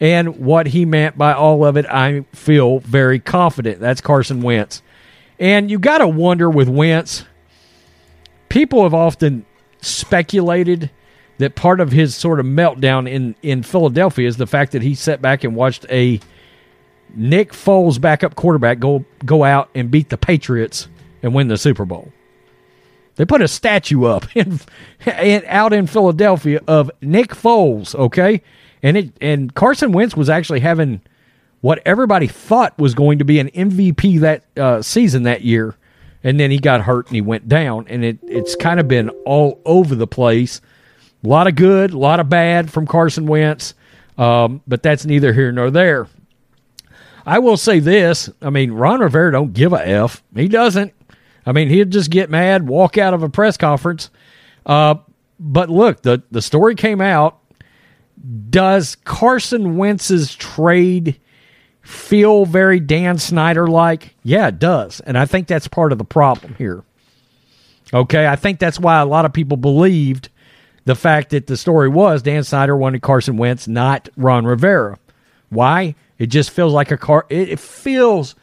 [0.00, 3.80] And what he meant by all of it, I feel very confident.
[3.80, 4.82] That's Carson Wentz.
[5.38, 7.24] And you got to wonder with Wentz,
[8.48, 9.46] people have often
[9.80, 10.90] speculated
[11.38, 14.94] that part of his sort of meltdown in, in Philadelphia is the fact that he
[14.94, 16.20] sat back and watched a
[17.14, 20.88] Nick Foles backup quarterback go go out and beat the Patriots
[21.22, 22.12] and win the Super Bowl.
[23.16, 24.60] They put a statue up in,
[25.06, 28.42] in out in Philadelphia of Nick Foles, okay?
[28.82, 31.00] And it and Carson Wentz was actually having
[31.60, 35.76] what everybody thought was going to be an MVP that uh, season that year,
[36.24, 39.08] and then he got hurt and he went down, and it it's kind of been
[39.24, 40.60] all over the place.
[41.24, 43.74] A lot of good, a lot of bad from Carson Wentz,
[44.18, 46.08] um, but that's neither here nor there.
[47.24, 50.22] I will say this: I mean, Ron Rivera don't give a f.
[50.34, 50.92] He doesn't.
[51.44, 54.10] I mean, he'd just get mad, walk out of a press conference.
[54.64, 54.96] Uh,
[55.38, 57.38] but look, the the story came out.
[58.50, 61.20] Does Carson Wentz's trade
[61.80, 64.14] feel very Dan Snyder like?
[64.22, 65.00] Yeah, it does.
[65.00, 66.84] And I think that's part of the problem here.
[67.92, 70.28] Okay, I think that's why a lot of people believed
[70.84, 74.98] the fact that the story was Dan Snyder wanted Carson Wentz, not Ron Rivera.
[75.50, 75.94] Why?
[76.22, 77.26] It just feels like a car.
[77.28, 78.36] It, it feels,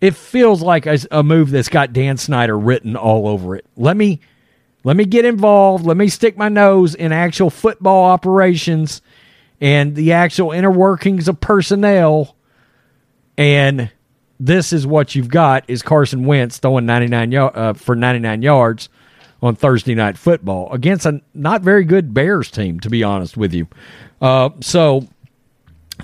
[0.00, 3.64] it feels like a, a move that's got Dan Snyder written all over it.
[3.76, 4.18] Let me,
[4.82, 5.86] let me get involved.
[5.86, 9.00] Let me stick my nose in actual football operations
[9.60, 12.34] and the actual inner workings of personnel.
[13.38, 13.92] And
[14.40, 18.42] this is what you've got: is Carson Wentz throwing ninety nine uh, for ninety nine
[18.42, 18.88] yards
[19.40, 23.54] on Thursday night football against a not very good Bears team, to be honest with
[23.54, 23.68] you.
[24.20, 25.06] Uh, so,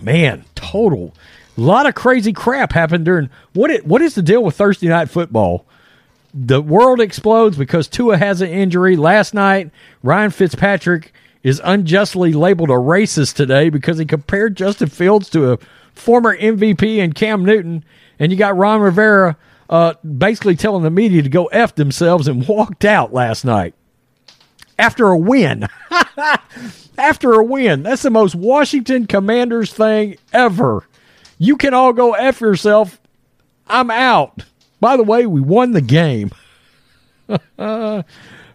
[0.00, 1.14] man, total
[1.60, 4.88] a lot of crazy crap happened during what it, what is the deal with Thursday
[4.88, 5.66] night football?
[6.32, 8.96] The world explodes because Tua has an injury.
[8.96, 9.70] Last night,
[10.02, 11.12] Ryan Fitzpatrick
[11.42, 15.58] is unjustly labeled a racist today because he compared Justin Fields to a
[15.92, 17.84] former MVP and Cam Newton.
[18.18, 19.36] And you got Ron Rivera
[19.68, 23.74] uh, basically telling the media to go F themselves and walked out last night
[24.80, 25.68] after a win.
[26.98, 27.82] after a win.
[27.82, 30.86] That's the most Washington Commanders thing ever.
[31.38, 33.00] You can all go F yourself.
[33.66, 34.44] I'm out.
[34.80, 36.30] By the way, we won the game.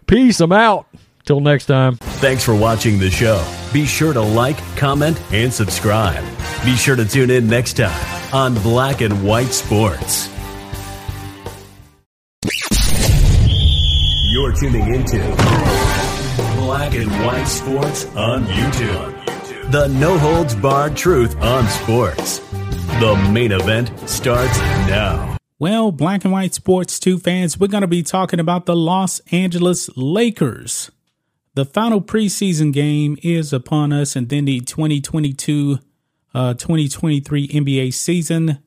[0.06, 0.40] Peace.
[0.40, 0.86] I'm out.
[1.24, 1.96] Till next time.
[1.96, 3.44] Thanks for watching the show.
[3.72, 6.24] Be sure to like, comment, and subscribe.
[6.64, 10.28] Be sure to tune in next time on Black and White Sports.
[14.30, 15.85] You're tuning into
[16.66, 19.70] Black and White Sports on YouTube.
[19.70, 22.40] The no holds barred truth on sports.
[22.98, 25.36] The main event starts now.
[25.60, 29.20] Well, Black and White Sports 2 fans, we're going to be talking about the Los
[29.30, 30.90] Angeles Lakers.
[31.54, 35.78] The final preseason game is upon us, and then the 2022
[36.34, 38.58] uh, 2023 NBA season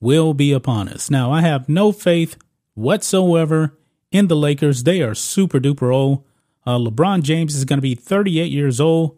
[0.00, 1.10] will be upon us.
[1.10, 2.36] Now, I have no faith
[2.74, 3.78] whatsoever
[4.12, 4.82] in the Lakers.
[4.82, 6.24] They are super duper old.
[6.68, 9.16] Uh, LeBron James is going to be 38 years old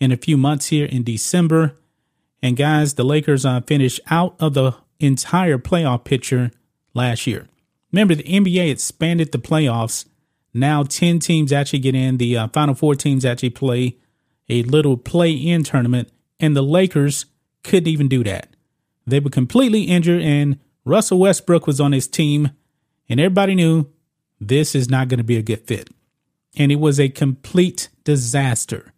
[0.00, 1.76] in a few months here in December.
[2.42, 6.50] And guys, the Lakers uh, finished out of the entire playoff picture
[6.94, 7.46] last year.
[7.92, 10.06] Remember, the NBA expanded the playoffs
[10.52, 12.16] now 10 teams actually get in.
[12.16, 13.96] The uh, final four teams actually play
[14.48, 16.10] a little play in tournament,
[16.40, 17.26] and the Lakers
[17.62, 18.56] couldn't even do that.
[19.06, 22.50] They were completely injured, and Russell Westbrook was on his team,
[23.08, 23.86] and everybody knew
[24.40, 25.90] this is not going to be a good fit.
[26.58, 28.92] And it was a complete disaster.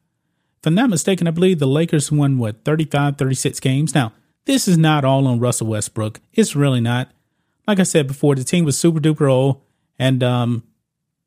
[0.59, 3.95] If I'm not mistaken, I believe the Lakers won, what, 35, 36 games?
[3.95, 4.12] Now,
[4.47, 6.20] this is not all on Russell Westbrook.
[6.32, 7.12] It's really not.
[7.66, 9.61] Like I said before, the team was super duper old,
[9.99, 10.65] and um,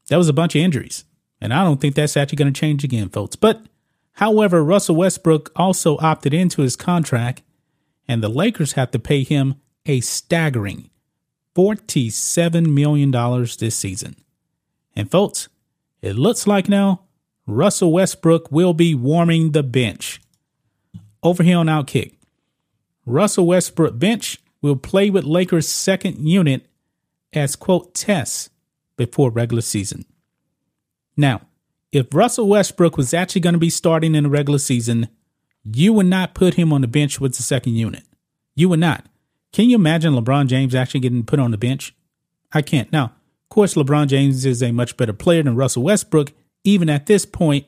[0.09, 1.05] that was a bunch of injuries.
[1.39, 3.35] And I don't think that's actually going to change again, folks.
[3.35, 3.61] But
[4.13, 7.43] however, Russell Westbrook also opted into his contract,
[8.07, 9.55] and the Lakers have to pay him
[9.85, 10.89] a staggering
[11.55, 13.11] $47 million
[13.59, 14.15] this season.
[14.95, 15.49] And folks,
[16.03, 17.01] it looks like now
[17.47, 20.21] Russell Westbrook will be warming the bench.
[21.23, 22.17] Over here on Outkick,
[23.05, 26.67] Russell Westbrook bench will play with Lakers' second unit
[27.31, 28.49] as, quote, tests
[28.97, 30.05] before regular season.
[31.15, 31.41] Now,
[31.93, 35.07] if Russell Westbrook was actually going to be starting in the regular season,
[35.63, 38.03] you would not put him on the bench with the second unit.
[38.55, 39.05] You would not.
[39.53, 41.95] Can you imagine LeBron James actually getting put on the bench?
[42.51, 42.91] I can't.
[42.91, 43.13] Now,
[43.53, 47.67] course, LeBron James is a much better player than Russell Westbrook, even at this point,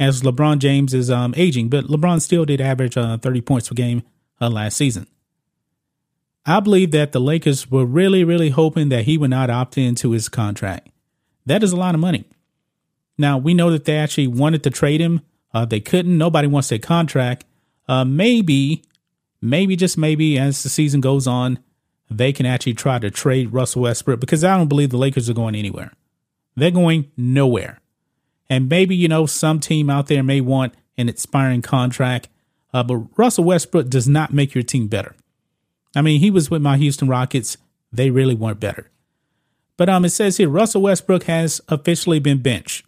[0.00, 3.74] as LeBron James is um, aging, but LeBron still did average uh, 30 points per
[3.74, 4.02] game
[4.40, 5.06] uh, last season.
[6.46, 10.12] I believe that the Lakers were really, really hoping that he would not opt into
[10.12, 10.88] his contract.
[11.44, 12.24] That is a lot of money.
[13.18, 15.20] Now, we know that they actually wanted to trade him.
[15.52, 16.16] Uh, they couldn't.
[16.16, 17.44] Nobody wants their contract.
[17.86, 18.82] Uh, maybe,
[19.42, 21.58] maybe, just maybe, as the season goes on,
[22.10, 25.34] they can actually try to trade Russell Westbrook because I don't believe the Lakers are
[25.34, 25.92] going anywhere.
[26.56, 27.80] They're going nowhere.
[28.50, 32.28] And maybe, you know, some team out there may want an expiring contract,
[32.72, 35.14] uh, but Russell Westbrook does not make your team better.
[35.94, 37.56] I mean, he was with my Houston Rockets.
[37.92, 38.90] They really weren't better.
[39.76, 42.84] But um, it says here Russell Westbrook has officially been benched.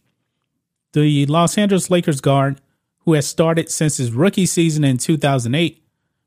[0.92, 2.60] The Los Angeles Lakers guard,
[3.00, 5.82] who has started since his rookie season in 2008,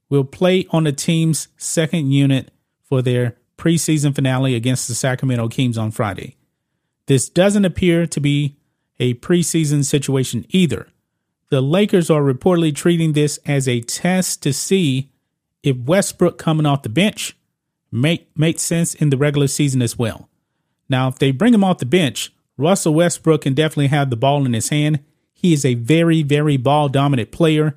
[0.09, 2.52] will play on the team's second unit
[2.93, 6.35] for their preseason finale against the Sacramento Kings on Friday.
[7.07, 8.55] This doesn't appear to be
[8.99, 10.87] a preseason situation either.
[11.49, 15.09] The Lakers are reportedly treating this as a test to see
[15.63, 17.35] if Westbrook coming off the bench
[17.91, 20.29] make makes sense in the regular season as well.
[20.87, 24.45] Now, if they bring him off the bench, Russell Westbrook can definitely have the ball
[24.45, 24.99] in his hand.
[25.33, 27.75] He is a very, very ball dominant player.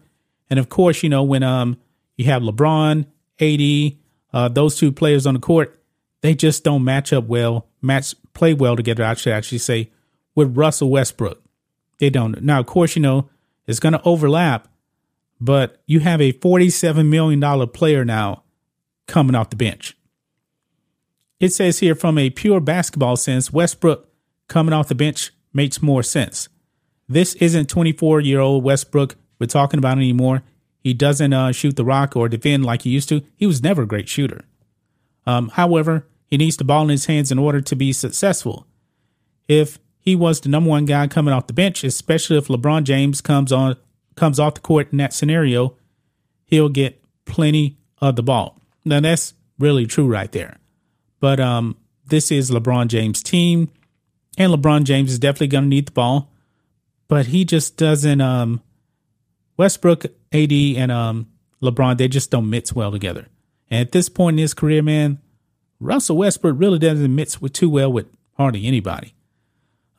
[0.51, 1.78] And of course, you know, when um
[2.18, 3.06] you have LeBron,
[3.40, 3.97] AD,
[4.36, 5.82] uh, those two players on the court,
[6.20, 9.90] they just don't match up well, match play well together, I should actually say,
[10.34, 11.42] with Russell Westbrook.
[12.00, 12.42] They don't.
[12.42, 13.30] Now, of course, you know,
[13.66, 14.68] it's gonna overlap,
[15.40, 18.42] but you have a $47 million player now
[19.06, 19.96] coming off the bench.
[21.40, 24.06] It says here from a pure basketball sense, Westbrook
[24.48, 26.50] coming off the bench makes more sense.
[27.08, 30.42] This isn't 24 year old Westbrook we're talking about anymore.
[30.86, 33.20] He doesn't uh, shoot the rock or defend like he used to.
[33.34, 34.44] He was never a great shooter.
[35.26, 38.68] Um, however, he needs the ball in his hands in order to be successful.
[39.48, 43.20] If he was the number one guy coming off the bench, especially if LeBron James
[43.20, 43.74] comes on
[44.14, 45.74] comes off the court in that scenario,
[46.44, 48.62] he'll get plenty of the ball.
[48.84, 50.56] Now that's really true right there.
[51.18, 53.72] But um, this is LeBron James' team,
[54.38, 56.30] and LeBron James is definitely going to need the ball,
[57.08, 58.20] but he just doesn't.
[58.20, 58.62] Um,
[59.56, 60.04] Westbrook,
[60.36, 61.26] AD, and um,
[61.62, 63.26] LeBron, they just don't mix well together.
[63.70, 65.18] And at this point in his career, man,
[65.80, 69.14] Russell Westbrook really doesn't mix with too well with hardly anybody.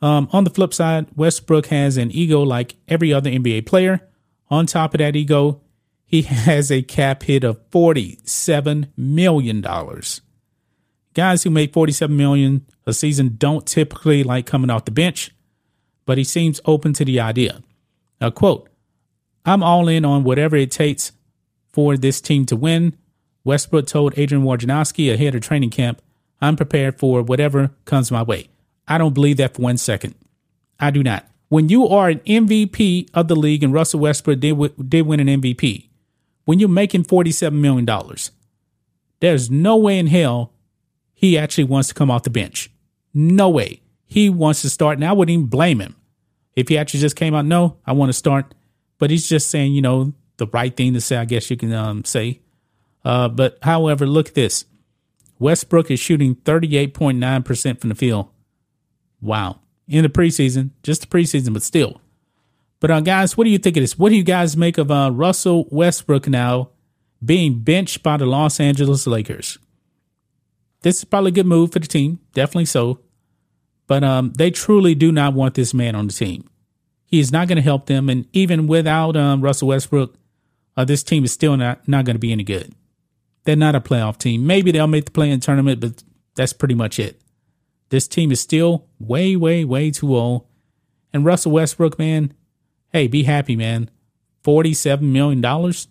[0.00, 4.08] Um, on the flip side, Westbrook has an ego like every other NBA player.
[4.50, 5.60] On top of that ego,
[6.04, 9.60] he has a cap hit of $47 million.
[11.14, 15.32] Guys who make 47 million a season don't typically like coming off the bench,
[16.06, 17.62] but he seems open to the idea.
[18.20, 18.68] Now, quote,
[19.48, 21.12] I'm all in on whatever it takes
[21.72, 22.96] for this team to win.
[23.44, 26.02] Westbrook told Adrian Wojnarowski ahead of training camp,
[26.40, 28.48] I'm prepared for whatever comes my way.
[28.86, 30.14] I don't believe that for one second.
[30.78, 31.26] I do not.
[31.48, 35.40] When you are an MVP of the league and Russell Westbrook did, did win an
[35.40, 35.88] MVP,
[36.44, 37.86] when you're making $47 million,
[39.20, 40.52] there's no way in hell
[41.14, 42.70] he actually wants to come off the bench.
[43.14, 43.80] No way.
[44.06, 45.96] He wants to start, and I wouldn't even blame him
[46.54, 47.44] if he actually just came out.
[47.44, 48.54] No, I want to start,
[48.98, 51.16] but he's just saying, you know, the right thing to say.
[51.16, 52.40] I guess you can um, say.
[53.04, 54.64] Uh, but however, look at this.
[55.38, 58.28] Westbrook is shooting 38.9% from the field.
[59.20, 59.60] Wow.
[59.86, 62.00] In the preseason, just the preseason, but still.
[62.80, 63.98] But uh, guys, what do you think of this?
[63.98, 66.70] What do you guys make of uh, Russell Westbrook now
[67.24, 69.58] being benched by the Los Angeles Lakers?
[70.82, 73.00] this is probably a good move for the team, definitely so.
[73.86, 76.48] But um, they truly do not want this man on the team.
[77.08, 80.14] He is not going to help them, and even without um, Russell Westbrook,
[80.76, 82.74] uh, this team is still not not going to be any good.
[83.44, 84.46] They're not a playoff team.
[84.46, 86.04] Maybe they'll make the play-in tournament, but
[86.36, 87.20] that's pretty much it.
[87.88, 90.46] This team is still way, way, way too old.
[91.12, 92.34] And Russell Westbrook, man,
[92.92, 93.90] hey, be happy, man.
[94.44, 95.88] Forty-seven million dollars,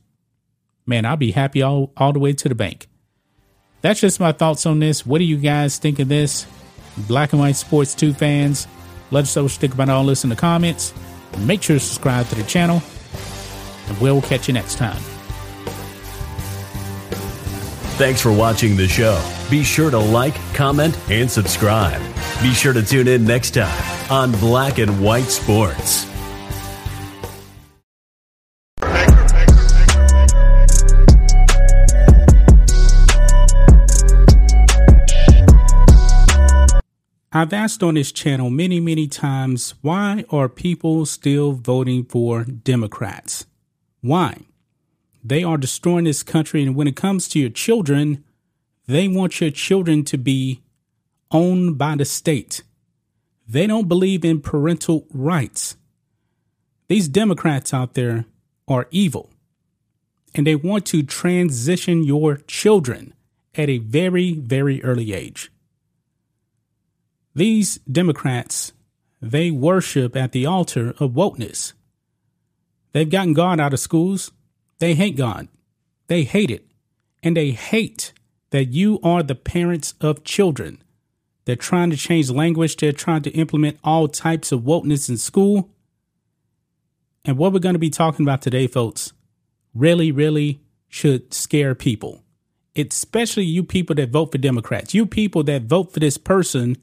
[0.86, 2.88] man, I'll be happy all all the way to the bank
[3.82, 5.06] that's just my thoughts on this.
[5.06, 6.46] What do you guys think of this?
[7.08, 8.68] Black and White Sports 2 fans,
[9.12, 10.94] let us know think about all this in the comments.
[11.40, 12.82] Make sure to subscribe to the channel,
[13.88, 15.02] and we'll catch you next time.
[17.98, 19.20] Thanks for watching the show.
[19.50, 22.02] Be sure to like, comment, and subscribe.
[22.42, 26.06] Be sure to tune in next time on Black and White Sports.
[37.38, 43.46] I've asked on this channel many, many times why are people still voting for Democrats?
[44.02, 44.40] Why?
[45.24, 48.24] They are destroying this country, and when it comes to your children,
[48.88, 50.64] they want your children to be
[51.30, 52.64] owned by the state.
[53.48, 55.78] They don't believe in parental rights.
[56.88, 58.26] These Democrats out there
[58.68, 59.30] are evil,
[60.34, 63.14] and they want to transition your children
[63.54, 65.52] at a very, very early age.
[67.38, 68.74] These Democrats,
[69.22, 71.74] they worship at the altar of wokeness.
[72.94, 74.32] They've gotten God out of schools.
[74.80, 75.48] They hate God.
[76.08, 76.66] They hate it.
[77.22, 78.12] And they hate
[78.50, 80.82] that you are the parents of children.
[81.46, 82.76] They're trying to change language.
[82.76, 85.70] They're trying to implement all types of wokeness in school.
[87.24, 89.14] And what we're going to be talking about today, folks,
[89.76, 92.24] really, really should scare people,
[92.76, 96.78] especially you people that vote for Democrats, you people that vote for this person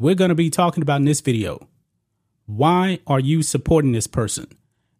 [0.00, 1.68] we're going to be talking about in this video.
[2.46, 4.46] Why are you supporting this person?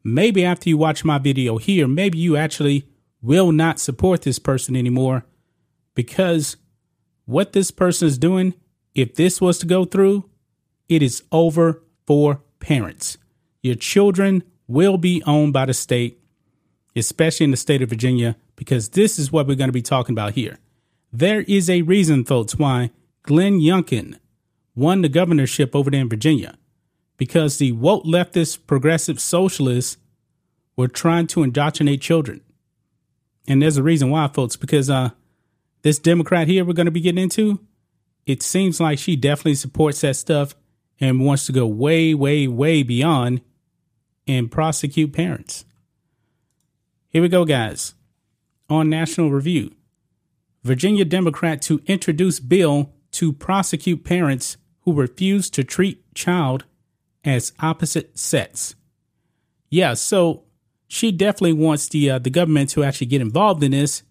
[0.05, 2.87] Maybe after you watch my video here, maybe you actually
[3.23, 5.25] will not support this person anymore
[5.95, 6.59] because
[7.25, 8.55] what this person is doing,
[8.95, 10.29] if this was to go through,
[10.89, 13.17] it is over for parents.
[13.63, 16.21] Your children will be owned by the state,
[16.95, 20.13] especially in the state of Virginia, because this is what we're going to be talking
[20.13, 20.59] about here.
[21.11, 22.91] There is a reason, folks, why
[23.23, 24.19] Glenn Youngkin
[24.81, 26.57] won the governorship over there in Virginia,
[27.19, 29.99] because the woke leftist progressive socialists
[30.75, 32.41] were trying to indoctrinate children.
[33.47, 35.11] And there's a reason why, folks, because uh,
[35.83, 37.61] this Democrat here we're going to be getting into,
[38.27, 40.55] it seems like she definitely supports that stuff
[40.99, 43.43] and wants to go way, way, way beyond
[44.27, 45.65] and prosecute parents.
[47.09, 47.95] Here we go, guys.
[48.69, 49.75] On National Review,
[50.63, 54.57] Virginia Democrat to introduce bill to prosecute parents
[54.91, 56.65] who refuse to treat child
[57.25, 58.75] as opposite sex.
[59.69, 60.45] Yeah, so
[60.89, 64.03] she definitely wants the uh, the government to actually get involved in this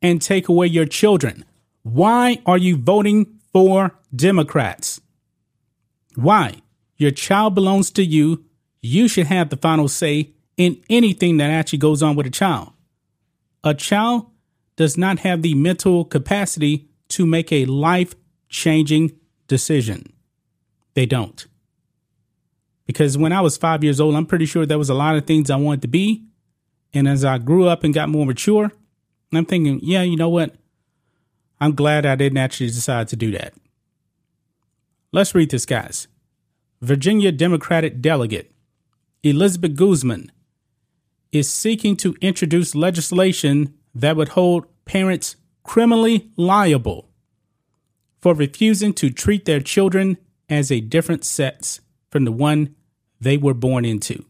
[0.00, 1.44] and take away your children.
[1.82, 5.00] Why are you voting for Democrats?
[6.14, 6.62] Why?
[6.96, 8.44] Your child belongs to you.
[8.80, 12.72] You should have the final say in anything that actually goes on with a child.
[13.62, 14.30] A child
[14.76, 18.14] does not have the mental capacity to make a life
[18.48, 19.12] changing
[19.48, 20.13] decision.
[20.94, 21.46] They don't.
[22.86, 25.26] Because when I was five years old, I'm pretty sure there was a lot of
[25.26, 26.24] things I wanted to be.
[26.92, 28.72] And as I grew up and got more mature,
[29.32, 30.54] I'm thinking, yeah, you know what?
[31.60, 33.54] I'm glad I didn't actually decide to do that.
[35.12, 36.08] Let's read this, guys.
[36.80, 38.52] Virginia Democratic delegate
[39.22, 40.30] Elizabeth Guzman
[41.32, 47.08] is seeking to introduce legislation that would hold parents criminally liable
[48.20, 50.18] for refusing to treat their children
[50.48, 51.80] as a different sex
[52.10, 52.74] from the one
[53.20, 54.24] they were born into.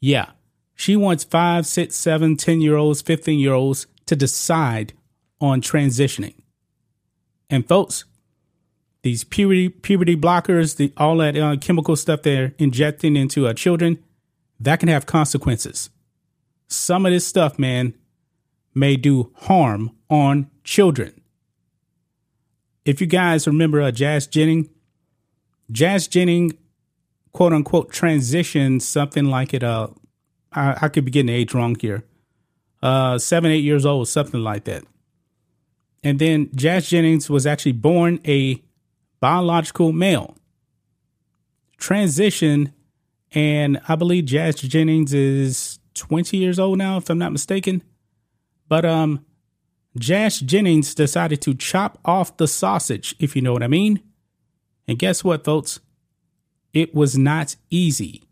[0.00, 0.30] Yeah,
[0.74, 4.92] she wants five, six, seven, 10 year olds, 15 year olds to decide
[5.40, 6.34] on transitioning.
[7.48, 8.04] And folks,
[9.02, 13.98] these puberty puberty blockers, the all that uh, chemical stuff they're injecting into our children,
[14.58, 15.90] that can have consequences.
[16.68, 17.94] Some of this stuff, man,
[18.74, 21.20] may do harm on children.
[22.84, 24.68] If you guys remember uh, Jazz Jennings,
[25.72, 26.52] Jazz Jennings,
[27.32, 29.62] quote unquote, transitioned something like it.
[29.62, 29.88] Uh,
[30.52, 32.04] I, I could be getting age wrong here.
[32.82, 34.84] Uh, seven, eight years old, something like that.
[36.04, 38.62] And then Jazz Jennings was actually born a
[39.20, 40.36] biological male.
[41.78, 42.72] Transition,
[43.32, 47.82] and I believe Jazz Jennings is 20 years old now, if I'm not mistaken.
[48.68, 49.24] But um,
[49.96, 54.00] Jazz Jennings decided to chop off the sausage, if you know what I mean.
[54.86, 55.80] And guess what, folks?
[56.72, 58.22] It was not easy.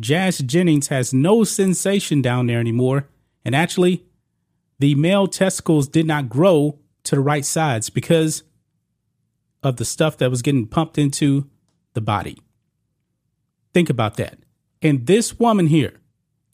[0.00, 3.08] Jazz Jennings has no sensation down there anymore.
[3.44, 4.04] And actually,
[4.78, 8.42] the male testicles did not grow to the right sides because
[9.62, 11.48] of the stuff that was getting pumped into
[11.94, 12.38] the body.
[13.74, 14.38] Think about that.
[14.82, 16.00] And this woman here,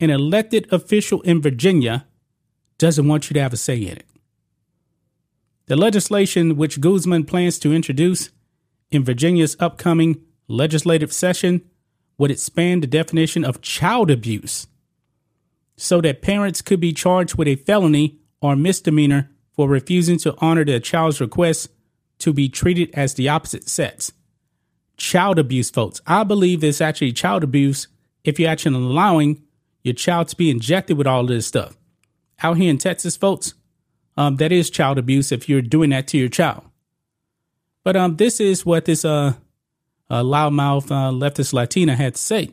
[0.00, 2.06] an elected official in Virginia,
[2.78, 4.06] doesn't want you to have a say in it.
[5.66, 8.30] The legislation which Guzman plans to introduce
[8.96, 11.62] in Virginia's upcoming legislative session
[12.18, 14.66] would expand the definition of child abuse
[15.76, 20.64] so that parents could be charged with a felony or misdemeanor for refusing to honor
[20.64, 21.68] their child's request
[22.18, 24.12] to be treated as the opposite sex.
[24.96, 26.00] Child abuse, folks.
[26.06, 27.88] I believe it's actually child abuse
[28.24, 29.42] if you're actually allowing
[29.82, 31.76] your child to be injected with all this stuff.
[32.42, 33.54] Out here in Texas, folks,
[34.16, 36.64] um, that is child abuse if you're doing that to your child.
[37.86, 39.34] But um, this is what this uh,
[40.10, 42.50] uh loudmouth uh, leftist Latina had to say.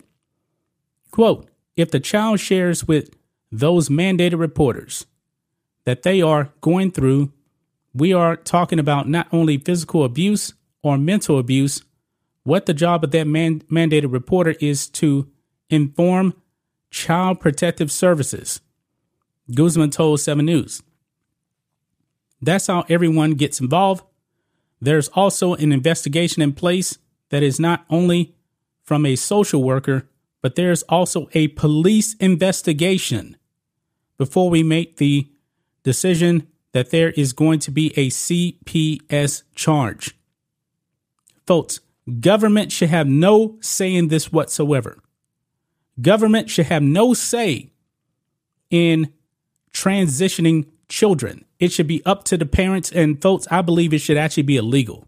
[1.10, 3.10] Quote, if the child shares with
[3.52, 5.08] those mandated reporters
[5.86, 7.32] that they are going through,
[7.96, 10.54] we are talking about not only physical abuse
[10.84, 11.82] or mental abuse.
[12.44, 15.28] What the job of that man- mandated reporter is to
[15.68, 16.36] inform
[16.92, 18.62] child protective services.
[19.52, 20.84] Guzman told 7 News.
[22.40, 24.04] That's how everyone gets involved.
[24.84, 26.98] There's also an investigation in place
[27.30, 28.36] that is not only
[28.84, 30.10] from a social worker,
[30.42, 33.38] but there's also a police investigation
[34.18, 35.32] before we make the
[35.84, 40.18] decision that there is going to be a CPS charge.
[41.48, 41.80] Folks,
[42.20, 45.00] government should have no say in this whatsoever.
[46.02, 47.72] Government should have no say
[48.70, 49.14] in
[49.74, 51.46] transitioning children.
[51.64, 52.92] It should be up to the parents.
[52.92, 55.08] And folks, I believe it should actually be illegal.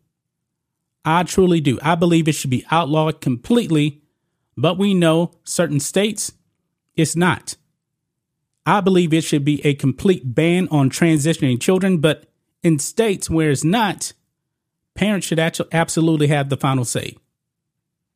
[1.03, 1.77] I truly do.
[1.81, 4.01] I believe it should be outlawed completely
[4.57, 6.31] but we know certain states
[6.95, 7.55] it's not.
[8.65, 12.25] I believe it should be a complete ban on transitioning children, but
[12.63, 14.13] in states where it's not,
[14.95, 17.17] parents should actually absolutely have the final say.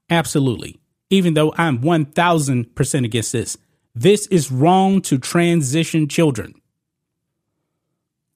[0.10, 0.80] Absolutely.
[1.10, 3.58] Even though I'm 1000% against this.
[3.94, 6.56] This is wrong to transition children.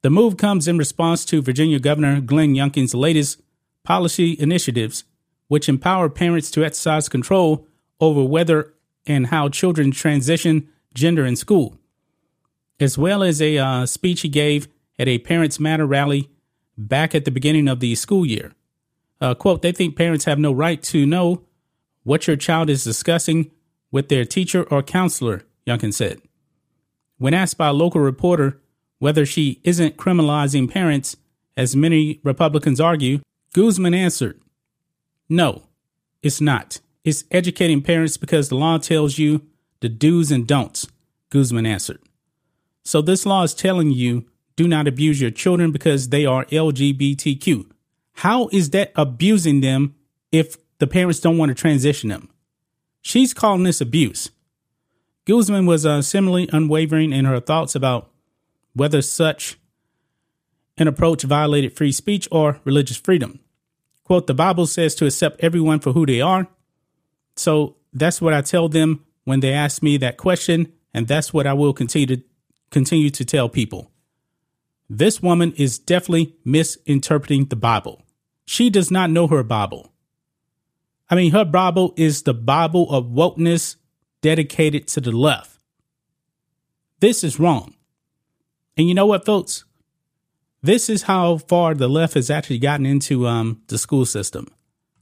[0.03, 3.41] The move comes in response to Virginia Governor Glenn Youngkin's latest
[3.83, 5.05] policy initiatives,
[5.47, 7.65] which empower parents to exercise control
[8.01, 8.73] over whether
[9.07, 11.77] and how children transition gender in school,
[12.81, 14.67] as well as a uh, speech he gave
[14.99, 16.29] at a Parents Matter rally
[16.77, 18.51] back at the beginning of the school year.
[19.21, 21.43] Uh, quote, they think parents have no right to know
[22.03, 23.51] what your child is discussing
[23.89, 26.21] with their teacher or counselor, Youngkin said.
[27.19, 28.59] When asked by a local reporter
[29.03, 31.17] whether she isn't criminalizing parents,
[31.57, 33.19] as many Republicans argue,
[33.53, 34.39] Guzman answered,
[35.27, 35.63] No,
[36.21, 36.79] it's not.
[37.03, 39.41] It's educating parents because the law tells you
[39.81, 40.87] the do's and don'ts,
[41.29, 41.99] Guzman answered.
[42.85, 44.23] So this law is telling you
[44.55, 47.69] do not abuse your children because they are LGBTQ.
[48.13, 49.95] How is that abusing them
[50.31, 52.29] if the parents don't want to transition them?
[53.01, 54.31] She's calling this abuse.
[55.25, 58.09] Guzman was uh, similarly unwavering in her thoughts about
[58.73, 59.57] whether such
[60.77, 63.39] an approach violated free speech or religious freedom.
[64.03, 66.47] Quote, the Bible says to accept everyone for who they are.
[67.35, 71.47] So that's what I tell them when they ask me that question, and that's what
[71.47, 72.23] I will continue to
[72.69, 73.91] continue to tell people.
[74.89, 78.01] This woman is definitely misinterpreting the Bible.
[78.45, 79.93] She does not know her Bible.
[81.09, 83.75] I mean, her Bible is the Bible of wokeness
[84.21, 85.59] dedicated to the left.
[86.99, 87.75] This is wrong.
[88.77, 89.65] And you know what, folks?
[90.61, 94.47] This is how far the left has actually gotten into um, the school system.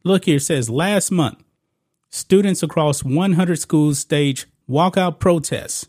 [0.03, 1.43] Look here, it says last month,
[2.09, 5.87] students across 100 schools staged walkout protests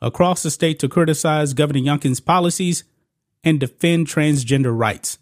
[0.00, 2.84] across the state to criticize Governor Youngkin's policies
[3.44, 5.18] and defend transgender rights.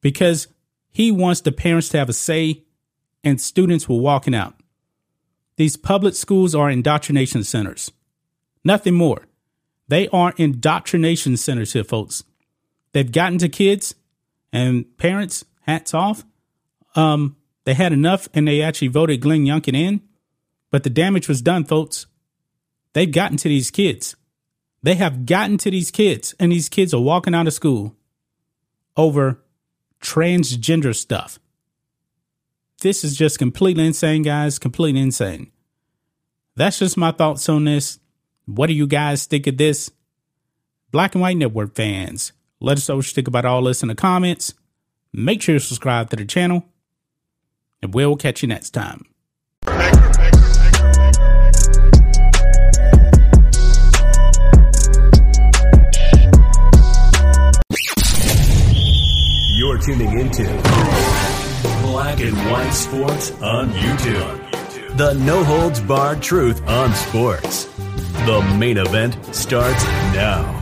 [0.00, 0.48] Because
[0.90, 2.64] he wants the parents to have a say
[3.24, 4.54] and students were walking out.
[5.56, 7.92] These public schools are indoctrination centers.
[8.64, 9.26] Nothing more.
[9.90, 12.22] They are indoctrination centers here, folks.
[12.92, 13.96] They've gotten to kids
[14.52, 16.22] and parents, hats off.
[16.94, 20.02] Um, they had enough and they actually voted Glenn Youngkin in,
[20.70, 22.06] but the damage was done, folks.
[22.92, 24.14] They've gotten to these kids.
[24.80, 27.96] They have gotten to these kids, and these kids are walking out of school
[28.96, 29.42] over
[30.00, 31.40] transgender stuff.
[32.80, 34.60] This is just completely insane, guys.
[34.60, 35.50] Completely insane.
[36.54, 37.98] That's just my thoughts on this.
[38.46, 39.90] What do you guys think of this?
[40.90, 43.88] Black and White Network fans, let us know what you think about all this in
[43.88, 44.54] the comments.
[45.12, 46.64] Make sure to subscribe to the channel,
[47.82, 49.06] and we'll catch you next time.
[59.56, 60.44] You're tuning into
[61.82, 64.96] Black and White Sports on YouTube.
[64.96, 67.68] The no holds barred truth on sports.
[68.12, 69.84] The main event starts
[70.14, 70.56] now.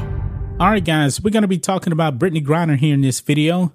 [0.60, 3.72] All right, guys, we're going to be talking about Brittney Griner here in this video.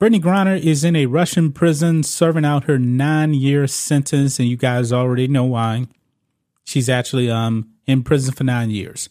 [0.00, 4.56] Brittney Griner is in a Russian prison serving out her nine year sentence, and you
[4.56, 5.86] guys already know why.
[6.64, 9.08] She's actually um, in prison for nine years.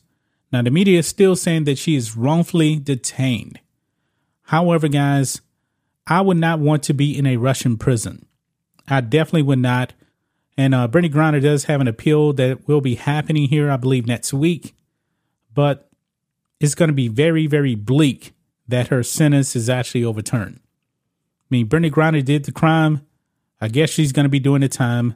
[0.52, 3.60] Now, the media is still saying that she is wrongfully detained.
[4.44, 5.42] However, guys,
[6.08, 8.26] I would not want to be in a Russian prison.
[8.88, 9.94] I definitely would not.
[10.58, 14.06] And uh, Brittney Griner does have an appeal that will be happening here, I believe,
[14.06, 14.76] next week.
[15.54, 15.90] But
[16.60, 18.34] it's going to be very, very bleak
[18.68, 20.60] that her sentence is actually overturned.
[20.60, 23.06] I mean, Brittney Griner did the crime.
[23.60, 25.16] I guess she's going to be doing the time,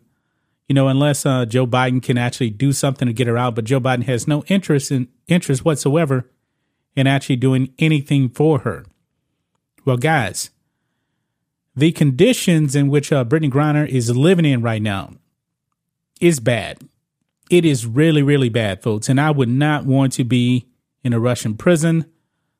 [0.67, 3.55] you know, unless uh, Joe Biden can actually do something to get her out.
[3.55, 6.29] But Joe Biden has no interest in interest whatsoever
[6.95, 8.85] in actually doing anything for her.
[9.83, 10.49] Well, guys,
[11.75, 15.13] the conditions in which uh, Brittney Griner is living in right now
[16.25, 16.79] is bad.
[17.51, 19.09] It is really, really bad, folks.
[19.09, 20.67] And I would not want to be
[21.03, 22.05] in a Russian prison.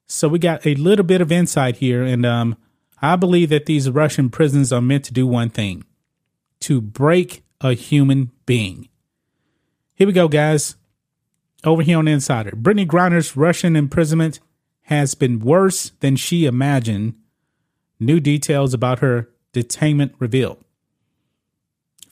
[0.06, 2.04] So we got a little bit of insight here.
[2.04, 2.58] And um,
[3.02, 5.84] I believe that these Russian prisons are meant to do one thing
[6.62, 8.90] to break a human being.
[9.96, 10.76] Here we go, guys.
[11.64, 12.52] Over here on Insider.
[12.52, 14.40] Brittney Griner's Russian imprisonment
[14.84, 17.16] has been worse than she imagined.
[18.00, 20.65] New details about her detainment revealed.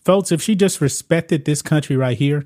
[0.03, 2.45] Folks, if she just respected this country right here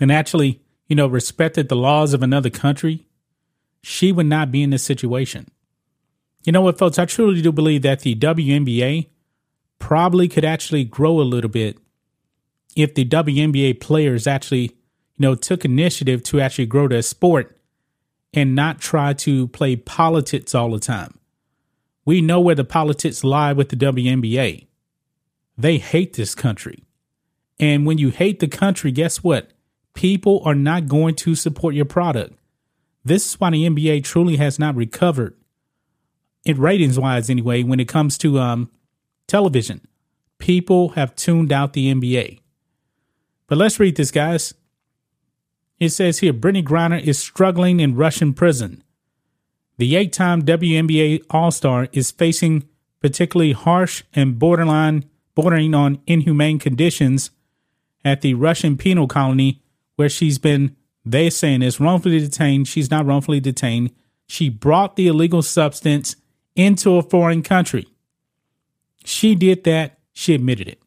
[0.00, 3.06] and actually, you know, respected the laws of another country,
[3.82, 5.48] she would not be in this situation.
[6.44, 6.98] You know what, folks?
[6.98, 9.08] I truly do believe that the WNBA
[9.78, 11.78] probably could actually grow a little bit
[12.76, 17.56] if the WNBA players actually, you know, took initiative to actually grow their sport
[18.32, 21.18] and not try to play politics all the time.
[22.04, 24.66] We know where the politics lie with the WNBA.
[25.56, 26.84] They hate this country.
[27.60, 29.50] And when you hate the country, guess what?
[29.94, 32.36] People are not going to support your product.
[33.04, 35.36] This is why the NBA truly has not recovered,
[36.44, 38.70] in ratings wise anyway, when it comes to um,
[39.26, 39.86] television.
[40.38, 42.40] People have tuned out the NBA.
[43.46, 44.54] But let's read this, guys.
[45.78, 48.82] It says here Brittney Griner is struggling in Russian prison.
[49.76, 52.68] The eight time WNBA All Star is facing
[53.00, 55.04] particularly harsh and borderline
[55.34, 57.30] bordering on inhumane conditions
[58.04, 59.62] at the Russian penal colony
[59.96, 62.68] where she's been, they saying is wrongfully detained.
[62.68, 63.90] She's not wrongfully detained.
[64.26, 66.16] She brought the illegal substance
[66.56, 67.86] into a foreign country.
[69.04, 69.98] She did that.
[70.12, 70.80] She admitted it.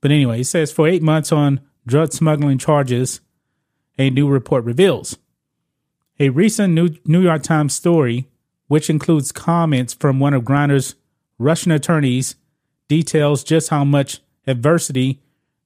[0.00, 3.20] But anyway, it says for eight months on drug smuggling charges,
[3.98, 5.18] a new report reveals.
[6.20, 8.28] A recent New York Times story,
[8.66, 10.94] which includes comments from one of Griner's
[11.38, 12.34] Russian attorneys,
[12.88, 15.20] details just how much adversity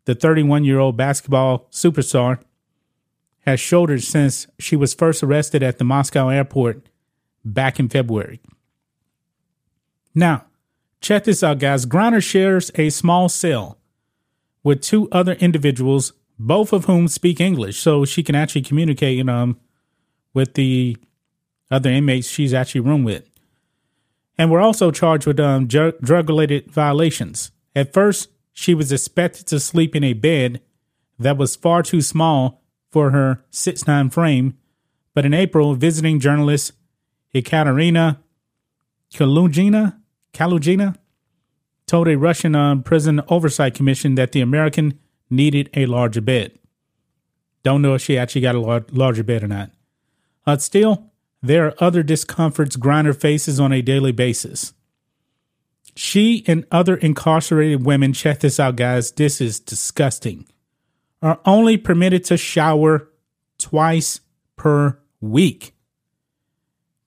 [0.05, 2.41] the 31 year old basketball superstar
[3.41, 6.89] has shouldered since she was first arrested at the Moscow airport
[7.45, 8.41] back in February.
[10.15, 10.47] Now,
[11.01, 11.87] check this out, guys.
[11.87, 13.79] Griner shares a small cell
[14.63, 19.59] with two other individuals, both of whom speak English, so she can actually communicate um,
[20.35, 20.97] with the
[21.71, 23.29] other inmates she's actually room with.
[24.43, 27.53] And we're also charged with um, drug related violations.
[27.77, 30.61] At first, she was expected to sleep in a bed
[31.17, 32.61] that was far too small
[32.91, 34.59] for her 6'9 frame,
[35.15, 36.73] but in April, visiting journalist
[37.33, 38.19] Ekaterina
[39.15, 40.01] Kalugina,
[40.35, 40.97] Kalugina
[41.87, 44.99] told a Russian uh, prison oversight commission that the American
[45.31, 46.59] needed a larger bed.
[47.63, 49.71] Don't know if she actually got a lar- larger bed or not.
[50.45, 51.12] Uh, still,
[51.43, 54.73] there are other discomforts Griner faces on a daily basis.
[55.95, 60.47] She and other incarcerated women, check this out, guys, this is disgusting,
[61.21, 63.09] are only permitted to shower
[63.59, 64.21] twice
[64.57, 65.75] per week.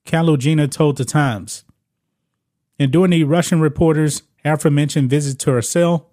[0.04, 1.64] Kalugina told the Times.
[2.78, 6.10] And during the Russian reporter's aforementioned visit to her cell,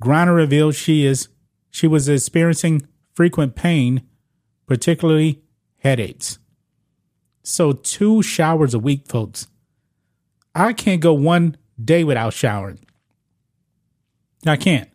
[0.00, 1.28] Griner revealed she is
[1.70, 4.02] she was experiencing frequent pain,
[4.66, 5.42] particularly
[5.78, 6.38] headaches.
[7.48, 9.46] So two showers a week, folks.
[10.54, 12.84] I can't go one day without showering.
[14.46, 14.90] I can't.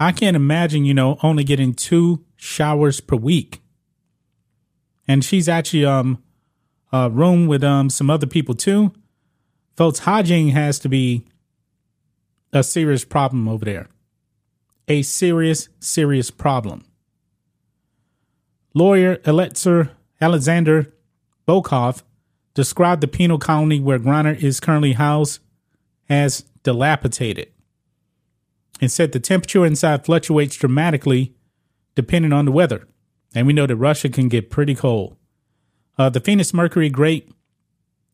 [0.00, 3.62] I can't imagine, you know, only getting two showers per week.
[5.06, 6.20] And she's actually um
[6.92, 8.92] a room with um some other people too.
[9.76, 11.24] Folks, hygiene has to be
[12.52, 13.88] a serious problem over there.
[14.88, 16.84] A serious, serious problem.
[18.74, 19.90] Lawyer Alexer
[20.20, 20.93] Alexander
[21.46, 22.02] Boykov
[22.54, 25.40] described the penal colony where Griner is currently housed
[26.08, 27.50] as dilapidated
[28.80, 31.34] and said the temperature inside fluctuates dramatically
[31.94, 32.86] depending on the weather.
[33.34, 35.16] And we know that Russia can get pretty cold.
[35.98, 37.30] Uh, the Phoenix Mercury Great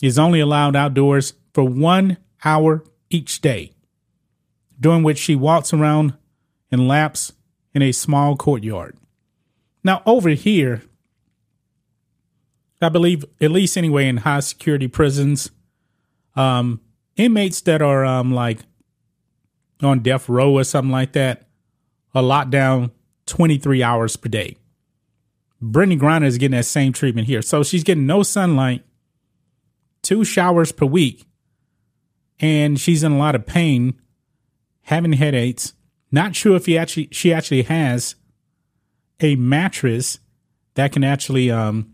[0.02, 3.72] is only allowed outdoors for one hour each day,
[4.78, 6.14] during which she walks around
[6.70, 7.32] in laps
[7.74, 8.96] in a small courtyard.
[9.82, 10.82] Now, over here,
[12.82, 15.50] I believe, at least anyway, in high security prisons,
[16.34, 16.80] um,
[17.16, 18.60] inmates that are um like
[19.82, 21.48] on death row or something like that
[22.14, 22.90] are locked down
[23.26, 24.56] 23 hours per day.
[25.62, 27.42] Brittney Griner is getting that same treatment here.
[27.42, 28.82] So she's getting no sunlight,
[30.02, 31.26] two showers per week,
[32.38, 34.00] and she's in a lot of pain,
[34.82, 35.74] having headaches.
[36.10, 38.16] Not sure if he actually she actually has
[39.20, 40.18] a mattress
[40.74, 41.89] that can actually um,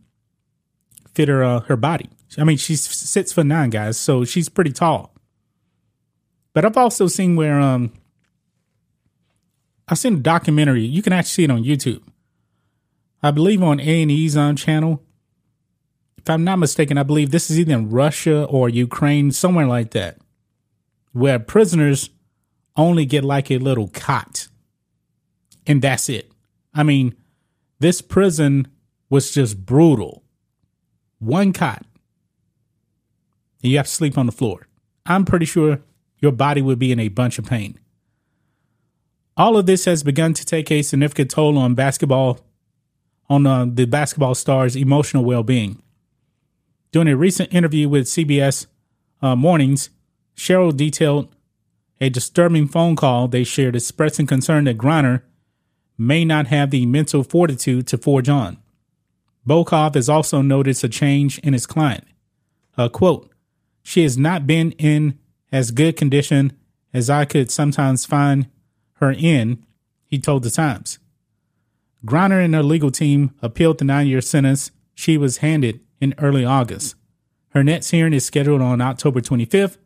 [1.16, 2.10] fit her uh, her body.
[2.38, 5.14] I mean, she's six foot nine, guys, so she's pretty tall.
[6.52, 7.92] But I've also seen where um
[9.88, 10.84] I've seen a documentary.
[10.84, 12.02] You can actually see it on YouTube.
[13.22, 15.02] I believe on A and E's on channel.
[16.18, 19.92] If I'm not mistaken, I believe this is either in Russia or Ukraine, somewhere like
[19.92, 20.18] that,
[21.12, 22.10] where prisoners
[22.76, 24.48] only get like a little cot,
[25.66, 26.30] and that's it.
[26.74, 27.14] I mean,
[27.78, 28.68] this prison
[29.08, 30.24] was just brutal.
[31.26, 31.84] One cot.
[33.60, 34.68] And you have to sleep on the floor.
[35.04, 35.80] I'm pretty sure
[36.20, 37.80] your body would be in a bunch of pain.
[39.36, 42.38] All of this has begun to take a significant toll on basketball,
[43.28, 45.82] on uh, the basketball stars' emotional well being.
[46.92, 48.66] During a recent interview with CBS
[49.20, 49.90] uh, Mornings,
[50.36, 51.34] Cherelle detailed
[52.00, 55.22] a disturbing phone call they shared expressing concern that Griner
[55.98, 58.58] may not have the mental fortitude to forge on.
[59.46, 62.04] Volkov has also noticed a change in his client.
[62.76, 63.30] Uh, quote,
[63.82, 65.18] she has not been in
[65.52, 66.52] as good condition
[66.92, 68.48] as I could sometimes find
[68.94, 69.64] her in,
[70.06, 70.98] he told the Times.
[72.04, 76.44] Griner and her legal team appealed the nine year sentence she was handed in early
[76.44, 76.94] August.
[77.50, 79.78] Her next hearing is scheduled on October 25th,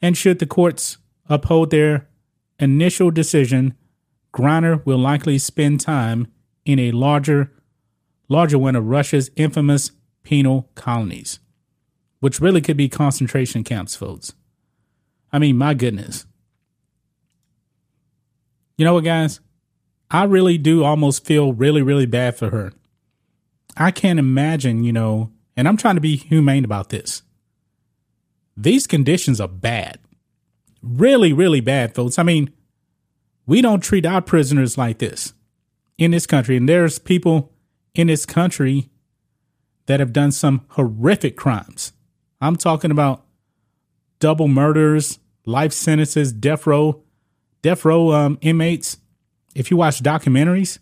[0.00, 0.98] and should the courts
[1.28, 2.08] uphold their
[2.58, 3.74] initial decision,
[4.32, 6.28] Griner will likely spend time
[6.64, 7.52] in a larger,
[8.34, 9.92] larger one of Russia's infamous
[10.24, 11.38] penal colonies,
[12.20, 14.34] which really could be concentration camps, folks.
[15.32, 16.26] I mean, my goodness.
[18.76, 19.40] You know what, guys?
[20.10, 22.72] I really do almost feel really, really bad for her.
[23.76, 27.22] I can't imagine, you know, and I'm trying to be humane about this.
[28.56, 29.98] These conditions are bad.
[30.82, 32.18] Really, really bad, folks.
[32.18, 32.52] I mean,
[33.46, 35.34] we don't treat our prisoners like this
[35.98, 36.56] in this country.
[36.56, 37.53] And there's people
[37.94, 38.90] in this country
[39.86, 41.92] that have done some horrific crimes.
[42.40, 43.24] I'm talking about
[44.18, 47.02] double murders, life sentences, death row,
[47.62, 48.98] death row um, inmates.
[49.54, 50.78] If you watch documentaries,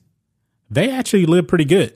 [0.70, 1.94] they actually live pretty good.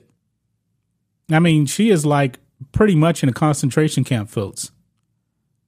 [1.31, 2.39] I mean, she is like
[2.71, 4.71] pretty much in a concentration camp, folks.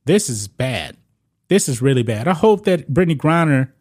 [0.06, 0.98] This is bad.
[1.48, 2.28] This is really bad.
[2.28, 3.72] I hope that Brittney Griner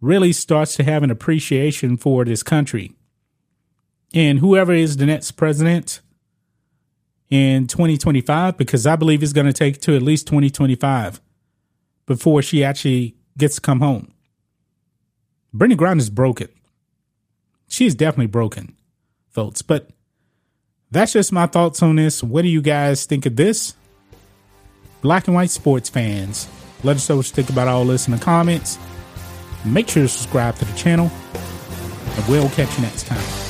[0.00, 2.92] really starts to have an appreciation for this country.
[4.14, 6.00] And whoever is the next president
[7.30, 11.20] in 2025, because I believe it's going to take to at least 2025
[12.06, 14.12] before she actually gets to come home.
[15.54, 16.48] Brittney Griner is broken.
[17.68, 18.76] She is definitely broken,
[19.28, 19.62] folks.
[19.62, 19.90] But
[20.90, 22.22] that's just my thoughts on this.
[22.22, 23.74] What do you guys think of this?
[25.02, 26.48] Black and white sports fans,
[26.82, 28.78] let us know what you think about all this in the comments.
[29.64, 31.10] Make sure to subscribe to the channel,
[32.16, 33.49] and we'll catch you next time.